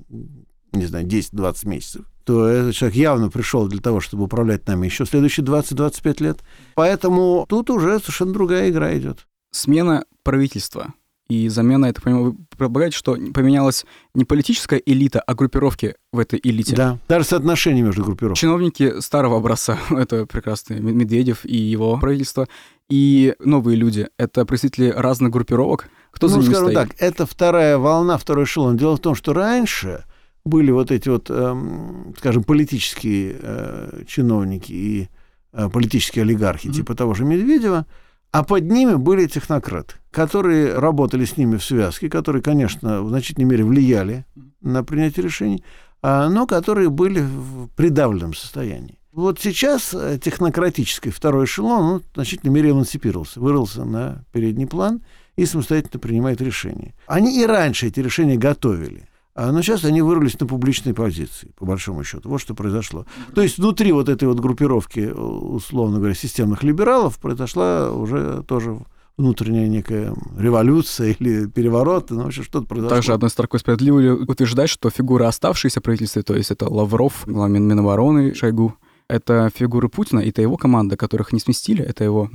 не 0.74 0.86
знаю, 0.86 1.06
10-20 1.06 1.68
месяцев 1.68 2.04
то 2.24 2.46
этот 2.46 2.74
человек 2.74 2.96
явно 2.96 3.28
пришел 3.28 3.68
для 3.68 3.80
того, 3.80 4.00
чтобы 4.00 4.24
управлять 4.24 4.66
нами 4.66 4.86
еще 4.86 5.04
следующие 5.04 5.44
20-25 5.44 6.22
лет. 6.22 6.38
Поэтому 6.74 7.44
тут 7.48 7.68
уже 7.68 7.98
совершенно 7.98 8.32
другая 8.32 8.70
игра 8.70 8.96
идет. 8.96 9.26
Смена 9.50 10.04
правительства 10.22 10.94
и 11.28 11.48
замена, 11.48 11.86
это 11.86 12.02
понимаю, 12.02 12.24
вы 12.24 12.32
предполагаете, 12.56 12.96
что 12.96 13.14
поменялась 13.14 13.86
не 14.14 14.24
политическая 14.24 14.76
элита, 14.84 15.20
а 15.20 15.34
группировки 15.34 15.94
в 16.12 16.18
этой 16.18 16.38
элите. 16.42 16.76
Да, 16.76 16.98
даже 17.08 17.24
соотношение 17.24 17.82
между 17.82 18.04
группировками. 18.04 18.40
Чиновники 18.40 19.00
старого 19.00 19.38
образца, 19.38 19.78
это 19.90 20.26
прекрасный 20.26 20.80
Медведев 20.80 21.44
и 21.44 21.56
его 21.56 21.96
правительство, 21.98 22.46
и 22.90 23.34
новые 23.38 23.76
люди, 23.76 24.08
это 24.18 24.44
представители 24.44 24.90
разных 24.90 25.30
группировок. 25.30 25.88
Кто 26.10 26.26
ну, 26.26 26.34
за 26.34 26.38
ними 26.40 26.52
скажем 26.52 26.70
стоит? 26.70 26.88
так, 26.88 26.96
это 27.00 27.26
вторая 27.26 27.78
волна, 27.78 28.18
второй 28.18 28.44
эшелон. 28.44 28.76
Дело 28.76 28.96
в 28.96 29.00
том, 29.00 29.14
что 29.14 29.32
раньше 29.32 30.04
были 30.44 30.70
вот 30.70 30.90
эти 30.90 31.08
вот, 31.08 31.30
эм, 31.30 32.14
скажем, 32.18 32.44
политические 32.44 33.36
э, 33.40 34.02
чиновники 34.06 34.72
и 34.72 35.08
э, 35.52 35.68
политические 35.70 36.22
олигархи, 36.22 36.68
mm-hmm. 36.68 36.72
типа 36.72 36.94
того 36.94 37.14
же 37.14 37.24
Медведева, 37.24 37.86
а 38.30 38.42
под 38.42 38.64
ними 38.64 38.96
были 38.96 39.26
технократы, 39.26 39.94
которые 40.10 40.76
работали 40.78 41.24
с 41.24 41.36
ними 41.36 41.56
в 41.56 41.64
связке, 41.64 42.10
которые, 42.10 42.42
конечно, 42.42 43.02
в 43.02 43.08
значительной 43.08 43.46
мере 43.46 43.64
влияли 43.64 44.26
на 44.60 44.82
принятие 44.82 45.24
решений, 45.24 45.64
а, 46.02 46.28
но 46.28 46.46
которые 46.46 46.90
были 46.90 47.20
в 47.20 47.68
придавленном 47.76 48.34
состоянии. 48.34 48.98
Вот 49.12 49.38
сейчас 49.40 49.94
э, 49.94 50.18
технократический 50.22 51.12
второй 51.12 51.44
эшелон 51.44 51.86
ну, 51.86 52.00
в 52.00 52.14
значительной 52.14 52.52
мере 52.52 52.72
эмансипировался, 52.72 53.38
вырвался 53.38 53.84
на 53.84 54.24
передний 54.32 54.66
план 54.66 55.04
и 55.36 55.46
самостоятельно 55.46 56.00
принимает 56.00 56.40
решения. 56.40 56.94
Они 57.06 57.40
и 57.40 57.46
раньше 57.46 57.86
эти 57.86 58.00
решения 58.00 58.36
готовили. 58.36 59.08
А, 59.34 59.50
но 59.50 59.62
сейчас 59.62 59.84
они 59.84 60.00
вырвались 60.00 60.38
на 60.38 60.46
публичной 60.46 60.94
позиции, 60.94 61.50
по 61.56 61.66
большому 61.66 62.04
счету. 62.04 62.28
Вот 62.28 62.40
что 62.40 62.54
произошло. 62.54 63.04
То 63.34 63.42
есть 63.42 63.58
внутри 63.58 63.90
вот 63.90 64.08
этой 64.08 64.28
вот 64.28 64.38
группировки, 64.38 65.10
условно 65.10 65.98
говоря, 65.98 66.14
системных 66.14 66.62
либералов 66.62 67.18
произошла 67.18 67.90
уже 67.90 68.44
тоже 68.44 68.78
внутренняя 69.16 69.68
некая 69.68 70.14
революция 70.38 71.16
или 71.18 71.46
переворот, 71.46 72.10
ну, 72.10 72.24
вообще 72.24 72.42
что-то 72.42 72.66
произошло. 72.66 72.96
Также 72.96 73.12
одной 73.12 73.30
строкой 73.30 73.60
справедливо 73.60 73.98
ли 74.00 74.10
утверждать, 74.10 74.70
что 74.70 74.90
фигуры 74.90 75.24
оставшиеся 75.24 75.80
правительства, 75.80 76.22
то 76.22 76.34
есть 76.34 76.50
это 76.50 76.68
Лавров, 76.68 77.22
глава 77.26 77.48
Минобороны, 77.48 78.34
Шойгу, 78.34 78.76
это 79.08 79.50
фигуры 79.54 79.88
Путина, 79.88 80.20
это 80.20 80.42
его 80.42 80.56
команда, 80.56 80.96
которых 80.96 81.32
не 81.32 81.40
сместили, 81.40 81.84
это 81.84 82.04
его 82.04 82.30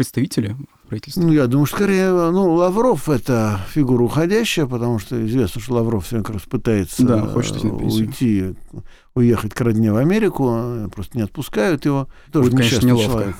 представители 0.00 0.56
правительства? 0.88 1.20
Ну, 1.20 1.30
я 1.30 1.46
думаю, 1.46 1.66
скорее, 1.66 2.10
ну, 2.10 2.54
Лавров— 2.54 3.08
это 3.10 3.60
фигура 3.68 4.02
уходящая, 4.02 4.64
потому 4.64 4.98
что 4.98 5.26
известно, 5.26 5.60
что 5.60 5.74
Лавров 5.74 6.06
все 6.06 6.22
как 6.22 6.30
раз 6.30 6.42
пытается 6.44 7.04
да, 7.04 7.26
хочет 7.26 7.62
уйти, 7.62 8.54
уехать 9.14 9.52
к 9.52 9.60
родне 9.60 9.92
в 9.92 9.96
Америку, 9.96 10.88
просто 10.94 11.18
не 11.18 11.22
отпускают 11.22 11.84
его. 11.84 12.08
Тоже 12.32 12.50
Будет, 12.50 12.60
конечно, 12.60 12.86
неловко. 12.86 13.12
Человек. 13.12 13.36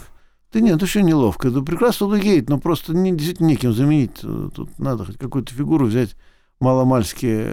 Да 0.52 0.60
нет, 0.60 0.82
еще 0.82 1.02
неловко. 1.02 1.48
Это 1.48 1.62
прекрасно 1.62 2.12
едет, 2.14 2.50
но 2.50 2.58
просто 2.58 2.92
не, 2.92 3.12
действительно 3.12 3.46
неким 3.46 3.72
заменить. 3.72 4.20
Тут 4.20 4.78
надо 4.78 5.06
хоть 5.06 5.16
какую-то 5.16 5.54
фигуру 5.54 5.86
взять 5.86 6.14
маломальски 6.60 7.46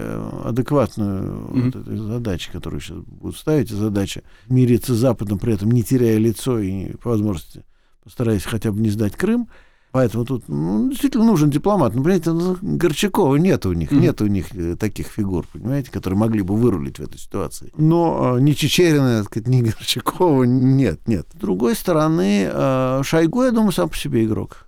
адекватную 0.43 1.31
mm-hmm. 1.31 1.63
вот 1.63 1.75
этой 1.77 1.97
задачи, 1.97 2.51
которую 2.51 2.81
сейчас 2.81 2.97
будут 2.97 3.37
ставить, 3.37 3.69
задача 3.69 4.23
мириться 4.49 4.93
с 4.93 4.97
Западом, 4.97 5.39
при 5.39 5.53
этом 5.53 5.71
не 5.71 5.81
теряя 5.81 6.17
лицо 6.17 6.59
и 6.59 6.91
по 6.97 7.11
возможности 7.11 7.63
постараясь 8.07 8.43
хотя 8.43 8.71
бы 8.71 8.79
не 8.79 8.89
сдать 8.89 9.17
Крым. 9.17 9.49
Поэтому 9.91 10.25
тут 10.25 10.43
ну, 10.47 10.89
действительно 10.89 11.25
нужен 11.25 11.49
дипломат. 11.49 11.93
Ну, 11.93 12.03
понимаете, 12.03 12.31
ну, 12.31 12.57
Горчакова 12.61 13.35
нет 13.35 13.65
у 13.65 13.73
них, 13.73 13.91
mm-hmm. 13.91 13.99
нет 13.99 14.21
у 14.21 14.27
них 14.27 14.55
э, 14.55 14.75
таких 14.75 15.07
фигур, 15.07 15.45
понимаете, 15.51 15.91
которые 15.91 16.17
могли 16.17 16.41
бы 16.41 16.55
вырулить 16.55 16.99
в 16.99 17.03
этой 17.03 17.17
ситуации. 17.17 17.71
Но 17.77 18.37
э, 18.37 18.41
ни 18.41 18.51
Чечерина, 18.51 19.19
так 19.19 19.27
сказать, 19.27 19.47
ни 19.47 19.61
Горчакова 19.61 20.43
нет, 20.43 21.07
нет. 21.07 21.27
С 21.33 21.37
другой 21.37 21.75
стороны, 21.75 22.49
э, 22.51 23.01
Шойгу, 23.03 23.43
я 23.43 23.51
думаю, 23.51 23.71
сам 23.71 23.89
по 23.89 23.97
себе 23.97 24.23
игрок. 24.23 24.66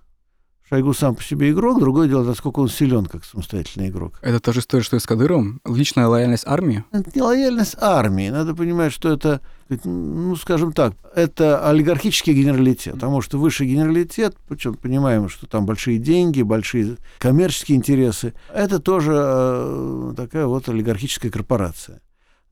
Шойгу 0.70 0.94
сам 0.94 1.16
по 1.16 1.22
себе 1.22 1.50
игрок, 1.50 1.80
другое 1.80 2.06
дело, 2.06 2.22
насколько 2.22 2.60
он 2.60 2.68
силен 2.68 3.06
как 3.06 3.24
самостоятельный 3.24 3.88
игрок. 3.88 4.20
Это 4.22 4.38
та 4.38 4.52
же 4.52 4.60
история, 4.60 4.84
что 4.84 4.96
и 4.96 5.00
с 5.00 5.06
Кадыровым? 5.06 5.60
Личная 5.66 6.06
лояльность 6.06 6.44
армии? 6.46 6.84
Это 6.92 7.10
не 7.12 7.22
лояльность 7.22 7.74
армии. 7.80 8.28
Надо 8.28 8.54
понимать, 8.54 8.92
что 8.92 9.12
это, 9.12 9.40
ну, 9.68 10.36
скажем 10.36 10.72
так, 10.72 10.94
это 11.12 11.68
олигархический 11.68 12.34
генералитет. 12.34 12.94
Потому 12.94 13.20
что 13.20 13.36
высший 13.38 13.66
генералитет, 13.66 14.36
причем 14.48 14.74
понимаем, 14.74 15.28
что 15.28 15.48
там 15.48 15.66
большие 15.66 15.98
деньги, 15.98 16.42
большие 16.42 16.98
коммерческие 17.18 17.76
интересы, 17.76 18.34
это 18.54 18.78
тоже 18.78 19.12
э, 19.12 20.14
такая 20.16 20.46
вот 20.46 20.68
олигархическая 20.68 21.32
корпорация. 21.32 22.00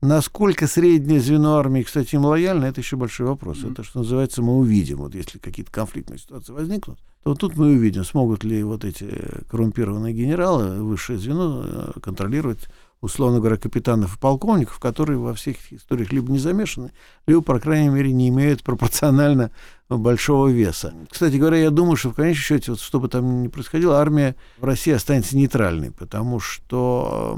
Насколько 0.01 0.67
среднее 0.67 1.19
звено 1.19 1.57
армии, 1.57 1.83
кстати, 1.83 2.15
им 2.15 2.23
лояльно, 2.23 2.65
это 2.65 2.79
еще 2.79 2.95
большой 2.95 3.27
вопрос. 3.27 3.57
Mm-hmm. 3.57 3.71
Это, 3.73 3.83
что 3.83 3.99
называется, 3.99 4.41
мы 4.41 4.57
увидим. 4.57 4.99
Вот 4.99 5.13
если 5.13 5.39
какие-то 5.39 5.71
конфликтные 5.71 6.19
ситуации 6.19 6.53
возникнут, 6.53 6.99
то 7.23 7.35
тут 7.35 7.57
мы 7.57 7.71
увидим, 7.71 8.05
смогут 8.05 8.45
ли 8.45 8.63
вот 8.63 8.85
эти 8.85 9.09
коррумпированные 9.49 10.13
генералы, 10.13 10.81
высшее 10.83 11.19
звено, 11.19 11.63
э, 11.65 11.99
контролировать, 12.01 12.69
условно 13.01 13.39
говоря, 13.39 13.57
капитанов 13.57 14.15
и 14.15 14.19
полковников, 14.19 14.79
которые 14.79 15.19
во 15.19 15.33
всех 15.33 15.57
историях 15.73 16.13
либо 16.13 16.31
не 16.31 16.39
замешаны, 16.39 16.91
либо, 17.27 17.41
по 17.41 17.59
крайней 17.59 17.89
мере, 17.89 18.13
не 18.13 18.29
имеют 18.29 18.63
пропорционально 18.63 19.51
большого 19.89 20.47
веса. 20.47 20.93
Кстати 21.09 21.35
говоря, 21.35 21.57
я 21.57 21.71
думаю, 21.71 21.97
что 21.97 22.11
в 22.11 22.15
конечном 22.15 22.43
счете, 22.43 22.71
вот, 22.71 22.79
что 22.79 23.01
бы 23.01 23.09
там 23.09 23.43
ни 23.43 23.49
происходило, 23.49 23.99
армия 23.99 24.37
в 24.59 24.63
России 24.63 24.93
останется 24.93 25.35
нейтральной, 25.35 25.91
потому 25.91 26.39
что 26.39 27.37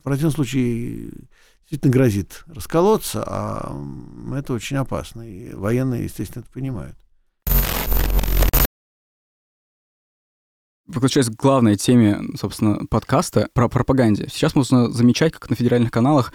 в 0.00 0.02
противном 0.02 0.32
случае 0.32 1.10
действительно 1.72 1.92
грозит 1.92 2.44
расколоться, 2.48 3.24
а 3.26 3.82
это 4.36 4.52
очень 4.52 4.76
опасно. 4.76 5.22
И 5.22 5.54
военные, 5.54 6.04
естественно, 6.04 6.42
это 6.42 6.52
понимают. 6.52 6.96
Возвращаясь 10.86 11.28
к 11.28 11.34
главной 11.34 11.76
теме, 11.76 12.20
собственно, 12.36 12.84
подкаста 12.90 13.48
про 13.54 13.70
пропаганде. 13.70 14.28
Сейчас 14.28 14.54
можно 14.54 14.90
замечать, 14.90 15.32
как 15.32 15.48
на 15.48 15.56
федеральных 15.56 15.90
каналах 15.90 16.34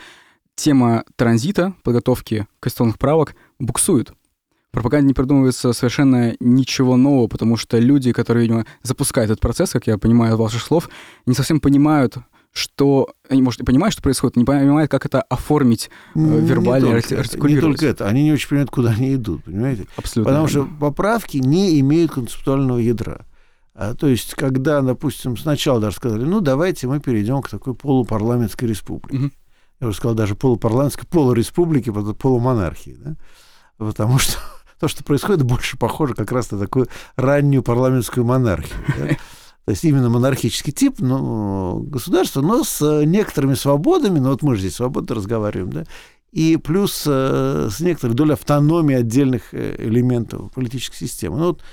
тема 0.56 1.04
транзита, 1.15 1.76
подготовки 1.84 2.47
конституционных 2.60 2.97
правок 2.97 3.36
буксует. 3.60 4.10
В 4.10 4.71
пропаганде 4.71 5.10
не 5.10 5.13
придумывается 5.13 5.71
совершенно 5.73 6.36
ничего 6.39 6.97
нового, 6.97 7.28
потому 7.28 7.58
что 7.58 7.78
люди, 7.78 8.12
которые, 8.12 8.47
видимо, 8.47 8.65
запускают 8.82 9.30
этот 9.30 9.41
процесс, 9.41 9.69
как 9.69 9.86
я 9.86 10.00
понимаю 10.00 10.34
из 10.34 10.39
ваших 10.39 10.63
слов, 10.63 10.89
не 11.28 11.36
совсем 11.36 11.60
понимают, 11.60 12.17
что 12.53 13.10
они, 13.29 13.41
может, 13.41 13.62
и 13.62 13.63
понимают, 13.63 13.93
что 13.93 14.01
происходит, 14.01 14.36
не 14.36 14.45
понимают, 14.45 14.89
как 14.89 15.05
это 15.05 15.21
оформить 15.21 15.89
э, 16.15 16.19
вербально, 16.19 16.86
не 16.86 16.91
только, 17.01 17.19
артикулировать. 17.19 17.55
Не 17.55 17.62
только 17.62 17.86
это, 17.86 18.07
они 18.07 18.23
не 18.23 18.31
очень 18.31 18.49
понимают, 18.49 18.71
куда 18.71 18.89
они 18.91 19.13
идут, 19.13 19.43
понимаете? 19.43 19.88
Абсолютно. 19.95 20.31
Потому 20.31 20.47
что 20.47 20.67
поправки 20.79 21.38
не 21.38 21.79
имеют 21.79 22.12
концептуального 22.12 22.79
ядра. 22.79 23.25
А, 23.73 23.93
то 23.93 24.07
есть, 24.07 24.33
когда, 24.33 24.81
допустим, 24.81 25.38
сначала 25.38 25.79
даже 25.79 25.97
сказали, 25.97 26.23
ну, 26.23 26.41
давайте 26.41 26.88
мы 26.88 26.99
перейдем 26.99 27.43
к 27.43 27.49
такой 27.49 27.75
полупарламентской 27.75 28.67
республике. 28.67 29.25
Угу. 29.25 29.31
Я 29.81 29.88
уже 29.88 29.97
сказал, 29.97 30.15
даже 30.15 30.33
полупарламентской, 30.33 31.07
полуреспублике, 31.07 31.91
полумонархии. 31.91 32.97
Да? 32.99 33.15
Потому 33.77 34.17
что 34.17 34.39
то, 34.79 34.88
что 34.88 35.03
происходит, 35.03 35.43
больше 35.43 35.77
похоже 35.77 36.15
как 36.15 36.31
раз 36.31 36.49
на 36.51 36.57
такую 36.57 36.88
раннюю 37.15 37.62
парламентскую 37.62 38.25
монархию. 38.25 38.79
Да? 38.97 39.17
То 39.67 39.71
есть 39.71 39.84
именно 39.84 40.08
монархический 40.08 40.71
тип 40.71 40.95
ну, 40.99 41.82
государства, 41.82 42.39
но 42.39 42.63
с 42.63 43.03
некоторыми 43.03 43.53
свободами, 43.53 44.17
ну 44.17 44.30
вот 44.30 44.41
мы 44.41 44.56
же 44.56 44.62
здесь 44.62 44.75
свободно 44.75 45.13
разговариваем, 45.13 45.73
да, 45.73 45.84
и 46.32 46.56
плюс 46.56 47.03
э, 47.06 47.67
с 47.69 47.82
некоторой 47.82 48.15
долей 48.15 48.32
автономии 48.32 48.95
отдельных 48.95 49.53
э, 49.53 49.75
элементов 49.77 50.53
политической 50.53 50.95
системы. 50.95 51.38
Ну 51.38 51.45
вот 51.47 51.63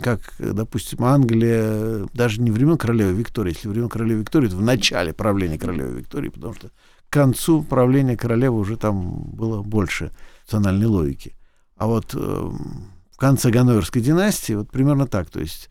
как, 0.00 0.20
допустим, 0.38 1.04
Англия, 1.04 2.06
даже 2.14 2.40
не 2.40 2.50
времен 2.50 2.78
королевы 2.78 3.12
Виктории, 3.12 3.52
если 3.52 3.68
времен 3.68 3.90
королевы 3.90 4.20
Виктории, 4.20 4.48
то 4.48 4.56
в 4.56 4.62
начале 4.62 5.12
правления 5.12 5.58
королевы 5.58 5.98
Виктории, 5.98 6.30
потому 6.30 6.54
что 6.54 6.68
к 6.68 7.12
концу 7.12 7.62
правления 7.62 8.16
королевы 8.16 8.56
уже 8.58 8.78
там 8.78 9.24
было 9.24 9.60
больше 9.60 10.12
национальной 10.46 10.86
логики. 10.86 11.34
А 11.76 11.88
вот 11.88 12.14
в 12.14 13.16
конце 13.18 13.50
Ганноверской 13.50 14.00
династии 14.00 14.54
вот 14.54 14.70
примерно 14.70 15.06
так, 15.06 15.28
то 15.28 15.40
есть 15.40 15.68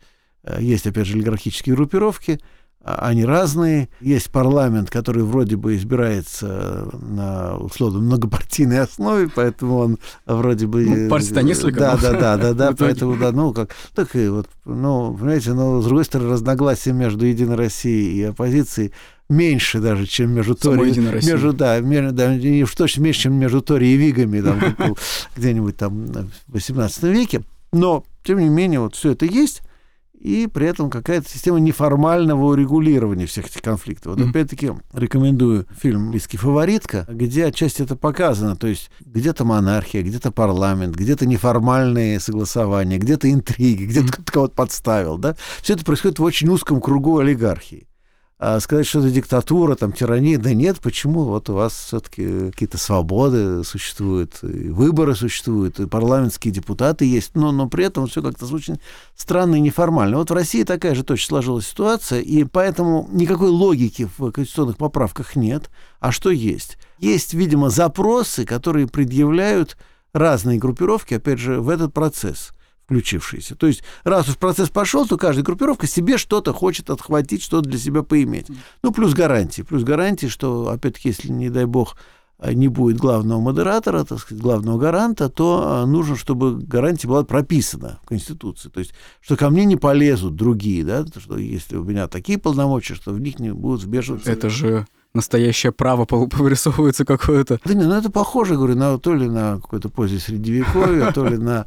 есть, 0.58 0.86
опять 0.86 1.06
же, 1.06 1.14
олигархические 1.14 1.74
группировки– 1.74 2.40
а, 2.84 3.08
они 3.08 3.24
разные. 3.24 3.88
Есть 4.00 4.30
парламент, 4.30 4.90
который 4.90 5.22
вроде 5.22 5.56
бы 5.56 5.76
избирается 5.76 6.88
на 6.92 7.56
условно 7.56 8.00
многопартийной 8.00 8.80
основе, 8.80 9.30
поэтому 9.32 9.76
он 9.78 9.98
вроде 10.26 10.66
бы... 10.66 10.84
Ну, 10.84 11.08
партий-то 11.08 11.42
несколько. 11.42 11.78
Да, 11.80 11.96
да, 11.96 12.12
да, 12.12 12.36
да, 12.36 12.52
да, 12.54 12.72
поэтому, 12.76 13.16
да, 13.16 13.30
ну, 13.30 13.52
как, 13.52 13.70
так 13.94 14.16
и 14.16 14.28
вот, 14.28 14.48
ну, 14.64 15.16
понимаете, 15.16 15.52
но, 15.52 15.80
с 15.80 15.84
другой 15.84 16.04
стороны, 16.04 16.30
разногласия 16.30 16.92
между 16.92 17.24
Единой 17.24 17.54
Россией 17.54 18.18
и 18.18 18.22
оппозицией 18.24 18.92
меньше 19.28 19.78
даже, 19.78 20.06
чем 20.06 20.32
между 20.32 20.56
Тори... 20.56 20.92
Между, 20.98 21.52
да, 21.52 21.78
между, 21.80 22.12
да, 22.12 22.34
и 22.34 22.62
уж 22.64 22.74
точно 22.74 23.02
меньше, 23.02 23.22
чем 23.22 23.34
между 23.34 23.62
Тори 23.62 23.94
и 23.94 23.96
Вигами 23.96 24.40
там, 24.40 24.60
где-нибудь 25.36 25.76
там 25.76 26.06
в 26.48 26.56
XVIII 26.56 27.12
веке. 27.12 27.42
Но, 27.72 28.04
тем 28.24 28.40
не 28.40 28.48
менее, 28.48 28.80
вот 28.80 28.96
все 28.96 29.12
это 29.12 29.24
есть 29.24 29.62
и 30.22 30.46
при 30.46 30.68
этом 30.68 30.88
какая-то 30.88 31.28
система 31.28 31.58
неформального 31.58 32.52
урегулирования 32.52 33.26
всех 33.26 33.46
этих 33.46 33.60
конфликтов. 33.60 34.14
Вот 34.14 34.20
mm-hmm. 34.20 34.30
опять-таки 34.30 34.72
рекомендую 34.92 35.66
фильм 35.76 36.12
«Лиский 36.12 36.38
фаворитка», 36.38 37.06
где 37.08 37.46
отчасти 37.46 37.82
это 37.82 37.96
показано, 37.96 38.56
то 38.56 38.68
есть 38.68 38.90
где-то 39.00 39.44
монархия, 39.44 40.02
где-то 40.02 40.30
парламент, 40.30 40.94
где-то 40.94 41.26
неформальные 41.26 42.20
согласования, 42.20 42.98
где-то 42.98 43.30
интриги, 43.30 43.84
где-то 43.84 44.08
mm-hmm. 44.08 44.32
кого-то 44.32 44.54
подставил, 44.54 45.18
да? 45.18 45.36
Все 45.60 45.74
это 45.74 45.84
происходит 45.84 46.20
в 46.20 46.22
очень 46.22 46.48
узком 46.48 46.80
кругу 46.80 47.18
олигархии. 47.18 47.88
А 48.44 48.58
сказать, 48.58 48.88
что 48.88 48.98
это 48.98 49.10
диктатура, 49.10 49.76
там, 49.76 49.92
тирания, 49.92 50.36
да 50.36 50.52
нет, 50.52 50.80
почему? 50.80 51.22
Вот 51.22 51.48
у 51.48 51.54
вас 51.54 51.74
все-таки 51.74 52.50
какие-то 52.50 52.76
свободы 52.76 53.62
существуют, 53.62 54.42
и 54.42 54.68
выборы 54.68 55.14
существуют, 55.14 55.78
и 55.78 55.86
парламентские 55.86 56.52
депутаты 56.52 57.04
есть, 57.04 57.36
но, 57.36 57.52
но 57.52 57.68
при 57.68 57.84
этом 57.84 58.08
все 58.08 58.20
как-то 58.20 58.52
очень 58.52 58.80
странно 59.14 59.54
и 59.54 59.60
неформально. 59.60 60.16
Вот 60.16 60.30
в 60.30 60.34
России 60.34 60.64
такая 60.64 60.96
же 60.96 61.04
точно 61.04 61.28
сложилась 61.28 61.68
ситуация, 61.68 62.20
и 62.20 62.42
поэтому 62.42 63.08
никакой 63.12 63.50
логики 63.50 64.08
в 64.18 64.32
конституционных 64.32 64.76
поправках 64.76 65.36
нет. 65.36 65.70
А 66.00 66.10
что 66.10 66.30
есть? 66.30 66.78
Есть, 66.98 67.34
видимо, 67.34 67.70
запросы, 67.70 68.44
которые 68.44 68.88
предъявляют 68.88 69.76
разные 70.12 70.58
группировки, 70.58 71.14
опять 71.14 71.38
же, 71.38 71.60
в 71.60 71.68
этот 71.68 71.94
процесс– 71.94 72.50
включившиеся. 72.92 73.56
То 73.56 73.66
есть, 73.66 73.82
раз 74.04 74.28
уж 74.28 74.36
процесс 74.36 74.68
пошел, 74.68 75.06
то 75.06 75.16
каждая 75.16 75.44
группировка 75.44 75.86
себе 75.86 76.18
что-то 76.18 76.52
хочет 76.52 76.90
отхватить, 76.90 77.42
что-то 77.42 77.68
для 77.68 77.78
себя 77.78 78.02
поиметь. 78.02 78.48
Ну, 78.82 78.92
плюс 78.92 79.14
гарантии. 79.14 79.62
Плюс 79.62 79.82
гарантии, 79.82 80.26
что, 80.26 80.68
опять-таки, 80.68 81.08
если, 81.08 81.28
не 81.32 81.48
дай 81.48 81.64
бог, 81.64 81.96
не 82.52 82.68
будет 82.68 82.98
главного 82.98 83.40
модератора, 83.40 84.04
так 84.04 84.18
сказать, 84.18 84.42
главного 84.42 84.76
гаранта, 84.76 85.28
то 85.28 85.62
а, 85.64 85.86
нужно, 85.86 86.16
чтобы 86.16 86.56
гарантия 86.56 87.06
была 87.06 87.22
прописана 87.24 88.00
в 88.02 88.08
Конституции. 88.08 88.68
То 88.68 88.80
есть, 88.80 88.92
что 89.20 89.36
ко 89.36 89.48
мне 89.48 89.64
не 89.64 89.76
полезут 89.76 90.34
другие, 90.34 90.84
да, 90.84 91.04
что 91.06 91.38
если 91.38 91.76
у 91.76 91.84
меня 91.84 92.08
такие 92.08 92.38
полномочия, 92.38 92.94
что 92.94 93.12
в 93.12 93.20
них 93.20 93.38
не 93.38 93.52
будут 93.52 93.84
вмешиваться. 93.84 94.30
Это 94.30 94.50
же 94.50 94.86
настоящее 95.14 95.70
право 95.70 96.06
вырисовывается 96.10 97.04
какое-то. 97.04 97.60
Да 97.64 97.74
не, 97.74 97.84
ну 97.84 97.94
это 97.94 98.10
похоже, 98.10 98.56
говорю, 98.56 98.74
на, 98.74 98.98
то 98.98 99.14
ли 99.14 99.28
на 99.28 99.60
какое-то 99.60 99.88
позднее 99.88 100.20
средневековье, 100.20 101.12
то 101.12 101.24
ли 101.24 101.36
на 101.36 101.60
а, 101.60 101.66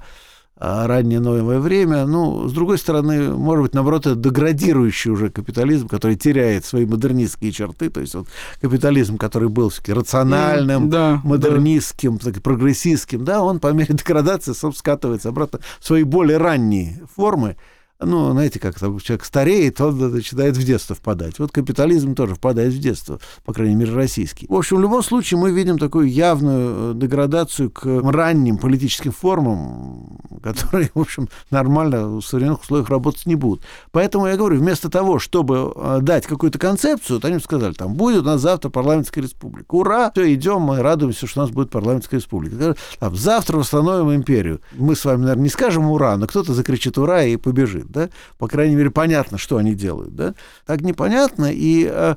раннее 0.58 1.20
новое 1.20 1.60
время. 1.60 2.06
Ну, 2.06 2.48
с 2.48 2.54
другой 2.54 2.78
стороны, 2.78 3.34
может 3.34 3.64
быть, 3.64 3.74
наоборот, 3.74 4.06
это 4.06 4.16
деградирующий 4.16 5.12
уже 5.12 5.30
капитализм, 5.30 5.88
который 5.88 6.16
теряет 6.16 6.66
свои 6.66 6.86
модернистские 6.86 7.52
черты. 7.52 7.90
То 7.90 8.02
есть 8.02 8.16
вот 8.16 8.28
капитализм, 8.62 9.18
который 9.18 9.50
был 9.50 9.70
все-таки 9.70 9.94
рациональным, 9.94 10.90
да, 10.90 11.22
модернистским, 11.24 12.18
да. 12.18 12.32
прогрессистским, 12.42 13.26
да, 13.26 13.44
он 13.44 13.60
по 13.60 13.72
мере 13.74 13.94
деградации, 13.96 14.54
собственно, 14.54 14.74
скатывается 14.74 15.30
обратно 15.30 15.60
в 15.80 15.86
свои 15.86 16.04
более 16.04 16.38
ранние 16.38 17.02
формы 17.16 17.58
ну, 18.02 18.32
знаете, 18.32 18.60
как 18.60 18.78
там 18.78 19.00
человек 19.00 19.24
стареет, 19.24 19.80
он 19.80 19.98
начинает 19.98 20.58
в 20.58 20.64
детство 20.64 20.96
впадать. 20.96 21.40
Вот 21.40 21.52
капитализм 21.52 22.14
тоже 22.14 22.36
впадает 22.36 22.74
в 22.74 22.80
детство, 22.80 23.20
по 23.46 23.54
крайней 23.54 23.76
мере, 23.76 23.94
российский. 23.94 24.48
В 24.50 24.56
общем, 24.56 24.78
в 24.78 24.82
любом 24.82 25.02
случае 25.02 25.40
мы 25.40 25.52
видим 25.52 25.78
такую 25.78 26.12
явную 26.12 26.92
э, 26.92 26.94
деградацию 26.96 27.72
к 27.72 27.86
ранним 27.86 28.58
политическим 28.58 29.14
формам, 29.14 30.20
которые, 30.44 30.92
в 30.94 31.00
общем, 31.00 31.30
нормально 31.52 32.18
в 32.18 32.22
современных 32.22 32.64
условиях 32.64 32.90
работать 32.90 33.26
не 33.26 33.36
будут. 33.36 33.64
Поэтому 33.92 34.28
я 34.28 34.36
говорю, 34.36 34.60
вместо 34.60 34.90
того, 34.90 35.18
чтобы 35.18 35.72
э, 35.74 36.00
дать 36.02 36.28
какую-то 36.28 36.60
концепцию, 36.60 37.18
вот 37.18 37.26
они 37.26 37.40
сказали, 37.40 37.74
там, 37.74 37.94
будет 37.94 38.24
у 38.24 38.26
нас 38.26 38.42
завтра 38.42 38.70
парламентская 38.70 39.24
республика. 39.24 39.74
Ура! 39.74 40.12
Все, 40.12 40.34
идем, 40.34 40.62
мы 40.62 40.82
радуемся, 40.82 41.28
что 41.28 41.40
у 41.40 41.44
нас 41.44 41.52
будет 41.52 41.70
парламентская 41.70 42.20
республика. 42.20 42.76
Там, 43.00 43.16
завтра 43.16 43.58
восстановим 43.58 44.14
империю. 44.14 44.60
Мы 44.74 44.98
с 44.98 45.06
вами, 45.06 45.22
наверное, 45.22 45.44
не 45.44 45.50
скажем 45.50 45.90
ура, 45.90 46.18
но 46.18 46.28
кто-то 46.28 46.54
закричит 46.54 46.98
ура 46.98 47.24
и 47.24 47.38
побежит 47.38 47.85
да, 47.90 48.10
по 48.38 48.48
крайней 48.48 48.76
мере, 48.76 48.92
понятно, 48.92 49.38
что 49.38 49.58
они 49.58 49.76
делают, 49.76 50.16
да, 50.16 50.36
так 50.66 50.82
непонятно, 50.82 51.52
и 51.52 51.88
э, 51.90 52.16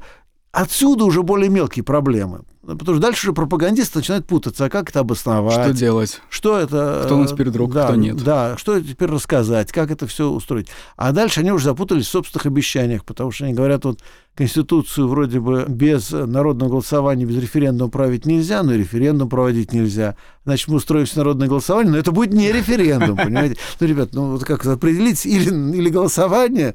отсюда 0.53 1.05
уже 1.05 1.23
более 1.23 1.49
мелкие 1.51 1.85
проблемы. 1.85 2.43
Потому 2.77 2.99
что 2.99 3.01
дальше 3.01 3.27
уже 3.27 3.33
пропагандисты 3.33 3.99
начинают 3.99 4.27
путаться, 4.27 4.67
а 4.67 4.69
как 4.69 4.91
это 4.91 5.01
обосновать? 5.01 5.65
Что 5.65 5.73
делать? 5.73 6.21
Что 6.29 6.59
это? 6.59 7.03
Кто 7.07 7.17
у 7.17 7.23
нас 7.23 7.33
теперь 7.33 7.49
друг, 7.49 7.73
да, 7.73 7.87
кто 7.87 7.95
нет? 7.95 8.23
Да, 8.23 8.59
что 8.59 8.79
теперь 8.79 9.09
рассказать, 9.09 9.73
как 9.73 9.91
это 9.91 10.07
все 10.07 10.29
устроить. 10.29 10.69
А 10.97 11.13
дальше 11.13 11.41
они 11.41 11.51
уже 11.51 11.65
запутались 11.65 12.07
в 12.07 12.11
собственных 12.11 12.45
обещаниях, 12.45 13.07
потому 13.07 13.31
что 13.31 13.47
они 13.47 13.55
говорят, 13.55 13.87
вот 13.87 14.01
Конституцию 14.35 15.09
вроде 15.09 15.41
бы 15.41 15.65
без 15.67 16.11
народного 16.11 16.69
голосования, 16.69 17.25
без 17.25 17.39
референдума 17.39 17.91
править 17.91 18.27
нельзя, 18.27 18.63
но 18.63 18.75
и 18.75 18.79
референдум 18.79 19.31
проводить 19.31 19.73
нельзя. 19.73 20.17
Значит, 20.45 20.69
мы 20.69 20.77
устроим 20.77 21.07
народное 21.17 21.49
голосование, 21.49 21.93
но 21.93 21.99
это 21.99 22.13
будет 22.13 22.35
не 22.35 22.53
референдум, 22.53 23.17
понимаете? 23.17 23.57
Ну, 23.81 23.87
ребят, 23.87 24.11
ну 24.13 24.33
вот 24.33 24.45
как 24.45 24.67
определить 24.67 25.25
или, 25.25 25.49
или 25.49 25.89
голосование, 25.89 26.75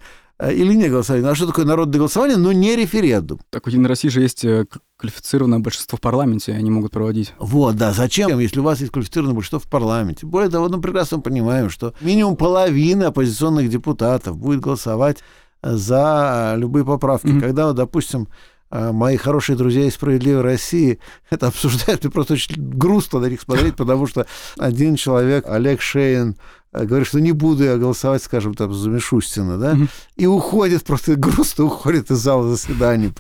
или 0.51 0.73
не 0.73 0.89
голосование. 0.89 1.29
А 1.29 1.35
что 1.35 1.47
такое 1.47 1.65
народное 1.65 1.99
голосование, 1.99 2.37
но 2.37 2.51
не 2.51 2.75
референдум? 2.75 3.39
Так 3.49 3.67
у 3.67 3.69
Единой 3.69 3.87
России 3.87 4.09
же 4.09 4.21
есть 4.21 4.43
э, 4.43 4.65
квалифицированное 4.97 5.59
большинство 5.59 5.97
в 5.97 6.01
парламенте, 6.01 6.53
они 6.53 6.71
могут 6.71 6.91
проводить. 6.91 7.33
Вот, 7.37 7.75
да. 7.75 7.93
Зачем, 7.93 8.39
если 8.39 8.59
у 8.59 8.63
вас 8.63 8.79
есть 8.79 8.91
квалифицированное 8.91 9.35
большинство 9.35 9.59
в 9.59 9.69
парламенте? 9.69 10.25
Более 10.25 10.49
того, 10.49 10.69
мы 10.69 10.81
прекрасно 10.81 11.19
понимаем, 11.19 11.69
что 11.69 11.93
минимум 12.01 12.35
половина 12.35 13.07
оппозиционных 13.07 13.69
депутатов 13.69 14.37
будет 14.37 14.59
голосовать 14.59 15.19
за 15.61 16.55
любые 16.57 16.83
поправки. 16.85 17.27
Mm-hmm. 17.27 17.39
Когда, 17.39 17.67
вот, 17.67 17.75
допустим, 17.75 18.27
э, 18.71 18.91
мои 18.91 19.17
хорошие 19.17 19.55
друзья 19.55 19.85
из 19.85 19.93
«Справедливой 19.93 20.41
России» 20.41 20.99
это 21.29 21.47
обсуждают, 21.47 22.05
и 22.05 22.09
просто 22.09 22.33
очень 22.33 22.55
грустно 22.57 23.19
на 23.19 23.27
них 23.27 23.41
смотреть, 23.41 23.75
потому 23.75 24.07
что 24.07 24.25
один 24.57 24.95
человек, 24.95 25.45
Олег 25.47 25.81
Шейн, 25.81 26.35
Э, 26.35 26.39
говорит, 26.73 27.07
что 27.07 27.21
не 27.21 27.31
буду 27.31 27.63
я 27.63 27.77
голосовать, 27.77 28.23
скажем, 28.23 28.53
там, 28.55 28.73
за 28.73 28.89
Мишустина, 28.89 29.57
да, 29.57 29.73
mm-hmm. 29.73 29.89
и 30.17 30.25
уходит, 30.25 30.83
просто 30.83 31.15
грустно 31.17 31.65
уходит 31.65 32.09
из 32.11 32.17
зала 32.17 32.49
заседаний, 32.49 33.11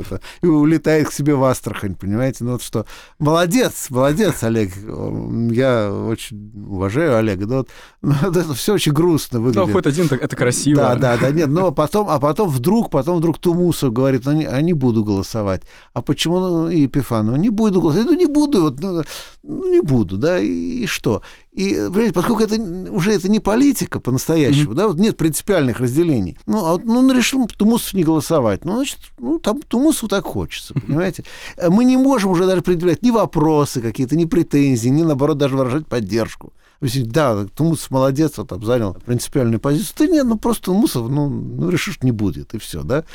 и 0.41 0.47
улетает 0.47 1.09
к 1.09 1.13
себе 1.13 1.35
в 1.35 1.43
Астрахань, 1.43 1.95
понимаете, 1.95 2.43
ну 2.43 2.53
вот 2.53 2.63
что, 2.63 2.85
молодец, 3.19 3.87
молодец, 3.89 4.43
Олег, 4.43 4.71
я 5.51 5.91
очень 5.91 6.51
уважаю 6.67 7.17
Олега, 7.17 7.45
но 7.45 7.57
вот, 7.57 7.69
но 8.01 8.15
вот 8.21 8.37
это 8.37 8.53
все 8.53 8.73
очень 8.73 8.91
грустно 8.91 9.39
выглядит. 9.39 9.67
Ну, 9.67 9.73
хоть 9.73 9.85
один, 9.85 10.07
это 10.09 10.35
красиво. 10.35 10.81
Да, 10.81 10.95
да, 10.95 11.17
да, 11.17 11.31
нет, 11.31 11.49
но 11.49 11.71
потом, 11.71 12.09
а 12.09 12.19
потом 12.19 12.49
вдруг, 12.49 12.89
потом 12.89 13.17
вдруг 13.17 13.37
Тумусов 13.37 13.93
говорит, 13.93 14.25
ну, 14.25 14.31
не, 14.31 14.45
а 14.45 14.61
не 14.61 14.73
буду 14.73 15.03
голосовать, 15.03 15.61
а 15.93 16.01
почему, 16.01 16.39
ну, 16.39 16.69
и 16.69 16.81
Епифанова, 16.81 17.35
не 17.35 17.49
буду 17.49 17.81
голосовать, 17.81 18.07
ну, 18.09 18.15
не 18.17 18.25
буду, 18.25 18.61
вот, 18.63 18.79
ну, 18.79 19.03
ну 19.43 19.71
не 19.71 19.81
буду, 19.81 20.17
да, 20.17 20.39
и, 20.39 20.83
и 20.83 20.85
что? 20.87 21.21
И, 21.53 21.75
понимаете, 21.75 22.13
поскольку 22.13 22.41
это 22.41 22.59
уже 22.91 23.13
это 23.13 23.29
не 23.29 23.39
политика 23.39 23.99
по-настоящему, 23.99 24.71
mm-hmm. 24.71 24.75
да, 24.75 24.87
вот 24.87 24.97
нет 24.97 25.17
принципиальных 25.17 25.79
разделений. 25.79 26.37
Ну, 26.47 26.65
а 26.65 26.71
вот, 26.73 26.83
ну, 26.83 26.99
он 26.99 27.11
решил 27.11 27.47
Тумусов 27.47 27.93
не 27.93 28.03
голосовать. 28.03 28.65
Ну, 28.65 28.77
значит, 28.77 28.97
ну, 29.19 29.37
там 29.37 29.61
Тумусову 29.61 30.09
так 30.09 30.25
хочется, 30.25 30.73
понимаете? 30.73 31.23
Мы 31.69 31.85
не 31.85 31.95
можем 31.95 32.31
уже 32.31 32.47
даже 32.47 32.63
предъявлять 32.63 33.03
ни 33.03 33.11
вопросы 33.11 33.81
какие-то, 33.81 34.15
ни 34.15 34.25
претензии, 34.25 34.89
ни, 34.89 35.03
наоборот, 35.03 35.37
даже 35.37 35.55
выражать 35.55 35.85
поддержку. 35.85 36.53
Да, 36.81 37.45
Тумусов 37.45 37.91
молодец, 37.91 38.37
вот 38.37 38.49
там 38.49 38.65
занял 38.65 38.95
принципиальную 39.05 39.59
позицию. 39.59 39.95
Да 39.99 40.07
нет, 40.07 40.25
ну 40.25 40.37
просто 40.37 40.65
Тумусов, 40.65 41.09
ну, 41.09 41.29
ну 41.29 41.69
решишь, 41.69 42.01
не 42.01 42.11
будет, 42.11 42.53
и 42.55 42.57
все, 42.57 42.83
да? 42.83 43.05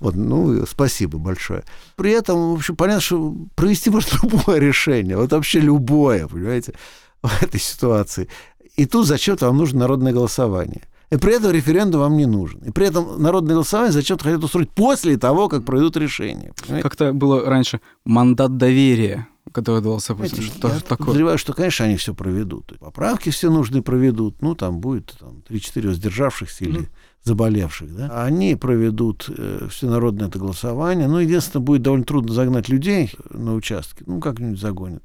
Вот, 0.00 0.14
ну, 0.14 0.64
спасибо 0.66 1.18
большое. 1.18 1.64
При 1.96 2.12
этом, 2.12 2.52
в 2.52 2.54
общем, 2.54 2.76
понятно, 2.76 3.02
что 3.02 3.34
провести 3.54 3.90
может 3.90 4.12
любое 4.22 4.58
решение, 4.58 5.16
вот 5.16 5.32
вообще 5.32 5.60
любое, 5.60 6.26
понимаете? 6.26 6.74
в 7.22 7.42
этой 7.42 7.60
ситуации. 7.60 8.28
И 8.76 8.86
тут 8.86 9.06
зачем 9.06 9.36
вам 9.40 9.56
нужно 9.56 9.80
народное 9.80 10.12
голосование? 10.12 10.82
И 11.10 11.16
при 11.16 11.36
этом 11.36 11.52
референдум 11.52 12.02
вам 12.02 12.16
не 12.16 12.26
нужен. 12.26 12.60
И 12.60 12.70
при 12.70 12.86
этом 12.86 13.20
народное 13.20 13.54
голосование 13.54 13.92
зачем-то 13.92 14.24
хотят 14.24 14.44
устроить 14.44 14.70
после 14.70 15.16
того, 15.16 15.48
как 15.48 15.64
пройдут 15.64 15.96
решения. 15.96 16.52
Как-то 16.82 17.12
было 17.12 17.44
раньше 17.46 17.80
мандат 18.04 18.56
доверия 18.56 19.26
который 19.52 19.80
давался 19.80 20.14
Путину. 20.14 20.42
Что 20.42 20.68
я 20.68 20.80
такое? 20.80 21.06
подозреваю, 21.06 21.38
что, 21.38 21.52
конечно, 21.52 21.86
они 21.86 21.96
все 21.96 22.14
проведут. 22.14 22.78
Поправки 22.78 23.30
все 23.30 23.50
нужные 23.50 23.82
проведут. 23.82 24.42
Ну, 24.42 24.54
там 24.54 24.80
будет 24.80 25.16
там, 25.18 25.42
3-4 25.48 25.88
воздержавшихся 25.88 26.64
mm-hmm. 26.64 26.68
или 26.68 26.88
заболевших. 27.24 27.96
Да? 27.96 28.24
Они 28.24 28.54
проведут 28.56 29.28
э, 29.28 29.68
всенародное 29.70 30.28
это 30.28 30.38
голосование. 30.38 31.08
Ну, 31.08 31.18
единственное, 31.18 31.64
будет 31.64 31.82
довольно 31.82 32.04
трудно 32.04 32.34
загнать 32.34 32.68
людей 32.68 33.12
на 33.30 33.54
участки. 33.54 34.02
Ну, 34.06 34.20
как-нибудь 34.20 34.60
загонят. 34.60 35.02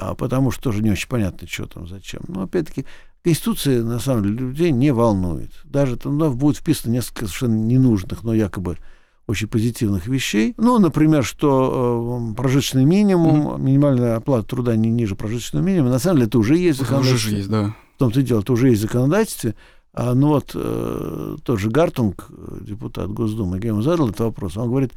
А 0.00 0.14
потому 0.14 0.50
что 0.50 0.62
тоже 0.62 0.82
не 0.82 0.90
очень 0.90 1.08
понятно, 1.08 1.46
что 1.46 1.66
там, 1.66 1.86
зачем. 1.86 2.22
Но, 2.26 2.42
опять-таки, 2.42 2.86
Конституция, 3.22 3.84
на 3.84 3.98
самом 3.98 4.22
деле, 4.22 4.36
людей 4.36 4.70
не 4.70 4.94
волнует. 4.94 5.52
Даже 5.64 5.96
там 5.96 6.18
да, 6.18 6.30
будет 6.30 6.56
вписано 6.56 6.92
несколько 6.92 7.26
совершенно 7.26 7.56
ненужных, 7.56 8.22
но 8.22 8.32
якобы 8.32 8.78
очень 9.26 9.46
позитивных 9.46 10.06
вещей. 10.06 10.54
Ну, 10.56 10.78
например, 10.78 11.22
что 11.22 12.30
э, 12.32 12.34
прожиточный 12.34 12.86
минимум, 12.86 13.48
mm-hmm. 13.48 13.60
минимальная 13.60 14.16
оплата 14.16 14.48
труда 14.48 14.74
не 14.74 14.88
ниже 14.88 15.16
прожиточного 15.16 15.62
минимума, 15.62 15.90
на 15.90 15.98
самом 15.98 16.16
деле 16.16 16.28
это 16.28 16.38
уже 16.38 16.56
есть 16.56 16.78
законодательство. 16.78 17.28
Уже 17.28 17.36
есть, 17.36 17.50
да. 17.50 17.74
В 17.96 17.98
том-то 17.98 18.20
и 18.20 18.22
дело, 18.22 18.40
это 18.40 18.52
уже 18.54 18.70
есть 18.70 18.80
законодательство. 18.80 19.54
А, 19.92 20.14
ну 20.14 20.28
вот 20.28 20.52
э, 20.54 21.36
тот 21.44 21.60
же 21.60 21.68
Гартунг, 21.68 22.26
депутат 22.62 23.10
Госдумы, 23.10 23.60
я 23.62 23.68
ему 23.68 23.82
задал 23.82 24.08
этот 24.08 24.20
вопрос, 24.20 24.56
он 24.56 24.68
говорит, 24.68 24.92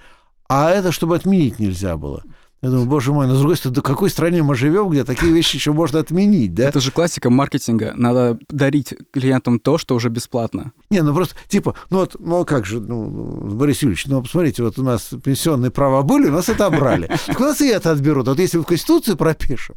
а 0.47 0.69
это 0.69 0.93
чтобы 0.93 1.17
отменить 1.17 1.59
нельзя 1.59 1.97
было. 1.97 2.23
Я 2.64 2.70
думаю, 2.70 2.88
боже 2.88 3.11
мой, 3.11 3.28
но 3.28 3.36
с 3.36 3.39
другой 3.39 3.57
стороны, 3.57 3.82
в 3.82 3.84
какой 3.84 4.09
стране 4.09 4.41
мы 4.41 4.55
живем, 4.55 4.88
где 4.88 5.03
такие 5.03 5.34
вещи 5.34 5.57
еще 5.57 5.74
можно 5.74 5.99
отменить, 5.99 6.53
да? 6.53 6.70
Это 6.70 6.80
же 6.80 6.91
классика 6.91 7.30
маркетинга. 7.30 7.91
Надо 7.97 8.39
дарить 8.47 8.93
клиентам 9.11 9.59
то, 9.59 9.78
что 9.78 9.95
уже 9.95 10.07
бесплатно. 10.07 10.72
Не, 10.89 11.01
ну 11.03 11.14
просто, 11.14 11.36
типа, 11.49 11.76
ну 11.89 11.97
вот, 11.97 12.16
ну 12.20 12.45
как 12.45 12.66
же, 12.66 12.80
ну, 12.80 13.03
Борис 13.53 13.82
Юрьевич, 13.82 14.05
ну 14.05 14.22
посмотрите, 14.22 14.64
вот 14.64 14.80
у 14.80 14.84
нас 14.84 15.09
пенсионные 15.26 15.72
права 15.72 16.03
были, 16.03 16.30
у 16.30 16.32
нас 16.32 16.47
это 16.47 16.66
обрали. 16.66 17.11
Так 17.26 17.39
у 17.39 17.43
нас 17.43 17.59
и 17.59 17.68
это 17.68 17.91
отберут. 17.91 18.28
Вот 18.28 18.39
если 18.39 18.59
в 18.59 18.64
Конституцию 18.64 19.18
пропишем, 19.18 19.76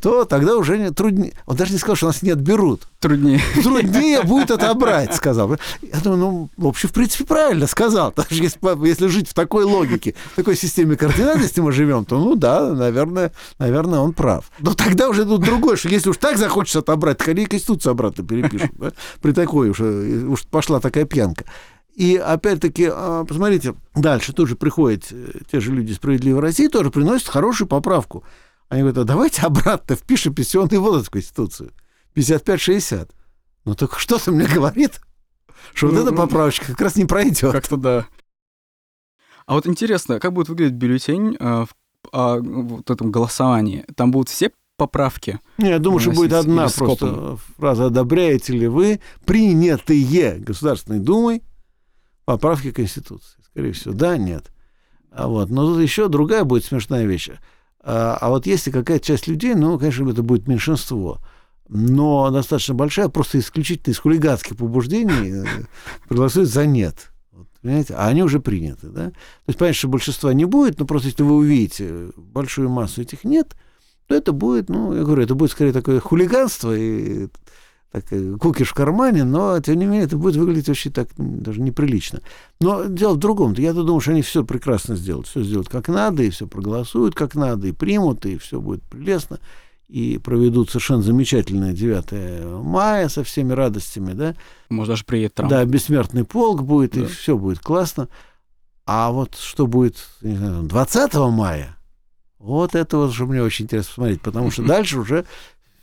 то 0.00 0.24
тогда 0.24 0.56
уже 0.56 0.76
не, 0.76 0.90
труднее. 0.90 1.34
Он 1.46 1.54
даже 1.54 1.72
не 1.72 1.78
сказал, 1.78 1.94
что 1.94 2.06
у 2.06 2.08
нас 2.08 2.22
не 2.22 2.30
отберут. 2.30 2.88
Труднее. 3.04 3.38
Труднее 3.62 4.22
будет 4.24 4.50
отобрать, 4.50 5.14
сказал. 5.14 5.58
Я 5.82 6.00
думаю, 6.00 6.18
ну, 6.18 6.50
в 6.56 6.66
общем, 6.66 6.88
в 6.88 6.92
принципе, 6.92 7.24
правильно 7.24 7.66
сказал. 7.66 8.14
Даже 8.16 8.42
если, 8.42 8.86
если 8.88 9.08
жить 9.08 9.28
в 9.28 9.34
такой 9.34 9.64
логике, 9.64 10.14
в 10.32 10.36
такой 10.36 10.56
системе 10.56 10.96
координат, 10.96 11.36
если 11.36 11.60
мы 11.60 11.70
живем, 11.72 12.06
то 12.06 12.18
ну 12.18 12.34
да, 12.34 12.72
наверное, 12.72 13.30
наверное, 13.58 13.98
он 13.98 14.14
прав. 14.14 14.50
Но 14.58 14.72
тогда 14.72 15.10
уже 15.10 15.26
тут 15.26 15.42
другое, 15.42 15.76
что 15.76 15.90
если 15.90 16.08
уж 16.08 16.16
так 16.16 16.38
захочется 16.38 16.78
отобрать, 16.78 17.18
так 17.18 17.28
они 17.28 17.44
Конституцию 17.44 17.90
обратно 17.90 18.26
перепишут. 18.26 18.70
Да? 18.78 18.92
При 19.20 19.32
такой 19.32 19.68
уж, 19.68 19.80
уж 19.80 20.46
пошла 20.46 20.80
такая 20.80 21.04
пьянка. 21.04 21.44
И 21.94 22.16
опять-таки, 22.16 22.88
а, 22.90 23.26
посмотрите, 23.26 23.74
дальше 23.94 24.32
тоже 24.32 24.56
приходят 24.56 25.04
э, 25.10 25.40
те 25.52 25.60
же 25.60 25.72
люди 25.72 25.92
справедливой 25.92 26.40
России, 26.40 26.68
тоже 26.68 26.90
приносят 26.90 27.28
хорошую 27.28 27.68
поправку. 27.68 28.24
Они 28.70 28.80
говорят, 28.80 28.98
а 29.00 29.04
давайте 29.04 29.42
обратно 29.42 29.94
впишем 29.94 30.34
пенсионный 30.34 30.78
возраст 30.78 31.08
в 31.08 31.10
Конституцию. 31.10 31.72
55-60. 32.14 33.10
Ну 33.64 33.74
так 33.74 33.98
что-то 33.98 34.32
мне 34.32 34.46
говорит, 34.46 35.00
что 35.72 35.88
вот 35.88 35.96
эта 35.96 36.10
ну, 36.10 36.16
поправочка 36.16 36.66
как 36.66 36.80
раз 36.80 36.96
не 36.96 37.04
пройдет. 37.04 37.52
Как-то 37.52 37.76
да. 37.76 38.06
А 39.46 39.54
вот 39.54 39.66
интересно, 39.66 40.20
как 40.20 40.32
будет 40.32 40.48
выглядеть 40.48 40.74
бюллетень 40.74 41.36
э, 41.38 41.66
в 41.66 41.68
а, 42.12 42.38
вот 42.40 42.90
этом 42.90 43.10
голосовании? 43.10 43.84
Там 43.94 44.10
будут 44.10 44.28
все 44.28 44.50
поправки? 44.76 45.40
Не, 45.58 45.70
я 45.70 45.78
думаю, 45.78 46.00
что 46.00 46.12
будет 46.12 46.32
одна 46.32 46.68
просто 46.68 47.36
фраза 47.56 47.86
«Одобряете 47.86 48.52
ли 48.54 48.66
вы 48.66 49.00
принятые 49.24 50.38
Государственной 50.38 51.00
Думой 51.00 51.42
поправки 52.24 52.70
Конституции?» 52.70 53.40
Скорее 53.44 53.72
всего, 53.72 53.94
да, 53.94 54.16
нет. 54.16 54.50
А 55.10 55.28
вот. 55.28 55.50
Но 55.50 55.66
тут 55.66 55.80
еще 55.80 56.08
другая 56.08 56.44
будет 56.44 56.64
смешная 56.64 57.04
вещь. 57.04 57.30
А, 57.80 58.16
а 58.20 58.30
вот 58.30 58.46
если 58.46 58.70
какая-то 58.70 59.04
часть 59.04 59.28
людей, 59.28 59.54
ну, 59.54 59.78
конечно, 59.78 60.08
это 60.10 60.22
будет 60.22 60.48
меньшинство, 60.48 61.20
но 61.68 62.30
достаточно 62.30 62.74
большая, 62.74 63.08
просто 63.08 63.38
исключительно 63.38 63.92
из 63.92 63.98
хулиганских 63.98 64.56
побуждений 64.56 65.44
э, 65.44 65.64
проголосует 66.08 66.48
за 66.48 66.66
«нет». 66.66 67.10
Понимаете? 67.62 67.94
А 67.94 68.08
они 68.08 68.22
уже 68.22 68.40
приняты, 68.40 68.88
да? 68.88 69.06
То 69.06 69.14
есть, 69.46 69.58
понятно, 69.58 69.78
что 69.78 69.88
большинства 69.88 70.34
не 70.34 70.44
будет, 70.44 70.78
но 70.78 70.84
просто 70.84 71.08
если 71.08 71.22
вы 71.22 71.36
увидите 71.36 72.10
большую 72.16 72.68
массу 72.68 73.00
этих 73.00 73.24
нет, 73.24 73.56
то 74.06 74.14
это 74.14 74.32
будет, 74.32 74.68
ну, 74.68 74.94
я 74.94 75.02
говорю, 75.02 75.22
это 75.22 75.34
будет 75.34 75.50
скорее 75.50 75.72
такое 75.72 75.98
хулиганство 75.98 76.76
и 76.76 77.28
так, 77.90 78.04
кукиш 78.40 78.68
в 78.68 78.74
кармане, 78.74 79.24
но, 79.24 79.58
тем 79.60 79.76
не 79.76 79.86
менее, 79.86 80.04
это 80.04 80.18
будет 80.18 80.36
выглядеть 80.36 80.68
очень 80.68 80.92
так 80.92 81.08
даже 81.16 81.62
неприлично. 81.62 82.20
Но 82.60 82.84
дело 82.84 83.14
в 83.14 83.18
другом. 83.18 83.54
Я-то 83.54 83.82
думаю, 83.82 84.00
что 84.00 84.10
они 84.10 84.20
все 84.20 84.44
прекрасно 84.44 84.96
сделают. 84.96 85.28
Все 85.28 85.42
сделают 85.42 85.68
как 85.68 85.88
надо, 85.88 86.22
и 86.22 86.30
все 86.30 86.46
проголосуют 86.46 87.14
как 87.14 87.34
надо, 87.34 87.68
и 87.68 87.72
примут, 87.72 88.26
и 88.26 88.36
все 88.36 88.60
будет 88.60 88.82
прелестно 88.82 89.38
и 89.88 90.18
проведут 90.18 90.70
совершенно 90.70 91.02
замечательное 91.02 91.72
9 91.72 92.64
мая 92.64 93.08
со 93.08 93.22
всеми 93.22 93.52
радостями, 93.52 94.12
да. 94.12 94.34
Может, 94.70 94.92
даже 94.92 95.04
приедет 95.04 95.34
Трамп. 95.34 95.50
Да, 95.50 95.64
бессмертный 95.64 96.24
полк 96.24 96.62
будет, 96.62 96.92
да. 96.92 97.02
и 97.02 97.06
все 97.06 97.36
будет 97.36 97.58
классно. 97.58 98.08
А 98.86 99.10
вот 99.10 99.36
что 99.36 99.66
будет 99.66 99.96
не 100.20 100.36
знаю, 100.36 100.62
20 100.64 101.14
мая, 101.14 101.76
вот 102.38 102.74
это 102.74 102.98
вот 102.98 103.10
уже 103.10 103.24
мне 103.26 103.42
очень 103.42 103.64
интересно 103.64 103.88
посмотреть, 103.88 104.20
потому 104.20 104.50
что 104.50 104.62
дальше 104.66 104.98
уже 104.98 105.24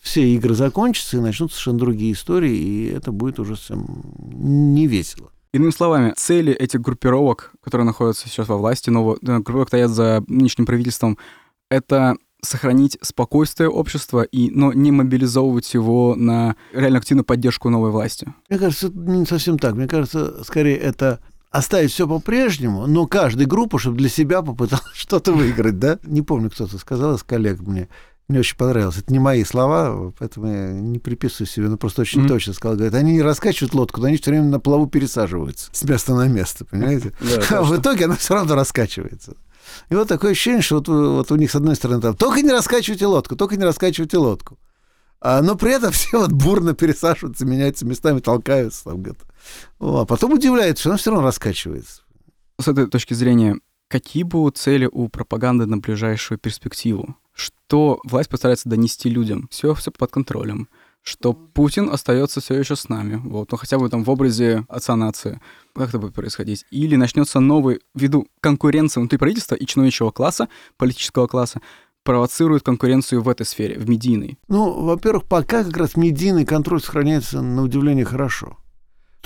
все 0.02 0.28
игры 0.34 0.56
закончатся, 0.56 1.18
и 1.18 1.20
начнутся 1.20 1.56
совершенно 1.56 1.80
другие 1.80 2.14
истории, 2.14 2.56
и 2.56 2.86
это 2.88 3.12
будет 3.12 3.40
уже 3.40 3.56
совсем 3.56 4.04
не 4.18 4.88
весело. 4.88 5.32
Иными 5.54 5.72
словами, 5.72 6.14
цели 6.16 6.54
этих 6.54 6.82
группировок, 6.82 7.52
которые 7.62 7.86
находятся 7.86 8.30
сейчас 8.30 8.48
во 8.48 8.58
власти, 8.58 8.90
нового, 8.90 9.18
группировок 9.22 9.68
стоят 9.68 9.92
за 9.92 10.24
нынешним 10.28 10.66
правительством, 10.66 11.18
это 11.70 12.16
сохранить 12.42 12.98
спокойствие 13.02 13.70
общества, 13.70 14.24
и, 14.24 14.50
но 14.50 14.74
не 14.74 14.92
мобилизовывать 14.92 15.74
его 15.74 16.16
на 16.16 16.56
реально 16.74 17.00
активную 17.00 17.26
поддержку 17.26 17.70
новой 17.70 17.92
власти? 17.92 18.34
Мне 18.50 18.60
кажется, 18.60 18.90
не 18.90 19.26
совсем 19.26 19.60
так. 19.60 19.76
Мне 19.76 19.88
кажется, 19.88 20.44
скорее 20.44 20.78
это 20.78 21.20
оставить 21.52 21.92
все 21.92 22.08
по-прежнему, 22.08 22.88
но 22.88 23.06
каждая 23.06 23.46
группа, 23.46 23.78
чтобы 23.78 23.98
для 23.98 24.10
себя 24.10 24.42
попыталась 24.42 24.86
что-то 24.94 25.34
выиграть, 25.34 25.80
да? 25.80 26.00
Не 26.04 26.22
помню, 26.22 26.50
кто-то 26.50 26.78
сказал 26.78 27.16
из 27.16 27.24
коллег 27.24 27.60
мне. 27.60 27.90
Мне 28.28 28.40
очень 28.40 28.56
понравилось. 28.56 28.98
Это 28.98 29.12
не 29.12 29.20
мои 29.20 29.44
слова, 29.44 30.14
поэтому 30.18 30.48
я 30.48 30.72
не 30.72 31.00
приписываю 31.00 31.48
себе, 31.48 31.68
но 31.68 31.76
просто 31.76 32.04
очень 32.04 32.24
mm-hmm. 32.24 32.28
точно 32.30 32.54
сказал. 32.54 32.78
Говорит, 32.78 32.96
они 32.96 33.12
не 33.12 33.22
раскачивают 33.22 33.74
лодку, 33.74 34.00
но 34.00 34.08
они 34.08 34.16
все 34.16 34.32
время 34.32 34.46
на 34.46 34.62
плаву 34.62 34.88
пересаживаются 34.88 35.70
с 35.74 35.84
места 35.84 36.16
на 36.16 36.28
место, 36.30 36.64
понимаете? 36.64 37.12
А 37.50 37.62
в 37.62 37.78
итоге 37.78 38.06
она 38.06 38.16
все 38.16 38.36
равно 38.36 38.56
раскачивается. 38.56 39.36
И 39.90 39.96
вот 39.96 40.08
такое 40.08 40.32
ощущение, 40.32 40.62
что 40.62 40.76
вот, 40.76 40.88
вот 40.88 41.32
у 41.32 41.36
них 41.36 41.52
с 41.52 41.56
одной 41.56 41.76
стороны 41.76 42.02
там 42.02 42.16
только 42.16 42.42
не 42.42 42.52
раскачивайте 42.52 43.06
лодку, 43.06 43.36
только 43.36 43.58
не 43.58 43.64
раскачивайте 43.64 44.18
лодку. 44.18 44.58
А, 45.20 45.42
но 45.42 45.56
при 45.56 45.72
этом 45.72 45.92
все 45.92 46.20
вот 46.20 46.32
бурно 46.32 46.74
пересаживаются, 46.74 47.46
меняются 47.46 47.86
местами, 47.86 48.20
толкаются 48.20 48.86
там 48.86 49.02
где-то. 49.02 49.26
А 49.80 50.06
потом 50.06 50.34
удивляется, 50.34 50.82
что 50.82 50.90
она 50.90 50.98
все 50.98 51.12
равно 51.12 51.26
раскачивается. 51.26 52.02
С 52.60 52.68
этой 52.68 52.88
точки 52.88 53.14
зрения, 53.14 53.60
какие 53.88 54.24
будут 54.24 54.58
цели 54.58 54.90
у 54.92 55.08
пропаганды 55.08 55.66
на 55.66 55.78
ближайшую 55.78 56.38
перспективу? 56.38 57.16
Что 57.34 58.00
власть 58.04 58.30
постарается 58.30 58.70
донести 58.70 59.10
людям? 59.10 59.48
Все, 59.52 59.74
все 59.74 59.92
под 59.92 60.12
контролем 60.12 60.68
что 61.04 61.34
Путин 61.34 61.90
остается 61.90 62.42
все 62.42 62.56
еще 62.56 62.76
с 62.76 62.88
нами, 62.88 63.20
вот, 63.24 63.52
ну 63.52 63.58
хотя 63.58 63.78
бы 63.80 63.90
там 63.90 64.04
в 64.04 64.10
образе 64.10 64.66
отца 64.70 64.96
нации. 64.96 65.40
Как 65.74 65.90
это 65.90 66.00
будет 66.00 66.14
происходить? 66.14 66.66
Или 66.70 66.96
начнется 66.96 67.40
новый, 67.40 67.80
ввиду 67.96 68.28
конкуренции 68.40 69.00
внутри 69.00 69.18
правительства 69.18 69.56
и 69.56 69.66
чиновничьего 69.66 70.12
класса, 70.12 70.48
политического 70.78 71.28
класса, 71.28 71.62
провоцирует 72.04 72.64
конкуренцию 72.64 73.22
в 73.22 73.30
этой 73.30 73.46
сфере, 73.46 73.78
в 73.80 73.90
медийной? 73.90 74.38
Ну, 74.48 74.86
во-первых, 74.86 75.26
пока 75.26 75.64
как 75.64 75.78
раз 75.78 75.96
медийный 75.96 76.46
контроль 76.46 76.82
сохраняется 76.82 77.42
на 77.42 77.64
удивление 77.64 78.06
хорошо. 78.06 78.58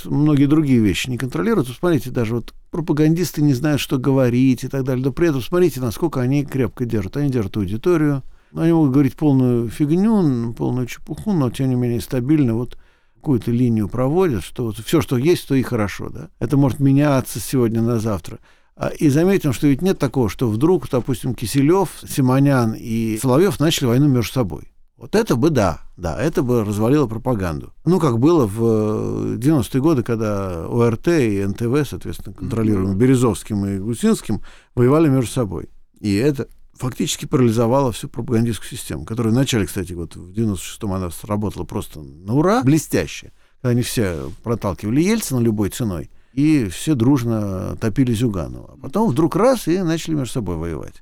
Многие 0.03 0.45
другие 0.45 0.79
вещи 0.79 1.09
не 1.09 1.17
контролируют. 1.17 1.69
Смотрите, 1.69 2.11
даже 2.11 2.35
вот 2.35 2.53
пропагандисты 2.69 3.41
не 3.41 3.53
знают, 3.53 3.79
что 3.79 3.97
говорить 3.97 4.65
и 4.65 4.67
так 4.67 4.83
далее. 4.83 5.03
Но 5.05 5.13
при 5.13 5.29
этом 5.29 5.41
смотрите, 5.41 5.79
насколько 5.79 6.19
они 6.19 6.45
крепко 6.45 6.85
держат. 6.85 7.15
Они 7.15 7.29
держат 7.29 7.55
аудиторию, 7.55 8.21
они 8.55 8.73
могут 8.73 8.91
говорить 8.91 9.15
полную 9.15 9.69
фигню, 9.69 10.53
полную 10.53 10.87
чепуху, 10.87 11.33
но 11.33 11.49
тем 11.49 11.69
не 11.69 11.75
менее 11.75 12.01
стабильно 12.01 12.55
вот 12.55 12.77
какую-то 13.15 13.51
линию 13.51 13.87
проводят, 13.89 14.43
что 14.43 14.65
вот 14.65 14.77
все, 14.77 15.01
что 15.01 15.17
есть, 15.17 15.47
то 15.47 15.55
и 15.55 15.63
хорошо. 15.63 16.09
Да? 16.09 16.29
Это 16.39 16.57
может 16.57 16.79
меняться 16.79 17.39
сегодня 17.39 17.81
на 17.81 17.99
завтра. 17.99 18.39
А, 18.75 18.89
и 18.89 19.09
заметим, 19.09 19.53
что 19.53 19.67
ведь 19.67 19.81
нет 19.81 19.97
такого, 19.97 20.29
что 20.29 20.47
вдруг, 20.47 20.89
допустим, 20.89 21.33
Киселев, 21.33 21.89
Симонян 22.07 22.75
и 22.77 23.17
Соловьев 23.21 23.59
начали 23.59 23.87
войну 23.87 24.07
между 24.07 24.31
собой. 24.31 24.71
Вот 24.97 25.15
это 25.15 25.35
бы 25.35 25.49
да, 25.49 25.81
да, 25.97 26.21
это 26.21 26.41
бы 26.41 26.63
развалило 26.63 27.07
пропаганду. 27.07 27.73
Ну, 27.83 27.99
как 27.99 28.19
было 28.19 28.45
в 28.45 29.37
90-е 29.37 29.81
годы, 29.81 30.03
когда 30.03 30.65
ОРТ 30.67 31.07
и 31.07 31.45
НТВ, 31.45 31.89
соответственно, 31.89 32.35
контролируемые 32.35 32.95
Березовским 32.95 33.65
и 33.65 33.77
Гусинским, 33.79 34.41
воевали 34.73 35.09
между 35.09 35.31
собой. 35.31 35.69
И 35.99 36.13
это 36.15 36.47
фактически 36.75 37.25
парализовала 37.25 37.91
всю 37.91 38.09
пропагандистскую 38.09 38.69
систему, 38.69 39.05
которая 39.05 39.33
вначале, 39.33 39.65
кстати, 39.65 39.93
вот 39.93 40.15
в 40.15 40.31
96-м 40.31 40.93
она 40.93 41.09
сработала 41.09 41.63
просто 41.63 42.01
на 42.01 42.33
ура, 42.33 42.61
блестяще. 42.63 43.31
Они 43.61 43.81
все 43.81 44.31
проталкивали 44.43 45.01
Ельцина 45.01 45.39
любой 45.39 45.69
ценой, 45.69 46.11
и 46.33 46.67
все 46.67 46.95
дружно 46.95 47.75
топили 47.77 48.13
Зюганова. 48.13 48.73
А 48.73 48.77
потом 48.77 49.09
вдруг 49.09 49.35
раз 49.35 49.67
и 49.67 49.79
начали 49.79 50.15
между 50.15 50.33
собой 50.33 50.57
воевать. 50.57 51.01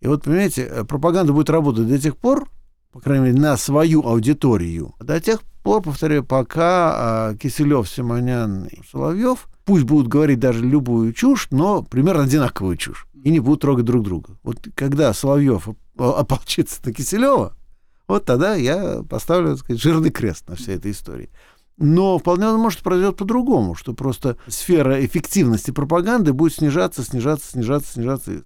И 0.00 0.06
вот, 0.06 0.24
понимаете, 0.24 0.84
пропаганда 0.86 1.32
будет 1.32 1.50
работать 1.50 1.88
до 1.88 1.98
тех 1.98 2.16
пор, 2.16 2.48
по 2.92 3.00
крайней 3.00 3.26
мере, 3.26 3.40
на 3.40 3.56
свою 3.56 4.06
аудиторию, 4.06 4.94
до 5.00 5.20
тех 5.20 5.42
пор, 5.62 5.82
повторяю, 5.82 6.24
пока 6.24 7.30
а, 7.30 7.34
Киселев, 7.34 7.88
Симонян 7.88 8.66
и 8.66 8.80
Соловьев 8.90 9.48
пусть 9.64 9.84
будут 9.84 10.08
говорить 10.08 10.38
даже 10.38 10.64
любую 10.64 11.12
чушь, 11.12 11.48
но 11.50 11.82
примерно 11.82 12.22
одинаковую 12.22 12.76
чушь, 12.76 13.06
и 13.22 13.30
не 13.30 13.40
будут 13.40 13.60
трогать 13.60 13.84
друг 13.84 14.02
друга. 14.02 14.38
Вот 14.42 14.58
когда 14.74 15.12
Соловьев 15.12 15.68
ополчится 15.96 16.80
на 16.84 16.92
Киселева, 16.92 17.56
вот 18.08 18.24
тогда 18.24 18.54
я 18.54 19.02
поставлю, 19.08 19.50
так 19.50 19.58
сказать, 19.58 19.82
жирный 19.82 20.10
крест 20.10 20.48
на 20.48 20.56
всей 20.56 20.76
этой 20.76 20.92
истории. 20.92 21.30
Но 21.76 22.18
вполне 22.18 22.46
может 22.52 22.80
произойдет 22.80 23.16
по-другому, 23.16 23.74
что 23.74 23.92
просто 23.92 24.36
сфера 24.46 25.04
эффективности 25.04 25.72
пропаганды 25.72 26.32
будет 26.32 26.54
снижаться, 26.54 27.02
снижаться, 27.02 27.50
снижаться, 27.50 27.92
снижаться. 27.92 28.44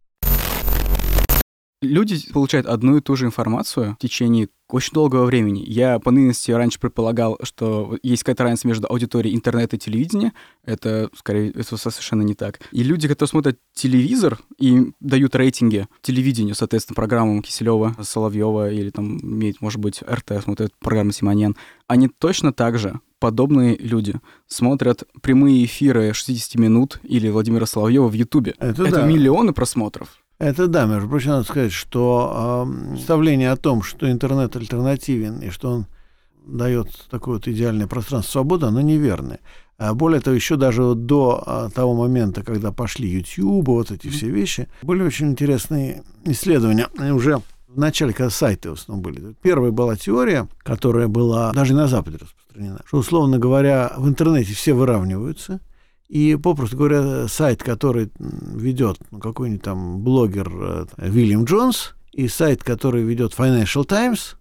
Люди 1.83 2.31
получают 2.33 2.67
одну 2.67 2.97
и 2.97 3.01
ту 3.01 3.17
же 3.17 3.27
информацию 3.27 3.95
в 3.95 4.03
течение 4.03 4.49
очень 4.75 4.93
долгого 4.93 5.25
времени. 5.25 5.63
Я 5.67 5.99
по 5.99 6.11
нынести 6.11 6.51
раньше 6.51 6.79
предполагал, 6.79 7.39
что 7.43 7.99
есть 8.03 8.23
какая-то 8.23 8.45
разница 8.45 8.69
между 8.69 8.87
аудиторией 8.89 9.35
интернета 9.35 9.77
и 9.77 9.79
телевидения. 9.79 10.33
Это, 10.65 11.11
скорее, 11.17 11.51
это 11.51 11.77
совершенно 11.77 12.23
не 12.23 12.35
так. 12.35 12.61
И 12.73 12.83
люди, 12.83 13.09
которые 13.09 13.29
смотрят 13.29 13.59
телевизор 13.75 14.39
и 14.59 14.93
дают 15.01 15.35
рейтинги 15.35 15.87
телевидению, 16.03 16.55
соответственно, 16.55 16.95
программам 16.95 17.43
Киселева, 17.43 17.97
Соловьева 18.03 18.71
или 18.71 18.91
там 18.91 19.19
может 19.61 19.81
быть, 19.81 20.03
РТ, 20.03 20.43
смотрят 20.43 20.73
программы 20.79 21.13
Симоньян, 21.13 21.57
они 21.87 22.09
точно 22.09 22.53
так 22.53 22.79
же 22.79 23.01
подобные 23.21 23.77
люди 23.77 24.15
смотрят 24.47 25.05
прямые 25.21 25.65
эфиры 25.67 26.13
60 26.13 26.55
минут 26.57 26.99
или 27.03 27.29
Владимира 27.29 27.67
Соловьева 27.67 28.09
в 28.09 28.15
Ютубе. 28.15 28.55
Это, 28.59 28.83
это 28.83 28.97
да. 28.97 29.07
миллионы 29.07 29.53
просмотров. 29.53 30.20
Это 30.41 30.69
да, 30.69 30.87
между 30.87 31.07
прочим, 31.07 31.33
надо 31.33 31.45
сказать, 31.45 31.71
что 31.71 32.67
э, 32.67 32.93
представление 32.95 33.51
о 33.51 33.57
том, 33.57 33.83
что 33.83 34.11
интернет 34.11 34.57
альтернативен 34.57 35.41
и 35.41 35.51
что 35.51 35.71
он 35.71 35.87
дает 36.47 36.89
такое 37.11 37.35
вот 37.35 37.47
идеальное 37.47 37.87
пространство 37.87 38.33
свободы, 38.33 38.65
оно 38.65 38.81
неверное. 38.81 39.41
А 39.77 39.93
более 39.93 40.23
того, 40.23 40.35
еще 40.35 40.57
даже 40.57 40.95
до 40.95 41.43
а, 41.45 41.69
того 41.69 41.95
момента, 41.95 42.43
когда 42.43 42.73
пошли 42.73 43.09
YouTube, 43.09 43.69
вот 43.69 43.91
эти 43.91 44.09
все 44.09 44.31
вещи, 44.31 44.67
были 44.81 45.03
очень 45.03 45.29
интересные 45.29 46.05
исследования. 46.25 46.89
Уже 47.13 47.43
в 47.69 47.79
начале, 47.79 48.15
когда 48.15 48.31
сайты 48.31 48.71
в 48.71 48.75
основном 48.75 49.03
были. 49.03 49.35
Первая 49.43 49.73
была 49.73 49.97
теория, 49.97 50.49
которая 50.63 51.09
была 51.09 51.53
даже 51.53 51.75
и 51.75 51.77
на 51.77 51.87
Западе 51.87 52.17
распространена, 52.17 52.81
что, 52.87 52.97
условно 52.99 53.39
говоря, 53.39 53.93
в 53.97 54.09
интернете 54.09 54.55
все 54.55 54.73
выравниваются, 54.73 55.61
и, 56.11 56.35
попросту 56.35 56.77
говоря, 56.77 57.29
сайт, 57.29 57.63
который 57.63 58.11
ведет 58.19 58.99
какой-нибудь 59.23 59.63
там 59.63 60.01
блогер 60.01 60.89
Вильям 60.97 61.45
Джонс, 61.45 61.95
и 62.11 62.27
сайт, 62.27 62.65
который 62.65 63.05
ведет 63.05 63.33
Financial 63.33 63.85
Times, 63.85 64.37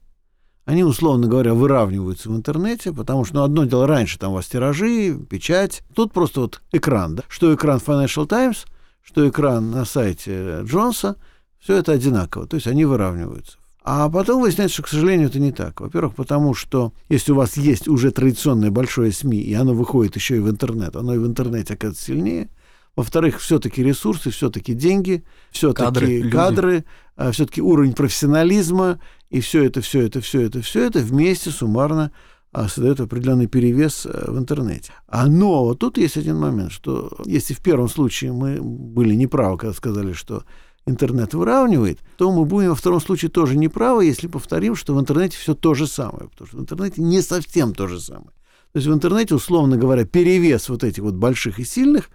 они, 0.66 0.84
условно 0.84 1.28
говоря, 1.28 1.54
выравниваются 1.54 2.32
в 2.32 2.36
интернете, 2.36 2.92
потому 2.92 3.24
что, 3.24 3.36
ну, 3.36 3.44
одно 3.44 3.66
дело 3.66 3.86
раньше, 3.86 4.18
там 4.18 4.32
у 4.32 4.36
вас 4.36 4.48
тиражи, 4.48 5.16
печать, 5.30 5.84
тут 5.94 6.12
просто 6.12 6.42
вот 6.42 6.62
экран, 6.72 7.16
да, 7.16 7.24
что 7.28 7.54
экран 7.54 7.80
Financial 7.86 8.26
Times, 8.26 8.66
что 9.04 9.30
экран 9.30 9.70
на 9.70 9.86
сайте 9.86 10.62
Джонса, 10.64 11.18
все 11.60 11.76
это 11.76 11.92
одинаково, 11.92 12.48
то 12.48 12.56
есть 12.56 12.66
они 12.66 12.86
выравниваются. 12.86 13.60
А 13.92 14.08
потом 14.08 14.42
выясняется, 14.42 14.76
что, 14.76 14.84
к 14.84 14.88
сожалению, 14.88 15.30
это 15.30 15.40
не 15.40 15.52
так. 15.52 15.82
Во-первых, 15.82 16.14
потому 16.14 16.54
что 16.54 16.94
если 17.10 17.32
у 17.32 17.36
вас 17.36 17.58
есть 17.58 17.88
уже 17.88 18.12
традиционное 18.12 18.70
большое 18.70 19.12
СМИ, 19.12 19.40
и 19.40 19.56
оно 19.56 19.74
выходит 19.74 20.16
еще 20.16 20.38
и 20.38 20.40
в 20.40 20.48
интернет, 20.48 20.96
оно 20.96 21.16
и 21.16 21.18
в 21.18 21.26
интернете 21.26 21.74
оказывается 21.74 22.06
сильнее. 22.06 22.50
Во-вторых, 22.96 23.40
все-таки 23.40 23.84
ресурсы, 23.84 24.30
все-таки 24.30 24.76
деньги, 24.76 25.24
все-таки 25.50 25.86
кадры, 25.86 26.30
кадры 26.30 26.86
а, 27.16 27.32
все-таки 27.32 27.64
уровень 27.64 27.94
профессионализма, 27.94 29.00
и 29.32 29.40
все 29.40 29.64
это, 29.64 29.82
все 29.82 30.02
это, 30.02 30.22
все 30.22 30.42
это, 30.42 30.62
все 30.62 30.86
это 30.86 31.00
вместе 31.00 31.50
суммарно 31.50 32.12
а, 32.52 32.68
создает 32.68 33.00
определенный 33.00 33.48
перевес 33.48 34.06
а, 34.06 34.32
в 34.32 34.38
интернете. 34.38 34.92
А 35.08 35.26
но 35.26 35.66
вот 35.66 35.80
тут 35.80 35.98
есть 35.98 36.16
один 36.16 36.38
момент, 36.38 36.72
что 36.72 37.12
если 37.26 37.56
в 37.56 37.60
первом 37.62 37.90
случае 37.90 38.34
мы 38.34 38.62
были 38.62 39.16
неправы, 39.16 39.58
когда 39.58 39.74
сказали, 39.74 40.14
что 40.14 40.44
интернет 40.90 41.34
выравнивает, 41.34 42.00
то 42.18 42.32
мы 42.32 42.46
будем 42.46 42.70
во 42.70 42.76
втором 42.76 43.00
случае 43.00 43.32
тоже 43.32 43.58
неправы, 43.58 44.06
если 44.06 44.28
повторим, 44.28 44.76
что 44.76 44.96
в 44.96 45.00
интернете 45.00 45.38
все 45.38 45.54
то 45.54 45.74
же 45.74 45.88
самое. 45.88 46.30
Потому 46.30 46.48
что 46.48 46.58
в 46.58 46.62
интернете 46.62 47.02
не 47.02 47.22
совсем 47.22 47.74
то 47.74 47.88
же 47.88 48.00
самое. 48.00 48.32
То 48.72 48.78
есть 48.78 48.88
в 48.88 48.94
интернете, 48.94 49.36
условно 49.36 49.78
говоря, 49.78 50.06
перевес 50.06 50.70
вот 50.70 50.84
этих 50.84 51.04
вот 51.04 51.16
больших 51.16 51.60
и 51.60 51.64
сильных 51.64 52.10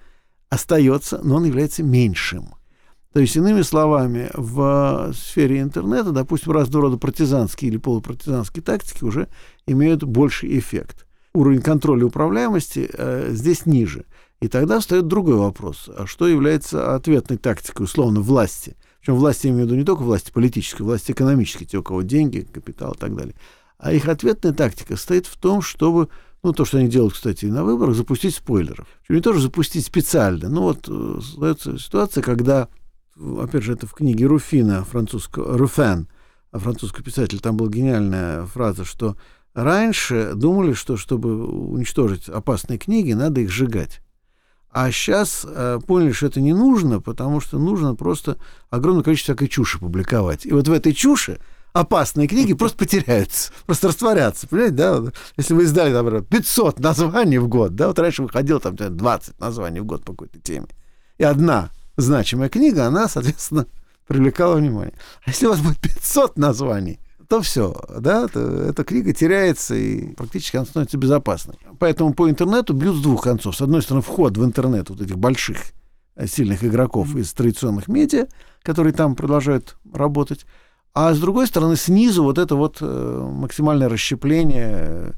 остается, 0.51 1.21
но 1.23 1.37
он 1.37 1.45
является 1.45 1.83
меньшим. 1.83 2.55
То 3.15 3.21
есть, 3.21 3.37
иными 3.37 3.63
словами, 3.63 4.29
в 4.35 5.13
сфере 5.15 5.61
интернета, 5.61 6.11
допустим, 6.11 6.51
разного 6.51 6.87
рода 6.87 6.97
партизанские 6.97 7.71
или 7.71 7.77
полупартизанские 7.77 8.63
тактики 8.63 9.05
уже 9.05 9.29
имеют 9.67 10.03
больший 10.03 10.59
эффект. 10.59 11.07
Уровень 11.33 11.63
контроля 11.63 12.07
управляемости 12.07 12.91
э, 12.93 13.31
здесь 13.31 13.67
ниже. 13.67 14.05
И 14.45 14.49
тогда 14.49 14.79
встает 14.79 15.07
другой 15.07 15.37
вопрос. 15.37 15.89
А 15.97 16.07
что 16.07 16.29
является 16.29 16.95
ответной 16.95 17.39
тактикой, 17.39 17.85
условно, 17.85 18.21
власти? 18.21 18.77
Причем 19.01 19.15
власти, 19.15 19.47
я 19.47 19.55
имею 19.55 19.65
в 19.65 19.69
виду 19.69 19.79
не 19.79 19.87
только 19.87 20.03
власти 20.03 20.31
политической, 20.31 20.83
власти 20.83 21.13
экономической, 21.13 21.65
те, 21.65 21.79
у 21.79 21.83
кого 21.83 22.03
деньги, 22.03 22.47
капитал 22.53 22.93
и 22.93 22.99
так 22.99 23.17
далее. 23.17 23.35
А 23.79 23.95
их 23.95 24.07
ответная 24.07 24.53
тактика 24.53 24.99
стоит 24.99 25.25
в 25.25 25.39
том, 25.39 25.63
чтобы, 25.63 26.11
ну, 26.43 26.53
то, 26.53 26.67
что 26.67 26.77
они 26.77 26.89
делают, 26.89 27.15
кстати, 27.15 27.47
и 27.47 27.51
на 27.51 27.65
выборах, 27.65 27.97
запустить 27.97 28.35
спойлеров. 28.35 28.87
Причем 29.01 29.15
не 29.15 29.23
тоже 29.23 29.41
запустить 29.41 29.87
специально. 29.87 30.51
Ну, 30.51 30.61
вот 30.61 30.91
э, 30.91 31.21
создается 31.23 31.79
ситуация, 31.79 32.23
когда, 32.23 32.69
опять 33.17 33.63
же, 33.63 33.73
это 33.73 33.87
в 33.87 33.95
книге 33.95 34.27
Руфина, 34.27 34.85
французского, 34.85 35.57
Руфен, 35.57 36.07
французский 36.53 37.03
писатель, 37.03 37.41
там 37.41 37.57
была 37.57 37.71
гениальная 37.71 38.45
фраза, 38.45 38.85
что 38.85 39.17
раньше 39.55 40.33
думали, 40.35 40.75
что 40.75 40.99
чтобы 40.99 41.47
уничтожить 41.47 42.29
опасные 42.29 42.79
книги, 42.79 43.15
надо 43.15 43.41
их 43.41 43.51
сжигать. 43.51 44.04
А 44.75 44.91
сейчас 44.91 45.47
э, 45.49 45.79
поняли, 45.87 46.11
что 46.11 46.27
это 46.27 46.41
не 46.41 46.53
нужно, 46.53 47.01
потому 47.01 47.41
что 47.41 47.61
нужно 47.61 47.95
просто 47.95 48.39
огромное 48.71 49.05
количество 49.05 49.35
всякой 49.35 49.47
чуши 49.47 49.79
публиковать. 49.79 50.45
И 50.45 50.53
вот 50.53 50.67
в 50.67 50.73
этой 50.73 50.93
чуши 50.93 51.39
опасные 51.73 52.27
книги 52.27 52.55
просто 52.55 52.79
потеряются, 52.79 53.53
просто 53.67 53.87
растворятся. 53.87 54.49
Понимаете, 54.49 54.75
да? 54.75 55.03
Если 55.37 55.55
вы 55.55 55.63
издали, 55.63 55.93
например, 55.93 56.23
500 56.23 56.81
названий 56.81 57.39
в 57.39 57.47
год, 57.47 57.77
да, 57.77 57.87
вот 57.87 58.01
раньше 58.01 58.25
выходило 58.25 58.59
там 58.59 58.75
20 58.75 59.39
названий 59.39 59.79
в 59.79 59.85
год 59.85 60.05
по 60.05 60.11
какой-то 60.11 60.41
теме, 60.41 60.67
и 61.19 61.23
одна 61.23 61.71
значимая 61.97 62.49
книга, 62.49 62.87
она, 62.87 63.07
соответственно, 63.07 63.67
привлекала 64.09 64.57
внимание. 64.57 64.95
А 65.25 65.31
если 65.31 65.47
у 65.47 65.51
вас 65.51 65.61
будет 65.61 65.79
500 65.79 66.37
названий, 66.37 66.99
то 67.35 67.43
все, 67.43 67.75
да, 67.99 68.29
то 68.29 68.39
эта 68.39 68.85
книга 68.85 69.13
теряется 69.13 69.75
и 69.75 70.15
практически 70.15 70.57
она 70.57 70.67
становится 70.67 70.97
безопасной. 70.97 71.57
Поэтому 71.81 72.15
по 72.15 72.31
интернету 72.31 72.75
бьют 72.75 72.95
с 72.95 73.01
двух 73.01 73.25
концов. 73.25 73.57
С 73.57 73.61
одной 73.61 73.83
стороны, 73.83 74.03
вход 74.03 74.37
в 74.37 74.45
интернет 74.45 74.89
вот 74.89 75.01
этих 75.01 75.19
больших 75.19 75.59
э, 76.15 76.29
сильных 76.29 76.63
игроков 76.63 77.17
из 77.17 77.33
традиционных 77.33 77.89
медиа, 77.89 78.29
которые 78.63 78.93
там 78.93 79.17
продолжают 79.17 79.77
работать, 79.93 80.47
а 80.93 81.13
с 81.13 81.19
другой 81.19 81.49
стороны, 81.49 81.75
снизу 81.75 82.23
вот 82.23 82.39
это 82.39 82.55
вот 82.55 82.79
э, 82.81 83.29
максимальное 83.33 83.89
расщепление 83.89 84.77
э, 84.77 85.13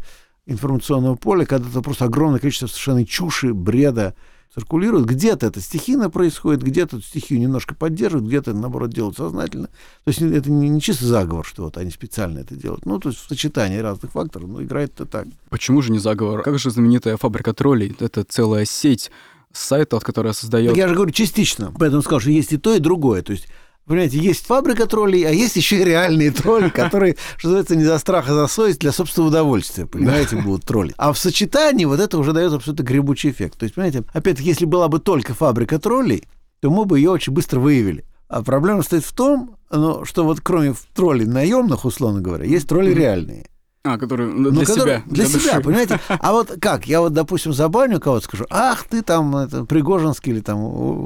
информационного 0.47 1.17
поля, 1.17 1.45
когда 1.45 1.69
это 1.69 1.83
просто 1.83 2.07
огромное 2.07 2.41
количество 2.41 2.67
совершенно 2.67 3.05
чуши, 3.05 3.53
бреда, 3.53 4.14
циркулирует. 4.57 5.07
Где-то 5.07 5.47
это 5.47 5.61
стихийно 5.61 6.09
происходит, 6.11 6.63
где-то 6.63 7.01
стихию 7.01 7.41
немножко 7.41 7.75
поддерживают, 7.75 8.27
где-то, 8.27 8.55
наоборот, 8.55 8.91
делают 8.91 9.17
сознательно. 9.17 9.67
То 10.05 10.09
есть 10.09 10.23
это 10.23 10.51
не, 10.51 10.69
не 10.69 10.81
чисто 10.81 11.05
заговор, 11.05 11.45
что 11.45 11.65
вот 11.65 11.77
они 11.77 11.91
специально 11.91 12.39
это 12.39 12.57
делают. 12.57 12.87
Ну, 12.87 12.99
то 12.99 13.11
есть 13.11 13.21
в 13.21 13.29
сочетании 13.29 13.79
разных 13.79 14.13
факторов, 14.13 14.49
но 14.49 14.63
играет 14.63 14.93
это 14.95 15.07
так. 15.07 15.27
Почему 15.51 15.83
же 15.83 15.93
не 15.93 15.99
заговор? 15.99 16.43
Как 16.43 16.59
же 16.59 16.71
знаменитая 16.71 17.17
фабрика 17.17 17.53
троллей? 17.53 17.95
Это 18.01 18.25
целая 18.25 18.65
сеть 18.65 19.11
сайтов, 19.53 20.03
которая 20.05 20.33
создает... 20.33 20.71
Так 20.71 20.79
я 20.79 20.89
же 20.89 20.95
говорю, 20.95 21.11
частично. 21.13 21.73
Поэтому 21.79 22.03
сказал, 22.03 22.21
что 22.21 22.31
есть 22.31 22.53
и 22.53 22.57
то, 22.57 22.75
и 22.75 22.79
другое. 22.79 23.23
То 23.23 23.33
есть 23.33 23.49
Понимаете, 23.87 24.18
есть 24.18 24.45
фабрика 24.45 24.87
троллей, 24.87 25.22
а 25.22 25.30
есть 25.30 25.55
еще 25.55 25.80
и 25.80 25.84
реальные 25.84 26.32
тролли, 26.32 26.70
которые, 26.70 27.16
что 27.37 27.49
называется, 27.49 27.76
не 27.76 27.84
за 27.84 27.99
страх, 27.99 28.28
а 28.28 28.34
за 28.34 28.49
совесть 28.49 28.80
для 28.80 28.91
собственного 28.91 29.28
удовольствия, 29.28 29.87
понимаете, 29.87 30.37
будут 30.37 30.64
тролли. 30.64 30.93
А 30.97 31.12
в 31.12 31.18
сочетании 31.18 31.84
вот 31.84 32.01
это 32.01 32.18
уже 32.18 32.32
дает 32.32 32.53
абсолютно 32.53 32.82
гребучий 32.82 33.30
эффект. 33.30 33.59
То 33.59 33.62
есть, 33.62 33.76
понимаете, 33.76 34.03
опять-таки, 34.12 34.49
если 34.49 34.64
была 34.64 34.89
бы 34.89 34.99
только 34.99 35.34
фабрика 35.34 35.78
троллей, 35.78 36.24
то 36.61 36.70
мы 36.70 36.84
бы 36.84 36.99
ее 36.99 37.11
очень 37.11 37.32
быстро 37.32 37.61
выявили. 37.61 38.05
А 38.28 38.43
проблема 38.43 38.82
стоит 38.82 39.05
в 39.05 39.12
том, 39.12 39.57
ну, 39.70 40.05
что 40.05 40.24
вот 40.24 40.41
кроме 40.41 40.74
троллей 40.93 41.26
наемных, 41.26 41.84
условно 41.84 42.20
говоря, 42.20 42.45
есть 42.45 42.68
тролли 42.68 42.93
реальные. 42.93 43.47
А, 43.87 43.99
который 43.99 44.26
для 44.32 44.51
ну, 44.51 44.64
себя. 44.64 45.03
Для, 45.07 45.24
для 45.24 45.26
себя, 45.26 45.61
понимаете? 45.61 46.01
А 46.09 46.32
вот 46.32 46.53
как? 46.61 46.87
Я 46.87 47.01
вот, 47.01 47.12
допустим, 47.12 47.53
забаню 47.53 48.01
кого-то, 48.01 48.24
скажу, 48.24 48.47
ах, 48.51 48.84
ты 48.84 49.03
там 49.03 49.37
это, 49.37 49.64
Пригожинский 49.64 50.32
или 50.32 50.41
там 50.41 50.59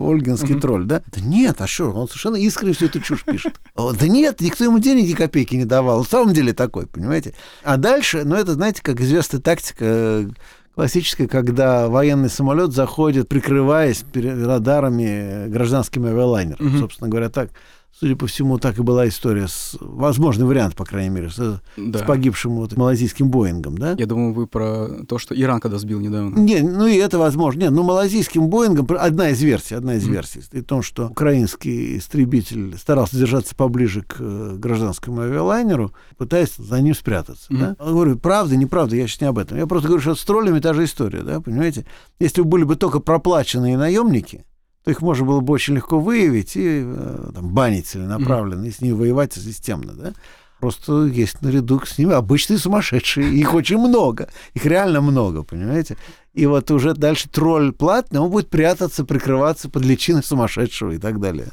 Ольгинский 0.08 0.54
uh-huh. 0.54 0.60
тролль, 0.60 0.84
да? 0.86 1.02
Да 1.14 1.20
нет, 1.20 1.60
а 1.60 1.66
что? 1.66 1.90
Он 1.90 2.08
совершенно 2.08 2.36
искренне 2.36 2.72
всю 2.72 2.86
эту 2.86 3.00
чушь 3.00 3.24
пишет. 3.24 3.60
Да 3.76 4.08
нет, 4.08 4.40
никто 4.40 4.64
ему 4.64 4.78
денег 4.78 5.08
ни 5.08 5.12
копейки 5.12 5.54
не 5.56 5.64
давал. 5.64 6.04
В 6.04 6.08
самом 6.08 6.32
деле 6.32 6.52
такой, 6.52 6.86
понимаете? 6.86 7.34
А 7.62 7.76
дальше, 7.76 8.22
ну, 8.24 8.34
это, 8.34 8.54
знаете, 8.54 8.82
как 8.82 9.00
известная 9.00 9.40
тактика 9.40 10.26
классическое, 10.74 11.28
когда 11.28 11.88
военный 11.88 12.30
самолет 12.30 12.72
заходит, 12.72 13.28
прикрываясь 13.28 14.04
радарами 14.14 15.48
гражданскими 15.48 16.08
авиалайнерами. 16.08 16.68
Угу. 16.68 16.78
Собственно 16.78 17.10
говоря, 17.10 17.28
так 17.28 17.50
Судя 17.92 18.16
по 18.16 18.26
всему, 18.26 18.58
так 18.58 18.78
и 18.78 18.82
была 18.82 19.06
история 19.08 19.46
с... 19.46 19.76
Возможный 19.80 20.46
вариант, 20.46 20.74
по 20.74 20.84
крайней 20.84 21.10
мере, 21.10 21.28
с, 21.28 21.60
да. 21.76 21.98
с 21.98 22.02
погибшим 22.02 22.52
вот 22.52 22.76
малазийским 22.76 23.30
Боингом, 23.30 23.76
да? 23.76 23.94
Я 23.98 24.06
думаю, 24.06 24.32
вы 24.32 24.46
про 24.46 25.04
то, 25.06 25.18
что 25.18 25.38
Иран 25.38 25.60
когда 25.60 25.78
сбил 25.78 26.00
недавно. 26.00 26.38
Не, 26.38 26.60
ну 26.60 26.86
и 26.86 26.96
это 26.96 27.18
возможно. 27.18 27.60
Нет, 27.60 27.72
ну 27.72 27.82
малазийским 27.82 28.48
Боингом... 28.48 28.86
Одна 28.98 29.30
из 29.30 29.42
версий, 29.42 29.74
одна 29.74 29.96
из 29.96 30.08
mm. 30.08 30.12
версий. 30.12 30.40
И 30.52 30.62
том, 30.62 30.82
что 30.82 31.08
украинский 31.08 31.98
истребитель 31.98 32.76
старался 32.78 33.16
держаться 33.16 33.54
поближе 33.54 34.02
к 34.02 34.16
э, 34.18 34.54
гражданскому 34.56 35.20
авиалайнеру, 35.20 35.92
пытаясь 36.16 36.54
за 36.56 36.80
ним 36.80 36.94
спрятаться. 36.94 37.52
Mm. 37.52 37.58
Да? 37.58 37.76
Я 37.78 37.90
говорю, 37.90 38.16
правда, 38.18 38.56
неправда, 38.56 38.96
я 38.96 39.06
сейчас 39.06 39.20
не 39.20 39.26
об 39.26 39.38
этом. 39.38 39.58
Я 39.58 39.66
просто 39.66 39.88
говорю, 39.88 40.00
что 40.00 40.14
с 40.14 40.24
троллями 40.24 40.60
та 40.60 40.72
же 40.72 40.84
история, 40.84 41.22
да, 41.22 41.40
понимаете? 41.40 41.84
Если 42.18 42.40
бы 42.40 42.48
были 42.48 42.64
бы 42.64 42.76
только 42.76 43.00
проплаченные 43.00 43.76
наемники, 43.76 44.44
то 44.84 44.90
их 44.90 45.02
можно 45.02 45.26
было 45.26 45.40
бы 45.40 45.52
очень 45.52 45.74
легко 45.74 46.00
выявить 46.00 46.56
и 46.56 46.82
э, 46.84 47.30
там, 47.34 47.50
банить 47.50 47.86
целенаправленно, 47.86 48.64
mm-hmm. 48.64 48.68
и 48.68 48.72
с 48.72 48.80
ними 48.80 48.92
воевать 48.92 49.32
системно, 49.34 49.92
да. 49.92 50.12
Просто 50.60 51.06
есть 51.06 51.40
наряду 51.40 51.80
с 51.84 51.96
ними 51.96 52.12
обычные 52.12 52.58
сумасшедшие. 52.58 53.32
Их 53.34 53.54
очень 53.54 53.78
много. 53.78 54.28
Их 54.52 54.66
реально 54.66 55.00
много, 55.00 55.42
понимаете? 55.42 55.96
И 56.34 56.46
вот 56.46 56.70
уже 56.70 56.94
дальше 56.94 57.28
тролль 57.28 57.72
платный, 57.72 58.20
он 58.20 58.30
будет 58.30 58.50
прятаться, 58.50 59.04
прикрываться 59.04 59.70
под 59.70 59.84
личиной 59.84 60.22
сумасшедшего 60.22 60.92
и 60.92 60.98
так 60.98 61.18
далее. 61.18 61.48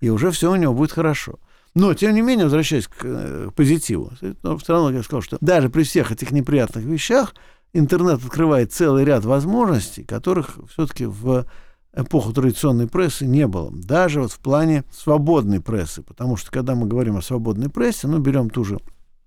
И 0.00 0.10
уже 0.10 0.30
все 0.30 0.50
у 0.50 0.56
него 0.56 0.74
будет 0.74 0.92
хорошо. 0.92 1.38
Но, 1.74 1.92
тем 1.94 2.14
не 2.14 2.22
менее, 2.22 2.44
возвращаясь 2.44 2.86
к, 2.86 2.98
э, 3.02 3.50
позитиву, 3.54 4.12
все 4.20 4.72
равно 4.72 4.92
я 4.92 5.02
сказал, 5.02 5.22
что 5.22 5.38
даже 5.40 5.68
при 5.68 5.82
всех 5.84 6.12
этих 6.12 6.30
неприятных 6.30 6.84
вещах 6.84 7.34
интернет 7.72 8.22
открывает 8.22 8.72
целый 8.72 9.04
ряд 9.04 9.24
возможностей, 9.24 10.04
которых 10.04 10.58
все-таки 10.70 11.06
в 11.06 11.46
эпоху 11.94 12.32
традиционной 12.32 12.88
прессы 12.88 13.26
не 13.26 13.46
было. 13.46 13.70
Даже 13.72 14.20
вот 14.20 14.32
в 14.32 14.38
плане 14.38 14.84
свободной 14.90 15.60
прессы. 15.60 16.02
Потому 16.02 16.36
что, 16.36 16.50
когда 16.50 16.74
мы 16.74 16.86
говорим 16.86 17.16
о 17.16 17.22
свободной 17.22 17.68
прессе, 17.68 18.08
ну, 18.08 18.18
берем 18.18 18.50
ту 18.50 18.64
же 18.64 18.80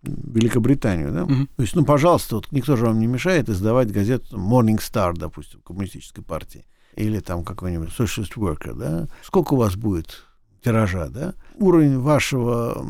Великобританию, 0.04 1.12
да? 1.12 1.24
Угу. 1.24 1.48
То 1.56 1.62
есть, 1.62 1.76
ну, 1.76 1.86
пожалуйста, 1.86 2.36
вот 2.36 2.52
никто 2.52 2.76
же 2.76 2.86
вам 2.86 3.00
не 3.00 3.08
мешает 3.08 3.50
издавать 3.50 3.92
газету 3.92 4.38
Morning 4.38 4.80
Star, 4.80 5.14
допустим, 5.14 5.62
коммунистической 5.62 6.24
партии. 6.24 6.66
Или 6.96 7.20
там 7.20 7.44
какой-нибудь 7.44 7.90
Socialist 7.90 8.36
Worker, 8.36 8.74
да? 8.74 9.08
Сколько 9.24 9.54
у 9.54 9.58
вас 9.58 9.76
будет 9.76 10.24
тиража, 10.64 11.10
да? 11.10 11.34
Уровень 11.56 12.00
вашего, 12.00 12.86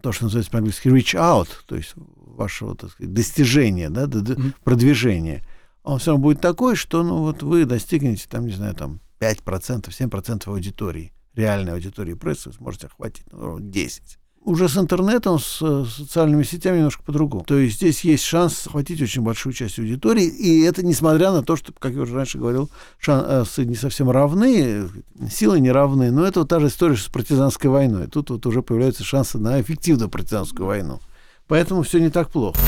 то, 0.00 0.12
что 0.12 0.24
называется 0.24 0.50
по-английски 0.50 0.88
reach 0.88 1.14
out, 1.18 1.48
то 1.66 1.76
есть 1.76 1.94
вашего, 2.16 2.76
так 2.76 2.90
сказать, 2.90 3.12
достижения, 3.12 3.88
да, 3.88 4.04
mm 4.04 4.54
продвижения, 4.62 5.42
он 5.82 5.98
все 5.98 6.10
равно 6.10 6.22
будет 6.22 6.40
такой, 6.40 6.76
что, 6.76 7.02
ну, 7.02 7.18
вот 7.18 7.42
вы 7.42 7.64
достигнете, 7.64 8.26
там, 8.28 8.46
не 8.46 8.52
знаю, 8.52 8.74
там, 8.74 9.00
5%, 9.20 9.88
7% 9.88 10.48
аудитории, 10.48 11.12
реальной 11.34 11.72
аудитории 11.72 12.14
прессы 12.14 12.52
сможете 12.52 12.88
охватить, 12.88 13.24
ну, 13.32 13.58
10. 13.60 14.18
Уже 14.42 14.68
с 14.68 14.76
интернетом, 14.76 15.40
с 15.40 15.84
социальными 15.86 16.44
сетями 16.44 16.76
немножко 16.76 17.02
по-другому. 17.02 17.42
То 17.44 17.58
есть 17.58 17.76
здесь 17.76 18.04
есть 18.04 18.22
шанс 18.22 18.68
охватить 18.68 19.02
очень 19.02 19.22
большую 19.22 19.52
часть 19.52 19.76
аудитории, 19.80 20.24
и 20.24 20.60
это 20.62 20.86
несмотря 20.86 21.32
на 21.32 21.42
то, 21.42 21.56
что, 21.56 21.72
как 21.72 21.94
я 21.94 22.02
уже 22.02 22.14
раньше 22.14 22.38
говорил, 22.38 22.70
шансы 22.98 23.64
не 23.64 23.74
совсем 23.74 24.08
равны, 24.08 24.88
силы 25.28 25.58
не 25.58 25.72
равны, 25.72 26.12
но 26.12 26.24
это 26.24 26.40
вот 26.40 26.48
та 26.48 26.60
же 26.60 26.68
история 26.68 26.96
с 26.96 27.08
партизанской 27.08 27.70
войной. 27.70 28.06
Тут 28.06 28.30
вот 28.30 28.46
уже 28.46 28.62
появляются 28.62 29.02
шансы 29.02 29.36
на 29.38 29.60
эффективную 29.60 30.08
партизанскую 30.08 30.66
войну. 30.66 31.00
Поэтому 31.48 31.82
все 31.82 31.98
не 31.98 32.10
так 32.10 32.30
плохо. 32.30 32.58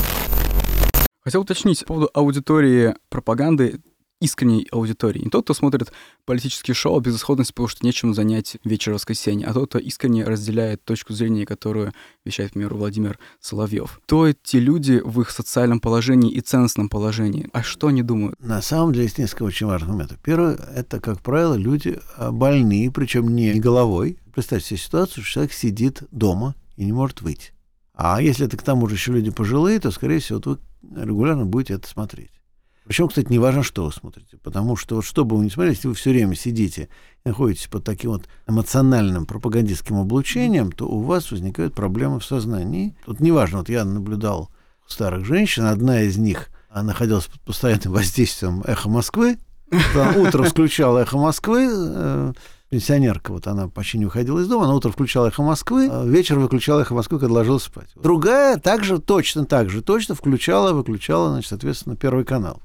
Хотел 1.21 1.41
уточнить 1.41 1.81
по 1.81 1.93
поводу 1.93 2.09
аудитории 2.13 2.95
пропаганды 3.09 3.81
искренней 4.19 4.67
аудитории. 4.71 5.21
Не 5.23 5.29
тот, 5.29 5.45
кто 5.45 5.53
смотрит 5.53 5.91
политические 6.25 6.75
шоу 6.75 6.99
безысходность, 6.99 7.53
потому 7.53 7.67
что 7.67 7.85
нечем 7.85 8.13
занять 8.13 8.57
вечер 8.63 8.93
воскресенья, 8.93 9.47
а 9.47 9.53
тот, 9.53 9.69
кто 9.69 9.79
искренне 9.79 10.25
разделяет 10.25 10.83
точку 10.83 11.13
зрения, 11.13 11.45
которую 11.45 11.93
вещает, 12.25 12.51
к 12.51 12.53
примеру, 12.53 12.77
Владимир 12.77 13.17
Соловьев. 13.39 14.01
То 14.05 14.31
те 14.31 14.59
люди 14.59 15.01
в 15.03 15.21
их 15.21 15.31
социальном 15.31 15.79
положении 15.79 16.31
и 16.31 16.41
ценностном 16.41 16.89
положении. 16.89 17.49
А 17.53 17.63
что 17.63 17.87
они 17.87 18.03
думают? 18.03 18.39
На 18.41 18.61
самом 18.61 18.93
деле, 18.93 19.05
есть 19.05 19.17
несколько 19.17 19.43
очень 19.43 19.67
важных 19.67 19.89
моментов. 19.89 20.17
Первое, 20.23 20.55
это, 20.55 20.99
как 20.99 21.21
правило, 21.21 21.55
люди 21.55 21.99
а, 22.17 22.31
больные, 22.31 22.91
причем 22.91 23.33
не 23.33 23.53
головой. 23.53 24.17
Представьте 24.33 24.69
себе 24.69 24.77
ситуацию, 24.77 25.23
что 25.23 25.33
человек 25.33 25.53
сидит 25.53 26.03
дома 26.11 26.55
и 26.75 26.85
не 26.85 26.91
может 26.91 27.21
выйти. 27.21 27.53
А 27.93 28.21
если 28.21 28.45
это 28.47 28.55
к 28.55 28.63
тому 28.63 28.87
же 28.87 28.95
еще 28.95 29.11
люди 29.11 29.29
пожилые, 29.29 29.79
то, 29.79 29.91
скорее 29.91 30.19
всего, 30.19 30.39
вы 30.39 30.57
регулярно 30.95 31.45
будете 31.45 31.73
это 31.73 31.87
смотреть. 31.87 32.38
Причем, 32.89 33.07
кстати, 33.07 33.27
не 33.29 33.37
важно, 33.37 33.61
что 33.61 33.85
вы 33.85 33.91
смотрите, 33.91 34.37
потому 34.37 34.75
что 34.75 34.95
вот 34.95 35.05
что 35.05 35.23
бы 35.23 35.37
вы 35.37 35.45
ни 35.45 35.49
смотрели, 35.49 35.75
если 35.75 35.87
вы 35.87 35.93
все 35.93 36.09
время 36.09 36.33
сидите 36.33 36.89
и 37.23 37.29
находитесь 37.29 37.67
под 37.67 37.83
таким 37.83 38.09
вот 38.09 38.23
эмоциональным 38.47 39.27
пропагандистским 39.27 39.97
облучением, 39.97 40.71
то 40.71 40.87
у 40.87 41.03
вас 41.03 41.29
возникают 41.29 41.75
проблемы 41.75 42.19
в 42.19 42.25
сознании. 42.25 42.95
Тут 43.05 43.19
неважно, 43.19 43.59
вот 43.59 43.69
я 43.69 43.85
наблюдал 43.85 44.49
старых 44.87 45.23
женщин, 45.23 45.65
одна 45.65 46.01
из 46.01 46.17
них 46.17 46.49
находилась 46.73 47.25
под 47.25 47.39
постоянным 47.41 47.93
воздействием 47.93 48.63
эхо 48.65 48.89
Москвы, 48.89 49.37
утром 50.17 50.45
включала 50.45 50.97
эхо 50.97 51.19
Москвы, 51.19 51.69
э, 51.71 52.33
пенсионерка, 52.71 53.33
вот 53.33 53.45
она 53.45 53.67
почти 53.67 53.99
не 53.99 54.07
уходила 54.07 54.39
из 54.39 54.47
дома, 54.47 54.65
она 54.65 54.73
утром 54.73 54.93
включала 54.93 55.27
эхо 55.27 55.43
Москвы, 55.43 55.89
а 55.91 56.05
вечером 56.05 56.41
выключала 56.41 56.81
эхо 56.81 56.95
Москвы, 56.95 57.19
когда 57.19 57.35
ложилась 57.35 57.65
спать. 57.65 57.89
Другая 57.93 58.57
также, 58.57 58.97
точно 58.97 59.45
так 59.45 59.69
же, 59.69 59.83
точно 59.83 60.15
включала, 60.15 60.73
выключала, 60.73 61.29
значит, 61.29 61.49
соответственно, 61.49 61.95
Первый 61.95 62.25
канал 62.25 62.63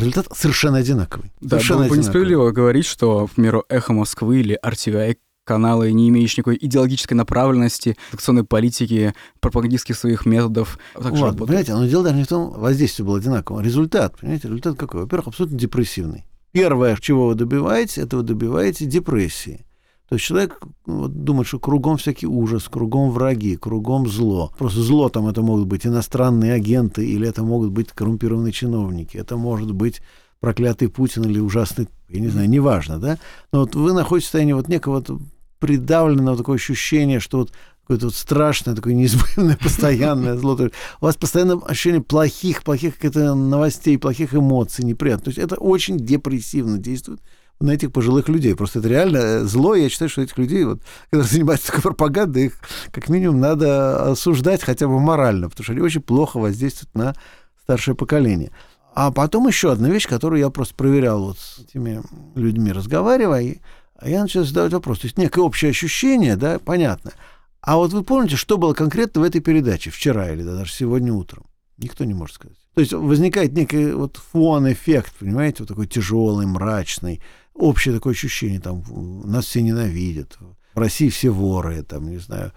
результат 0.00 0.28
совершенно 0.34 0.78
одинаковый. 0.78 1.32
Да, 1.40 1.56
совершенно 1.56 1.80
было 1.80 1.88
бы 1.90 1.98
несправедливо 1.98 2.50
говорить, 2.50 2.86
что, 2.86 3.26
к 3.26 3.32
примеру, 3.32 3.64
«Эхо 3.68 3.92
Москвы» 3.92 4.40
или 4.40 4.58
RTVI 4.62 5.16
каналы, 5.44 5.92
не 5.92 6.08
имеющие 6.08 6.42
никакой 6.42 6.58
идеологической 6.60 7.16
направленности, 7.16 7.96
акционной 8.12 8.44
политики, 8.44 9.14
пропагандистских 9.40 9.96
своих 9.96 10.26
методов. 10.26 10.78
Ладно, 10.94 11.20
работают. 11.20 11.48
понимаете, 11.48 11.74
но 11.74 11.86
дело 11.86 12.04
даже 12.04 12.16
не 12.16 12.24
в 12.24 12.28
том, 12.28 12.50
воздействие 12.50 13.06
было 13.06 13.18
одинаково. 13.18 13.60
Результат, 13.60 14.18
понимаете, 14.18 14.48
результат 14.48 14.76
какой? 14.76 15.02
Во-первых, 15.02 15.28
абсолютно 15.28 15.56
депрессивный. 15.56 16.24
Первое, 16.52 16.96
чего 17.00 17.28
вы 17.28 17.34
добиваетесь, 17.34 17.98
это 17.98 18.16
вы 18.16 18.22
добиваете 18.22 18.86
депрессии. 18.86 19.64
То 20.08 20.14
есть 20.14 20.24
человек 20.24 20.60
вот, 20.86 21.24
думает, 21.24 21.48
что 21.48 21.58
кругом 21.58 21.96
всякий 21.96 22.26
ужас, 22.26 22.68
кругом 22.68 23.10
враги, 23.10 23.56
кругом 23.56 24.06
зло. 24.08 24.52
Просто 24.56 24.80
зло 24.80 25.08
там 25.08 25.26
это 25.26 25.42
могут 25.42 25.66
быть 25.66 25.86
иностранные 25.86 26.52
агенты, 26.52 27.04
или 27.04 27.28
это 27.28 27.42
могут 27.42 27.70
быть 27.70 27.90
коррумпированные 27.90 28.52
чиновники, 28.52 29.16
это 29.16 29.36
может 29.36 29.72
быть 29.72 30.00
проклятый 30.38 30.88
Путин 30.88 31.24
или 31.24 31.40
ужасный, 31.40 31.88
я 32.08 32.20
не 32.20 32.28
знаю, 32.28 32.48
неважно, 32.48 32.98
да? 32.98 33.18
Но 33.52 33.60
вот 33.60 33.74
вы 33.74 33.92
находитесь 33.92 34.26
в 34.26 34.30
состоянии 34.30 34.52
вот 34.52 34.68
некого 34.68 35.02
вот 35.06 35.20
придавленного 35.58 36.36
такое 36.36 36.56
ощущение, 36.56 37.18
что 37.18 37.38
вот 37.38 37.52
какое-то 37.80 38.06
вот 38.06 38.14
страшное, 38.14 38.74
такое 38.74 38.94
неизбывное, 38.94 39.56
постоянное 39.62 40.36
зло. 40.36 40.58
У 41.00 41.04
вас 41.04 41.16
постоянно 41.16 41.54
ощущение 41.54 42.02
плохих, 42.02 42.62
плохих 42.62 42.96
каких-то 42.96 43.34
новостей, 43.34 43.98
плохих 43.98 44.34
эмоций, 44.34 44.84
неприятных. 44.84 45.24
То 45.24 45.28
есть 45.30 45.38
это 45.38 45.56
очень 45.56 45.96
депрессивно 45.96 46.78
действует 46.78 47.20
на 47.60 47.70
этих 47.70 47.92
пожилых 47.92 48.28
людей. 48.28 48.54
Просто 48.54 48.80
это 48.80 48.88
реально 48.88 49.16
э, 49.18 49.44
зло. 49.44 49.74
Я 49.74 49.88
считаю, 49.88 50.08
что 50.08 50.22
этих 50.22 50.36
людей, 50.38 50.64
вот, 50.64 50.80
которые 51.10 51.28
занимаются 51.30 51.68
такой 51.68 51.82
пропагандой, 51.82 52.46
их 52.46 52.60
как 52.90 53.08
минимум 53.08 53.40
надо 53.40 54.10
осуждать 54.10 54.62
хотя 54.62 54.88
бы 54.88 55.00
морально, 55.00 55.48
потому 55.48 55.64
что 55.64 55.72
они 55.72 55.80
очень 55.80 56.02
плохо 56.02 56.38
воздействуют 56.38 56.94
на 56.94 57.14
старшее 57.62 57.94
поколение. 57.94 58.52
А 58.94 59.10
потом 59.10 59.46
еще 59.46 59.72
одна 59.72 59.90
вещь, 59.90 60.08
которую 60.08 60.40
я 60.40 60.50
просто 60.50 60.74
проверял 60.74 61.22
вот 61.22 61.38
с 61.38 61.58
этими 61.58 62.02
людьми, 62.34 62.72
разговаривая, 62.72 63.56
я 64.02 64.22
начал 64.22 64.44
задавать 64.44 64.72
вопрос. 64.72 65.00
То 65.00 65.06
есть 65.06 65.18
некое 65.18 65.40
общее 65.40 65.70
ощущение, 65.70 66.36
да, 66.36 66.58
понятно. 66.58 67.12
А 67.60 67.76
вот 67.76 67.92
вы 67.92 68.04
помните, 68.04 68.36
что 68.36 68.58
было 68.58 68.74
конкретно 68.74 69.22
в 69.22 69.24
этой 69.24 69.40
передаче 69.40 69.90
вчера 69.90 70.30
или 70.32 70.42
да, 70.42 70.54
даже 70.54 70.72
сегодня 70.72 71.12
утром? 71.12 71.46
Никто 71.78 72.04
не 72.04 72.14
может 72.14 72.36
сказать. 72.36 72.65
То 72.76 72.80
есть 72.80 72.92
возникает 72.92 73.54
некий 73.54 73.92
вот 73.92 74.20
фон-эффект, 74.32 75.14
понимаете, 75.18 75.56
вот 75.60 75.68
такой 75.68 75.86
тяжелый, 75.86 76.44
мрачный, 76.44 77.22
общее 77.54 77.94
такое 77.94 78.12
ощущение, 78.12 78.60
там, 78.60 78.82
нас 79.24 79.46
все 79.46 79.62
ненавидят, 79.62 80.36
в 80.74 80.78
России 80.78 81.08
все 81.08 81.30
воры, 81.30 81.82
там, 81.84 82.10
не 82.10 82.18
знаю, 82.18 82.52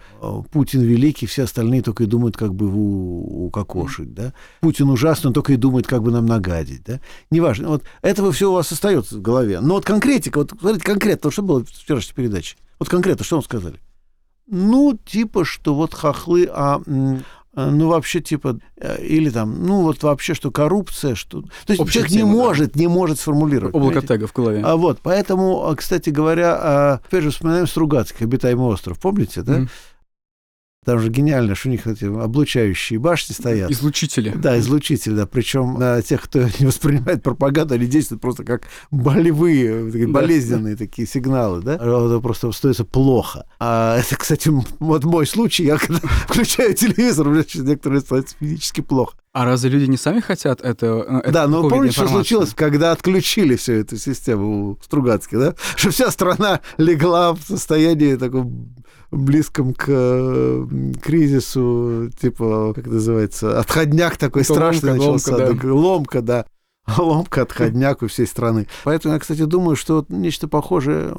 Путин 0.52 0.82
великий, 0.82 1.24
все 1.24 1.44
остальные 1.44 1.80
только 1.80 2.02
и 2.02 2.06
думают, 2.06 2.36
как 2.36 2.54
бы 2.54 2.66
его 2.66 3.46
укокошить, 3.46 4.12
да. 4.12 4.34
Путин 4.60 4.90
ужасный, 4.90 5.28
он 5.28 5.32
только 5.32 5.54
и 5.54 5.56
думает, 5.56 5.86
как 5.86 6.02
бы 6.02 6.10
нам 6.10 6.26
нагадить, 6.26 6.84
да. 6.84 7.00
Неважно, 7.30 7.68
вот 7.68 7.84
этого 8.02 8.30
все 8.30 8.50
у 8.50 8.52
вас 8.52 8.70
остается 8.70 9.16
в 9.16 9.22
голове. 9.22 9.60
Но 9.60 9.76
вот 9.76 9.86
конкретика, 9.86 10.40
вот 10.40 10.52
смотрите, 10.60 10.84
конкретно, 10.84 11.30
что 11.30 11.40
было 11.40 11.64
в 11.64 11.70
вчерашней 11.70 12.14
передаче? 12.14 12.58
Вот 12.78 12.90
конкретно, 12.90 13.24
что 13.24 13.36
вам 13.36 13.44
сказали? 13.44 13.80
Ну, 14.46 14.98
типа, 15.02 15.46
что 15.46 15.74
вот 15.74 15.94
хохлы, 15.94 16.46
а 16.52 16.82
Э, 16.86 17.16
ну, 17.54 17.88
вообще, 17.88 18.20
типа, 18.20 18.60
э, 18.76 19.02
или 19.02 19.28
там, 19.30 19.66
ну, 19.66 19.82
вот 19.82 20.02
вообще, 20.02 20.34
что 20.34 20.50
коррупция, 20.50 21.14
что... 21.14 21.42
То 21.42 21.48
есть 21.68 21.80
Общая 21.80 22.00
человек 22.00 22.12
тема, 22.12 22.30
не 22.30 22.36
может, 22.36 22.72
да. 22.72 22.80
не 22.80 22.86
может 22.86 23.18
сформулировать. 23.18 23.74
Облако 23.74 24.02
тега 24.02 24.26
в 24.26 24.32
голове. 24.32 24.62
А 24.64 24.76
вот, 24.76 25.00
поэтому, 25.02 25.66
а, 25.66 25.74
кстати 25.74 26.10
говоря, 26.10 26.94
опять 26.94 27.24
же, 27.24 27.30
вспоминаем 27.30 27.66
Стругацких, 27.66 28.22
«Обитаемый 28.22 28.66
остров», 28.66 28.98
помните, 29.00 29.42
да? 29.42 29.58
Mm. 29.58 29.68
Там 30.84 30.98
же 30.98 31.10
гениально, 31.10 31.54
что 31.54 31.68
у 31.68 31.72
них 31.72 31.86
эти 31.86 32.04
облучающие 32.06 32.98
башни 32.98 33.34
стоят. 33.34 33.70
Излучители. 33.70 34.32
Да, 34.34 34.58
излучители, 34.58 35.14
да. 35.14 35.26
Причем 35.26 35.78
на 35.78 36.00
тех, 36.00 36.22
кто 36.22 36.40
не 36.58 36.64
воспринимает 36.66 37.22
пропаганду, 37.22 37.74
они 37.74 37.86
действуют 37.86 38.22
просто 38.22 38.44
как 38.44 38.62
болевые, 38.90 39.90
такие, 39.90 40.06
Да. 40.06 40.12
болезненные 40.12 40.76
такие 40.76 41.06
сигналы, 41.06 41.60
да. 41.60 41.74
Это 41.74 42.18
просто 42.20 42.48
остается 42.48 42.84
плохо. 42.86 43.44
А 43.58 43.98
это, 43.98 44.16
кстати, 44.16 44.50
вот 44.78 45.04
мой 45.04 45.26
случай. 45.26 45.64
Я 45.64 45.76
когда 45.76 45.98
включаю 46.26 46.72
телевизор, 46.74 47.28
у 47.28 47.32
меня 47.32 47.44
через 47.44 47.66
некоторые 47.66 48.00
становится 48.00 48.36
физически 48.38 48.80
плохо. 48.80 49.16
А 49.32 49.44
разве 49.44 49.70
люди 49.70 49.84
не 49.84 49.96
сами 49.98 50.20
хотят 50.20 50.60
это? 50.62 50.86
э, 51.06 51.18
это 51.24 51.32
да, 51.32 51.46
но 51.46 51.56
такого 51.58 51.70
помните, 51.70 51.94
что 51.94 52.08
случилось, 52.08 52.52
когда 52.54 52.90
отключили 52.90 53.54
всю 53.54 53.74
эту 53.74 53.96
систему 53.96 54.70
у 54.70 54.78
Стругацких, 54.82 55.38
да? 55.38 55.54
Что 55.76 55.90
вся 55.90 56.10
страна 56.10 56.60
легла 56.78 57.34
в 57.34 57.42
состоянии 57.42 58.16
таком 58.16 58.74
близком 59.10 59.74
к 59.74 59.86
кризису, 61.02 62.10
типа, 62.20 62.72
как 62.74 62.86
называется, 62.86 63.58
отходняк 63.58 64.16
такой 64.16 64.42
Это 64.42 64.52
страшный 64.54 64.92
ломка, 64.98 65.04
начался. 65.32 65.36
ломка, 65.36 65.62
да. 65.62 65.72
Ломка, 65.74 66.22
да. 66.22 66.46
Ломка, 66.98 67.42
отходняк 67.42 68.02
у 68.02 68.06
всей 68.08 68.26
страны. 68.26 68.66
Поэтому 68.84 69.14
я, 69.14 69.20
кстати, 69.20 69.44
думаю, 69.44 69.76
что 69.76 69.96
вот 69.96 70.08
нечто 70.08 70.48
похожее 70.48 71.14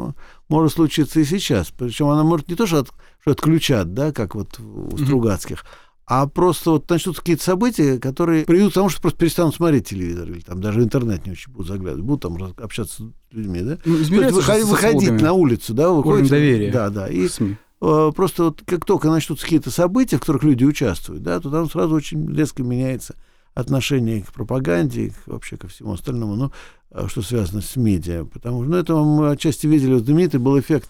может 0.50 0.74
случиться 0.74 1.20
и 1.20 1.24
сейчас. 1.24 1.70
Причем 1.72 2.08
она 2.08 2.24
может 2.24 2.50
не 2.50 2.56
то, 2.56 2.66
что, 2.66 2.80
от- 2.80 2.92
что 3.22 3.32
отключат, 3.32 3.94
да, 3.94 4.12
как 4.12 4.36
вот 4.36 4.60
у. 4.60 4.98
Стругацких, 4.98 5.64
а 6.08 6.28
просто 6.28 6.72
вот 6.72 6.90
начнутся 6.90 7.22
какие-то 7.22 7.44
события, 7.44 8.00
которые 8.00 8.44
приведут 8.44 8.72
к 8.72 8.76
тому, 8.76 8.90
что 8.90 9.02
просто 9.02 9.20
перестанут 9.20 9.56
смотреть 9.56 9.88
телевизор, 9.88 10.30
или 10.30 10.40
там 10.42 10.60
даже 10.60 10.82
интернет 10.84 11.26
не 11.26 11.34
очень 11.34 11.54
будут 11.54 11.68
заглядывать, 11.70 12.04
будут 12.04 12.22
там 12.24 12.54
общаться 12.58 13.04
с 13.04 13.34
людьми, 13.34 13.62
да? 13.62 13.78
Ну, 13.86 13.94
То 13.94 14.00
есть 14.00 14.66
выходить 14.66 15.22
на 15.22 15.34
улицу, 15.34 15.74
да, 15.74 15.90
выходите. 15.92 16.30
доверия. 16.32 16.72
Да, 16.72 16.90
да. 16.90 17.08
И 17.08 17.28
СМИ. 17.30 17.56
Э, 17.82 18.12
просто 18.16 18.46
вот 18.46 18.62
как 18.66 18.86
только 18.86 19.10
начнутся 19.10 19.44
какие-то 19.44 19.72
события, 19.72 20.18
в 20.18 20.22
которых 20.22 20.44
люди 20.44 20.64
участвуют, 20.64 21.24
да, 21.24 21.40
то 21.40 21.50
там 21.50 21.70
сразу 21.70 21.96
очень 21.96 22.34
резко 22.36 22.64
меняется 22.64 23.16
отношение 23.54 24.22
к 24.22 24.32
пропаганде, 24.32 25.08
и 25.08 25.12
вообще 25.26 25.58
ко 25.58 25.68
всему 25.68 25.94
остальному, 25.94 26.36
ну, 26.36 26.52
э, 26.92 27.08
что 27.08 27.22
связано 27.22 27.62
с 27.62 27.76
медиа. 27.76 28.26
Потому 28.26 28.64
что, 28.64 28.72
ну, 28.72 28.78
это 28.78 28.96
мы 28.96 29.32
отчасти 29.32 29.68
видели, 29.68 29.94
вот 29.96 30.06
знаменитый 30.06 30.40
был 30.40 30.60
эффект 30.60 30.90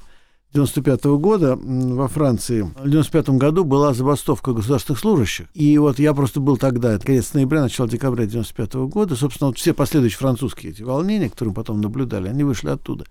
95 0.54 1.06
года 1.18 1.54
м, 1.54 1.96
во 1.96 2.08
Франции. 2.08 2.62
В 2.62 2.90
95 2.90 3.30
году 3.38 3.64
была 3.64 3.94
забастовка 3.94 4.52
государственных 4.54 5.00
служащих. 5.00 5.48
И 5.54 5.78
вот 5.78 5.98
я 5.98 6.14
просто 6.14 6.40
был 6.40 6.58
тогда, 6.58 6.94
это 6.94 7.06
конец 7.06 7.34
ноября, 7.34 7.62
начало 7.62 7.88
декабря 7.88 8.26
95 8.26 8.74
года. 8.88 9.16
Собственно, 9.16 9.48
вот 9.48 9.58
все 9.58 9.74
последующие 9.74 10.20
французские 10.20 10.74
эти 10.74 10.84
волнения, 10.84 11.30
которые 11.30 11.52
мы 11.52 11.56
потом 11.56 11.80
наблюдали, 11.80 12.28
они 12.28 12.44
вышли 12.44 12.70
оттуда. 12.70 13.06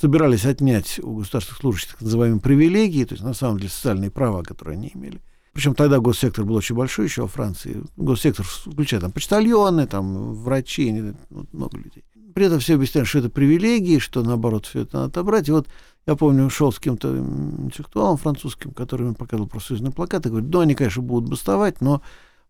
Собирались 0.00 0.44
отнять 0.44 0.98
у 1.02 1.16
государственных 1.16 1.60
служащих 1.60 1.92
так 1.92 2.00
называемые 2.02 2.40
привилегии, 2.40 3.04
то 3.04 3.14
есть 3.14 3.24
на 3.24 3.34
самом 3.34 3.58
деле 3.58 3.70
социальные 3.70 4.10
права, 4.10 4.42
которые 4.42 4.76
они 4.76 4.90
имели. 4.92 5.20
Причем 5.52 5.74
тогда 5.74 6.00
госсектор 6.00 6.44
был 6.44 6.56
очень 6.56 6.74
большой 6.74 7.06
еще 7.06 7.22
во 7.22 7.28
Франции. 7.28 7.82
Госсектор 7.96 8.44
включая 8.44 9.00
там 9.00 9.12
почтальоны, 9.12 9.86
там 9.86 10.34
врачи, 10.34 10.92
ну, 11.30 11.46
много 11.52 11.76
людей. 11.78 12.02
При 12.34 12.46
этом 12.46 12.58
все 12.58 12.74
объясняют, 12.74 13.08
что 13.08 13.20
это 13.20 13.30
привилегии, 13.30 14.00
что 14.00 14.24
наоборот 14.24 14.66
все 14.66 14.80
это 14.80 14.96
надо 14.96 15.06
отобрать. 15.10 15.48
И 15.48 15.52
вот 15.52 15.68
я 16.06 16.16
помню, 16.16 16.50
шел 16.50 16.72
с 16.72 16.80
кем-то 16.80 17.16
интеллектуалом 17.16 18.16
французским, 18.16 18.72
который 18.72 19.06
мне 19.06 19.14
показывал 19.14 19.48
профсоюзный 19.48 19.92
плакат, 19.92 20.26
и 20.26 20.28
говорит, 20.28 20.50
ну, 20.52 20.58
они, 20.58 20.74
конечно, 20.74 21.02
будут 21.02 21.30
бастовать, 21.30 21.80
но 21.80 22.02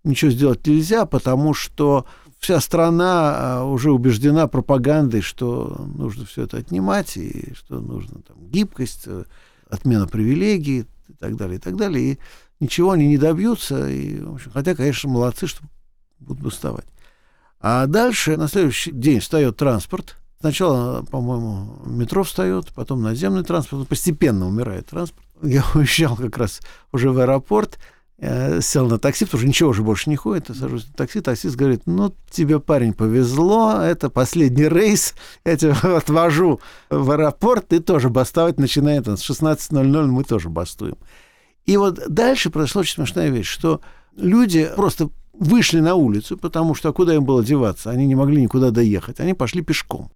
ничего 0.03 0.31
сделать 0.31 0.67
нельзя, 0.67 1.05
потому 1.05 1.53
что 1.53 2.07
вся 2.45 2.61
страна 2.61 3.35
а, 3.37 3.65
уже 3.65 3.91
убеждена 3.91 4.47
пропагандой, 4.47 5.23
что 5.23 5.87
нужно 5.97 6.27
все 6.27 6.43
это 6.43 6.59
отнимать, 6.59 7.17
и 7.17 7.55
что 7.55 7.81
нужно 7.81 8.21
там 8.21 8.37
гибкость, 8.51 9.05
э, 9.07 9.25
отмена 9.71 10.07
привилегий 10.07 10.85
и 11.09 11.13
так 11.19 11.37
далее, 11.37 11.57
и 11.57 11.59
так 11.59 11.77
далее. 11.77 12.13
И 12.13 12.19
ничего 12.61 12.91
они 12.91 13.07
не 13.07 13.17
добьются. 13.17 13.89
И, 13.89 14.21
в 14.21 14.35
общем, 14.35 14.51
хотя, 14.53 14.75
конечно, 14.75 15.09
молодцы, 15.09 15.47
что 15.47 15.63
будут 16.19 16.45
бастовать. 16.45 16.85
А 17.61 17.87
дальше, 17.87 18.37
на 18.37 18.47
следующий 18.47 18.93
день 18.93 19.21
встает 19.21 19.57
транспорт. 19.57 20.17
Сначала, 20.41 21.03
по-моему, 21.03 21.79
метро 21.87 22.25
встает, 22.25 22.69
потом 22.75 23.03
наземный 23.03 23.43
транспорт. 23.43 23.89
Постепенно 23.89 24.47
умирает 24.47 24.89
транспорт. 24.89 25.27
Я 25.43 25.65
уезжал 25.75 26.15
как 26.15 26.37
раз 26.37 26.61
уже 26.93 27.11
в 27.11 27.19
аэропорт, 27.19 27.79
э, 28.19 28.61
сел 28.61 28.89
на 28.89 28.99
такси, 28.99 29.25
потому 29.25 29.41
что 29.41 29.49
ничего 29.49 29.71
уже 29.71 29.83
больше 29.83 30.11
не 30.11 30.17
ходит. 30.17 30.49
Я 30.49 30.55
сажусь 30.55 30.87
на 30.87 30.95
такси, 30.95 31.21
таксист 31.21 31.57
говорит, 31.57 31.83
ну, 31.87 32.15
тебе, 32.31 32.61
парень, 32.61 32.93
повезло, 32.93 33.81
это 33.81 34.11
последний 34.11 34.69
рейс, 34.69 35.15
я 35.45 35.57
тебя 35.57 35.75
отвожу 35.97 36.61
в 36.91 37.11
аэропорт, 37.11 37.69
ты 37.69 37.81
тоже 37.81 38.09
бастовать 38.09 38.59
начинай, 38.59 39.01
там, 39.01 39.17
с 39.17 39.29
16.00 39.29 40.07
мы 40.07 40.25
тоже 40.25 40.49
бастуем. 40.49 40.97
И 41.67 41.77
вот 41.77 42.01
дальше 42.09 42.51
произошла 42.51 42.81
очень 42.81 42.95
смешная 42.95 43.31
вещь, 43.31 43.49
что 43.49 43.81
люди 44.17 44.71
просто 44.77 45.11
вышли 45.33 45.81
на 45.81 45.95
улицу, 45.95 46.37
потому 46.37 46.75
что 46.75 46.93
куда 46.93 47.15
им 47.15 47.25
было 47.25 47.45
деваться? 47.45 47.91
Они 47.91 48.07
не 48.07 48.15
могли 48.15 48.43
никуда 48.43 48.71
доехать. 48.71 49.21
Они 49.21 49.35
пошли 49.35 49.63
пешком. 49.63 50.11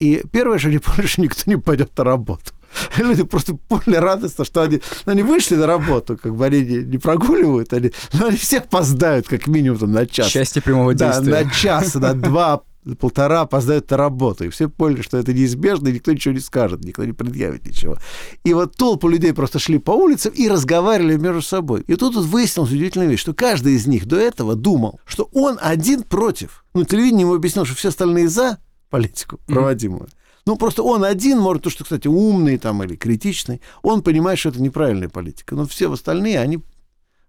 И 0.00 0.22
первое, 0.32 0.58
что 0.58 0.68
они 0.68 0.78
поняли, 0.78 1.06
что 1.06 1.22
никто 1.22 1.42
не 1.46 1.56
пойдет 1.56 1.96
на 1.96 2.04
работу. 2.04 2.52
Люди 2.98 3.22
просто 3.24 3.54
поняли 3.54 3.96
радостно, 3.96 4.44
что 4.44 4.62
они, 4.62 4.80
ну, 5.06 5.12
они 5.12 5.22
вышли 5.22 5.56
на 5.56 5.66
работу, 5.66 6.16
как 6.16 6.34
бы 6.34 6.44
они 6.46 6.62
не, 6.62 6.78
не 6.84 6.98
прогуливают, 6.98 7.72
они, 7.72 7.92
но 8.12 8.26
они 8.26 8.36
все 8.36 8.58
опоздают 8.58 9.28
как 9.28 9.46
минимум 9.46 9.78
там, 9.78 9.92
на 9.92 10.06
час. 10.06 10.28
Счастье 10.28 10.62
прямого 10.62 10.94
Да, 10.94 11.12
действия. 11.12 11.44
на 11.44 11.50
час, 11.50 11.94
на 11.94 12.14
два, 12.14 12.62
полтора 12.98 13.42
опоздают 13.42 13.90
на 13.90 13.96
работу. 13.96 14.44
И 14.44 14.48
все 14.50 14.68
поняли, 14.68 15.02
что 15.02 15.16
это 15.16 15.32
неизбежно, 15.32 15.88
и 15.88 15.92
никто 15.92 16.12
ничего 16.12 16.34
не 16.34 16.40
скажет, 16.40 16.84
никто 16.84 17.04
не 17.04 17.12
предъявит 17.12 17.66
ничего. 17.66 17.96
И 18.44 18.52
вот 18.52 18.76
толпы 18.76 19.10
людей 19.10 19.32
просто 19.32 19.58
шли 19.58 19.78
по 19.78 19.92
улицам 19.92 20.32
и 20.34 20.48
разговаривали 20.48 21.16
между 21.16 21.42
собой. 21.42 21.82
И 21.86 21.94
тут 21.96 22.14
вот 22.14 22.26
выяснилась 22.26 22.70
удивительная 22.70 23.08
вещь, 23.08 23.20
что 23.20 23.32
каждый 23.32 23.74
из 23.74 23.86
них 23.86 24.06
до 24.06 24.16
этого 24.16 24.54
думал, 24.54 25.00
что 25.06 25.28
он 25.32 25.58
один 25.60 26.02
против. 26.02 26.64
Ну, 26.74 26.84
телевидение 26.84 27.22
ему 27.22 27.34
объяснило, 27.34 27.66
что 27.66 27.76
все 27.76 27.88
остальные 27.88 28.28
за 28.28 28.58
политику 28.90 29.40
проводимую. 29.46 30.08
Ну, 30.46 30.56
просто 30.56 30.82
он 30.82 31.04
один, 31.04 31.38
может, 31.38 31.62
то, 31.62 31.70
что, 31.70 31.84
кстати, 31.84 32.06
умный 32.06 32.58
там 32.58 32.82
или 32.82 32.96
критичный, 32.96 33.62
он 33.82 34.02
понимает, 34.02 34.38
что 34.38 34.50
это 34.50 34.60
неправильная 34.60 35.08
политика. 35.08 35.54
Но 35.54 35.66
все 35.66 35.90
остальные, 35.90 36.38
они 36.38 36.62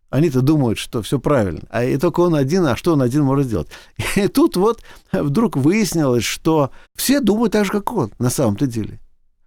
они-то 0.09 0.41
думают, 0.41 0.77
что 0.77 1.01
все 1.01 1.19
правильно. 1.19 1.63
А 1.69 1.83
и 1.83 1.97
только 1.97 2.21
он 2.21 2.35
один, 2.35 2.65
а 2.65 2.75
что 2.75 2.93
он 2.93 3.01
один 3.01 3.23
может 3.23 3.47
сделать? 3.47 3.67
И 4.15 4.27
тут 4.27 4.55
вот 4.55 4.81
вдруг 5.11 5.57
выяснилось, 5.57 6.23
что 6.23 6.71
все 6.95 7.19
думают 7.19 7.53
так 7.53 7.65
же, 7.65 7.71
как 7.71 7.91
он, 7.91 8.11
на 8.19 8.29
самом-то 8.29 8.65
деле. 8.67 8.99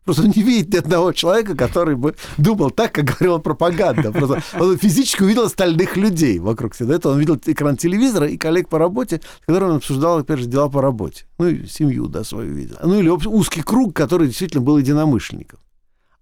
Просто 0.09 0.26
не 0.26 0.42
видит 0.42 0.72
ни 0.72 0.78
одного 0.78 1.12
человека, 1.12 1.54
который 1.54 1.94
бы 1.94 2.14
думал 2.38 2.70
так, 2.70 2.92
как 2.92 3.04
говорила 3.04 3.36
пропаганда. 3.36 4.11
Просто 4.11 4.42
он 4.59 4.78
физически 4.78 5.22
увидел 5.22 5.42
остальных 5.42 5.98
людей 5.98 6.38
вокруг 6.38 6.74
себя. 6.74 6.86
До 6.86 6.94
этого 6.94 7.12
он 7.12 7.18
видел 7.18 7.38
экран 7.44 7.76
телевизора 7.76 8.26
и 8.26 8.38
коллег 8.38 8.70
по 8.70 8.78
работе, 8.78 9.20
с 9.42 9.44
которыми 9.44 9.72
он 9.72 9.76
обсуждал, 9.76 10.16
опять 10.16 10.38
же, 10.38 10.46
дела 10.46 10.70
по 10.70 10.80
работе. 10.80 11.26
Ну, 11.38 11.48
и 11.48 11.66
семью, 11.66 12.09
да, 12.09 12.24
свою 12.24 12.54
видел. 12.54 12.76
Ну, 12.82 12.98
или 12.98 13.11
узкий 13.11 13.61
круг, 13.61 13.94
который 13.94 14.28
действительно 14.28 14.62
был 14.62 14.78
единомышленником. 14.78 15.59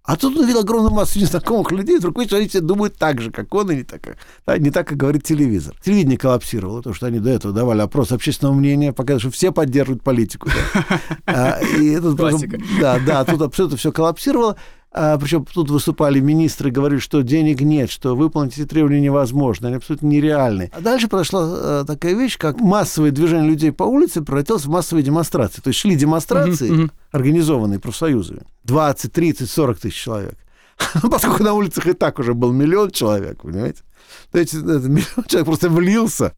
А 0.07 0.15
тут 0.15 0.37
он 0.37 0.45
видел 0.47 0.61
огромную 0.61 0.93
массу 0.93 1.19
незнакомых 1.19 1.69
людей, 1.73 1.97
вдруг 1.97 2.15
видит, 2.15 2.29
что 2.29 2.37
они 2.37 2.47
все 2.47 2.61
думают 2.61 2.95
так 2.95 3.19
же, 3.21 3.29
как 3.29 3.53
он, 3.53 3.69
и 3.71 3.75
не 3.75 3.83
так, 3.83 4.01
да, 4.45 4.57
не 4.57 4.71
так, 4.71 4.87
как 4.87 4.97
говорит 4.97 5.23
телевизор. 5.23 5.75
Телевидение 5.83 6.17
коллапсировало, 6.17 6.77
потому 6.77 6.95
что 6.95 7.07
они 7.07 7.19
до 7.19 7.29
этого 7.29 7.53
давали 7.53 7.81
опрос 7.81 8.13
общественного 8.13 8.55
мнения, 8.55 8.93
показывали, 8.93 9.19
что 9.19 9.31
все 9.31 9.51
поддерживают 9.51 10.01
политику. 10.03 10.47
да. 10.49 10.99
А, 11.25 11.59
И 11.61 11.99
просто- 11.99 12.15
Классика. 12.15 12.57
Да, 12.79 12.99
да, 13.05 13.25
тут 13.25 13.41
абсолютно 13.41 13.75
все 13.77 13.91
коллапсировало. 13.91 14.55
А, 14.99 15.17
причем 15.19 15.45
тут 15.45 15.69
выступали 15.69 16.19
министры, 16.19 16.71
говорили, 16.71 16.99
что 16.99 17.21
денег 17.21 17.61
нет, 17.61 17.91
что 17.91 18.15
выполнить 18.15 18.57
эти 18.57 18.65
требования 18.65 18.99
невозможно, 19.01 19.67
они 19.67 19.77
абсолютно 19.77 20.07
нереальны. 20.07 20.71
А 20.73 20.81
дальше 20.81 21.07
произошла 21.07 21.47
э, 21.47 21.83
такая 21.85 22.15
вещь, 22.15 22.37
как 22.37 22.59
массовое 22.59 23.11
движение 23.11 23.47
людей 23.47 23.71
по 23.71 23.83
улице 23.83 24.21
превратилось 24.23 24.65
в 24.65 24.69
массовые 24.69 25.03
демонстрации. 25.03 25.61
То 25.61 25.67
есть 25.67 25.79
шли 25.79 25.95
демонстрации, 25.95 26.69
Мгм, 26.69 26.81
мгм. 26.81 26.91
организованные 27.11 27.79
профсоюзами, 27.79 28.41
20, 28.63 29.11
30, 29.13 29.49
40 29.49 29.77
тысяч 29.77 29.95
человек. 30.01 30.35
Ну, 31.03 31.09
Поскольку 31.09 31.43
на 31.43 31.53
улицах 31.53 31.85
и 31.87 31.93
так 31.93 32.17
уже 32.19 32.33
был 32.33 32.51
миллион 32.51 32.89
человек, 32.91 33.43
понимаете? 33.43 33.83
То 34.31 34.39
есть 34.39 34.53
этот 34.55 34.85
миллион 34.85 35.25
человек 35.27 35.45
просто 35.45 35.69
влился 35.69 36.33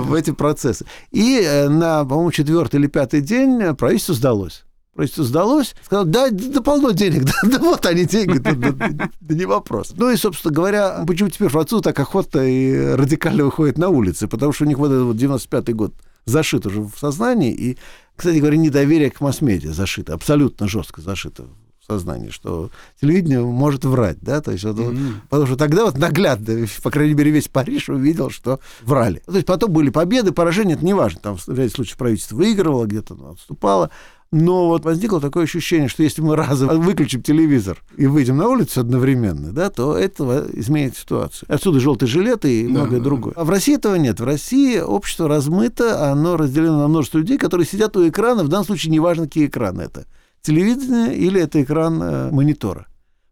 в 0.00 0.14
эти 0.14 0.30
процессы. 0.30 0.86
И 1.10 1.40
э, 1.44 1.68
на, 1.68 2.04
по-моему, 2.04 2.30
четвертый 2.30 2.76
или 2.80 2.86
пятый 2.86 3.20
день 3.20 3.60
э, 3.60 3.74
правительству 3.74 4.14
сдалось. 4.14 4.64
Правительству 4.94 5.24
сдалось, 5.24 5.74
сказал, 5.84 6.04
да, 6.04 6.30
да 6.30 6.60
полно 6.60 6.92
денег, 6.92 7.24
да, 7.24 7.32
да 7.42 7.58
вот 7.58 7.84
они 7.84 8.04
деньги, 8.04 8.38
да, 8.38 8.52
да, 8.52 8.70
да, 8.70 9.10
да 9.20 9.34
не 9.34 9.44
вопрос. 9.44 9.92
Ну 9.96 10.10
и, 10.10 10.16
собственно 10.16 10.54
говоря, 10.54 11.04
почему 11.06 11.30
теперь 11.30 11.48
французы 11.48 11.82
так 11.82 11.98
охотно 11.98 12.40
и 12.40 12.94
радикально 12.94 13.44
выходят 13.44 13.76
на 13.76 13.88
улицы, 13.88 14.28
потому 14.28 14.52
что 14.52 14.64
у 14.64 14.68
них 14.68 14.78
вот 14.78 14.92
этот 14.92 15.04
вот 15.04 15.16
95-й 15.16 15.72
год 15.72 15.94
зашит 16.26 16.66
уже 16.66 16.80
в 16.80 16.92
сознании, 16.98 17.52
и, 17.52 17.78
кстати 18.14 18.38
говоря, 18.38 18.56
недоверие 18.56 19.10
к 19.10 19.20
масс-медиа 19.20 19.72
зашито, 19.72 20.14
абсолютно 20.14 20.68
жестко 20.68 21.00
зашито 21.00 21.46
в 21.80 21.86
сознании, 21.86 22.30
что 22.30 22.70
телевидение 23.00 23.40
может 23.40 23.84
врать, 23.84 24.18
да, 24.20 24.40
то 24.40 24.52
есть 24.52 24.64
М. 24.64 25.20
Потому 25.28 25.46
что 25.46 25.56
тогда 25.56 25.84
вот 25.84 25.98
наглядно, 25.98 26.66
по 26.82 26.90
крайней 26.90 27.14
мере, 27.14 27.30
весь 27.30 27.48
Париж 27.48 27.90
увидел, 27.90 28.30
что 28.30 28.60
врали. 28.82 29.22
То 29.26 29.34
есть 29.34 29.46
потом 29.46 29.72
были 29.72 29.90
победы, 29.90 30.32
поражения, 30.32 30.74
это 30.74 30.84
не 30.84 30.94
важно. 30.94 31.20
Там 31.20 31.36
в 31.36 31.48
ряде 31.48 31.68
случаев 31.68 31.98
правительство 31.98 32.36
выигрывало, 32.36 32.86
где-то 32.86 33.14
оно 33.14 33.32
отступало. 33.32 33.90
Но 34.34 34.66
вот 34.66 34.84
возникло 34.84 35.20
такое 35.20 35.44
ощущение, 35.44 35.86
что 35.86 36.02
если 36.02 36.20
мы 36.20 36.34
разом 36.34 36.80
выключим 36.80 37.22
телевизор 37.22 37.80
и 37.96 38.06
выйдем 38.06 38.36
на 38.36 38.48
улицу 38.48 38.80
одновременно, 38.80 39.52
да, 39.52 39.70
то 39.70 39.96
это 39.96 40.48
изменит 40.54 40.96
ситуацию. 40.96 41.46
Отсюда 41.48 41.78
желтый 41.78 42.08
жилет 42.08 42.44
и 42.44 42.66
многое 42.66 42.98
да, 42.98 43.04
другое. 43.04 43.32
А 43.36 43.44
в 43.44 43.50
России 43.50 43.76
этого 43.76 43.94
нет. 43.94 44.18
В 44.18 44.24
России 44.24 44.80
общество 44.80 45.28
размыто, 45.28 46.10
оно 46.10 46.36
разделено 46.36 46.80
на 46.80 46.88
множество 46.88 47.18
людей, 47.18 47.38
которые 47.38 47.64
сидят 47.64 47.96
у 47.96 48.08
экрана, 48.08 48.42
в 48.42 48.48
данном 48.48 48.66
случае 48.66 48.92
неважно, 48.92 49.26
какие 49.26 49.46
экраны 49.46 49.82
это. 49.82 50.04
Телевидение 50.42 51.16
или 51.16 51.40
это 51.40 51.62
экран 51.62 52.02
э, 52.02 52.30
монитора. 52.32 52.88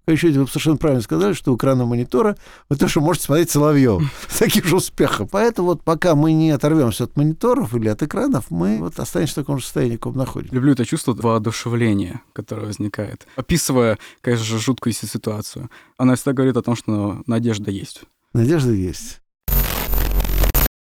Еще 0.06 0.32
вы 0.32 0.48
совершенно 0.48 0.76
правильно 0.76 1.02
сказали, 1.02 1.32
что 1.32 1.52
у 1.52 1.56
экрана 1.56 1.86
монитора 1.86 2.36
вы 2.68 2.76
тоже 2.76 3.00
можете 3.00 3.26
смотреть 3.26 3.50
Соловьев 3.50 4.02
с 4.28 4.38
таким 4.40 4.64
же 4.64 4.76
успехом. 4.76 5.28
Поэтому 5.28 5.68
вот 5.68 5.82
пока 5.82 6.16
мы 6.16 6.32
не 6.32 6.50
оторвемся 6.50 7.04
от 7.04 7.16
мониторов 7.16 7.74
или 7.74 7.88
от 7.88 8.02
экранов, 8.02 8.50
мы 8.50 8.78
вот 8.78 8.98
останемся 8.98 9.34
в 9.34 9.36
таком 9.36 9.58
же 9.58 9.64
состоянии, 9.64 9.96
в 9.96 10.00
каком 10.00 10.16
находимся. 10.16 10.54
Люблю 10.54 10.72
это 10.72 10.84
чувство 10.84 11.14
воодушевления, 11.14 12.20
которое 12.32 12.66
возникает. 12.66 13.28
Описывая, 13.36 13.98
конечно 14.20 14.44
же, 14.44 14.58
жуткую 14.58 14.92
ситуацию, 14.92 15.70
она 15.96 16.16
всегда 16.16 16.32
говорит 16.32 16.56
о 16.56 16.62
том, 16.62 16.74
что 16.74 17.22
надежда 17.26 17.70
есть. 17.70 18.02
Надежда 18.32 18.72
есть. 18.72 19.21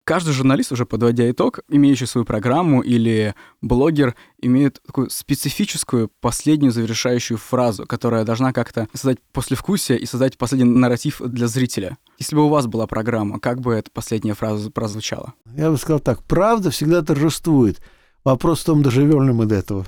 Каждый 0.08 0.32
журналист, 0.32 0.72
уже 0.72 0.86
подводя 0.86 1.30
итог, 1.30 1.60
имеющий 1.68 2.06
свою 2.06 2.24
программу 2.24 2.80
или 2.80 3.34
блогер, 3.60 4.14
имеет 4.40 4.80
такую 4.82 5.10
специфическую 5.10 6.10
последнюю 6.22 6.72
завершающую 6.72 7.36
фразу, 7.36 7.84
которая 7.84 8.24
должна 8.24 8.54
как-то 8.54 8.88
создать 8.94 9.18
послевкусие 9.34 9.98
и 9.98 10.06
создать 10.06 10.38
последний 10.38 10.64
нарратив 10.64 11.20
для 11.20 11.46
зрителя. 11.46 11.98
Если 12.18 12.34
бы 12.34 12.46
у 12.46 12.48
вас 12.48 12.66
была 12.66 12.86
программа, 12.86 13.38
как 13.38 13.60
бы 13.60 13.74
эта 13.74 13.90
последняя 13.90 14.32
фраза 14.32 14.70
прозвучала? 14.70 15.34
Я 15.54 15.70
бы 15.70 15.76
сказал 15.76 16.00
так. 16.00 16.22
Правда 16.22 16.70
всегда 16.70 17.02
торжествует. 17.02 17.82
Вопрос 18.24 18.62
в 18.62 18.64
том, 18.64 18.82
доживем 18.82 19.24
ли 19.24 19.34
мы 19.34 19.44
до 19.44 19.56
этого. 19.56 19.84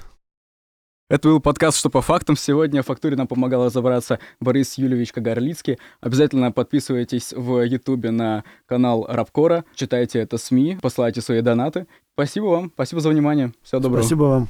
Это 1.11 1.27
был 1.27 1.41
подкаст 1.41 1.77
«Что 1.77 1.91
по 1.91 2.03
фактам». 2.03 2.37
Сегодня 2.37 2.85
в 2.85 2.87
фактуре 2.87 3.17
нам 3.17 3.27
помогал 3.27 3.65
разобраться 3.65 4.21
Борис 4.39 4.79
Юлевич 4.79 5.11
Кагарлицкий. 5.11 5.77
Обязательно 6.01 6.53
подписывайтесь 6.53 7.33
в 7.37 7.65
Ютубе 7.65 8.13
на 8.13 8.45
канал 8.67 9.07
Рабкора, 9.09 9.65
читайте 9.75 10.21
это 10.21 10.39
СМИ, 10.39 10.79
посылайте 10.81 11.21
свои 11.21 11.41
донаты. 11.41 11.89
Спасибо 12.13 12.45
вам, 12.45 12.71
спасибо 12.73 13.01
за 13.01 13.09
внимание. 13.09 13.53
Всего 13.65 13.81
доброго. 13.81 14.03
Спасибо 14.03 14.23
вам. 14.23 14.49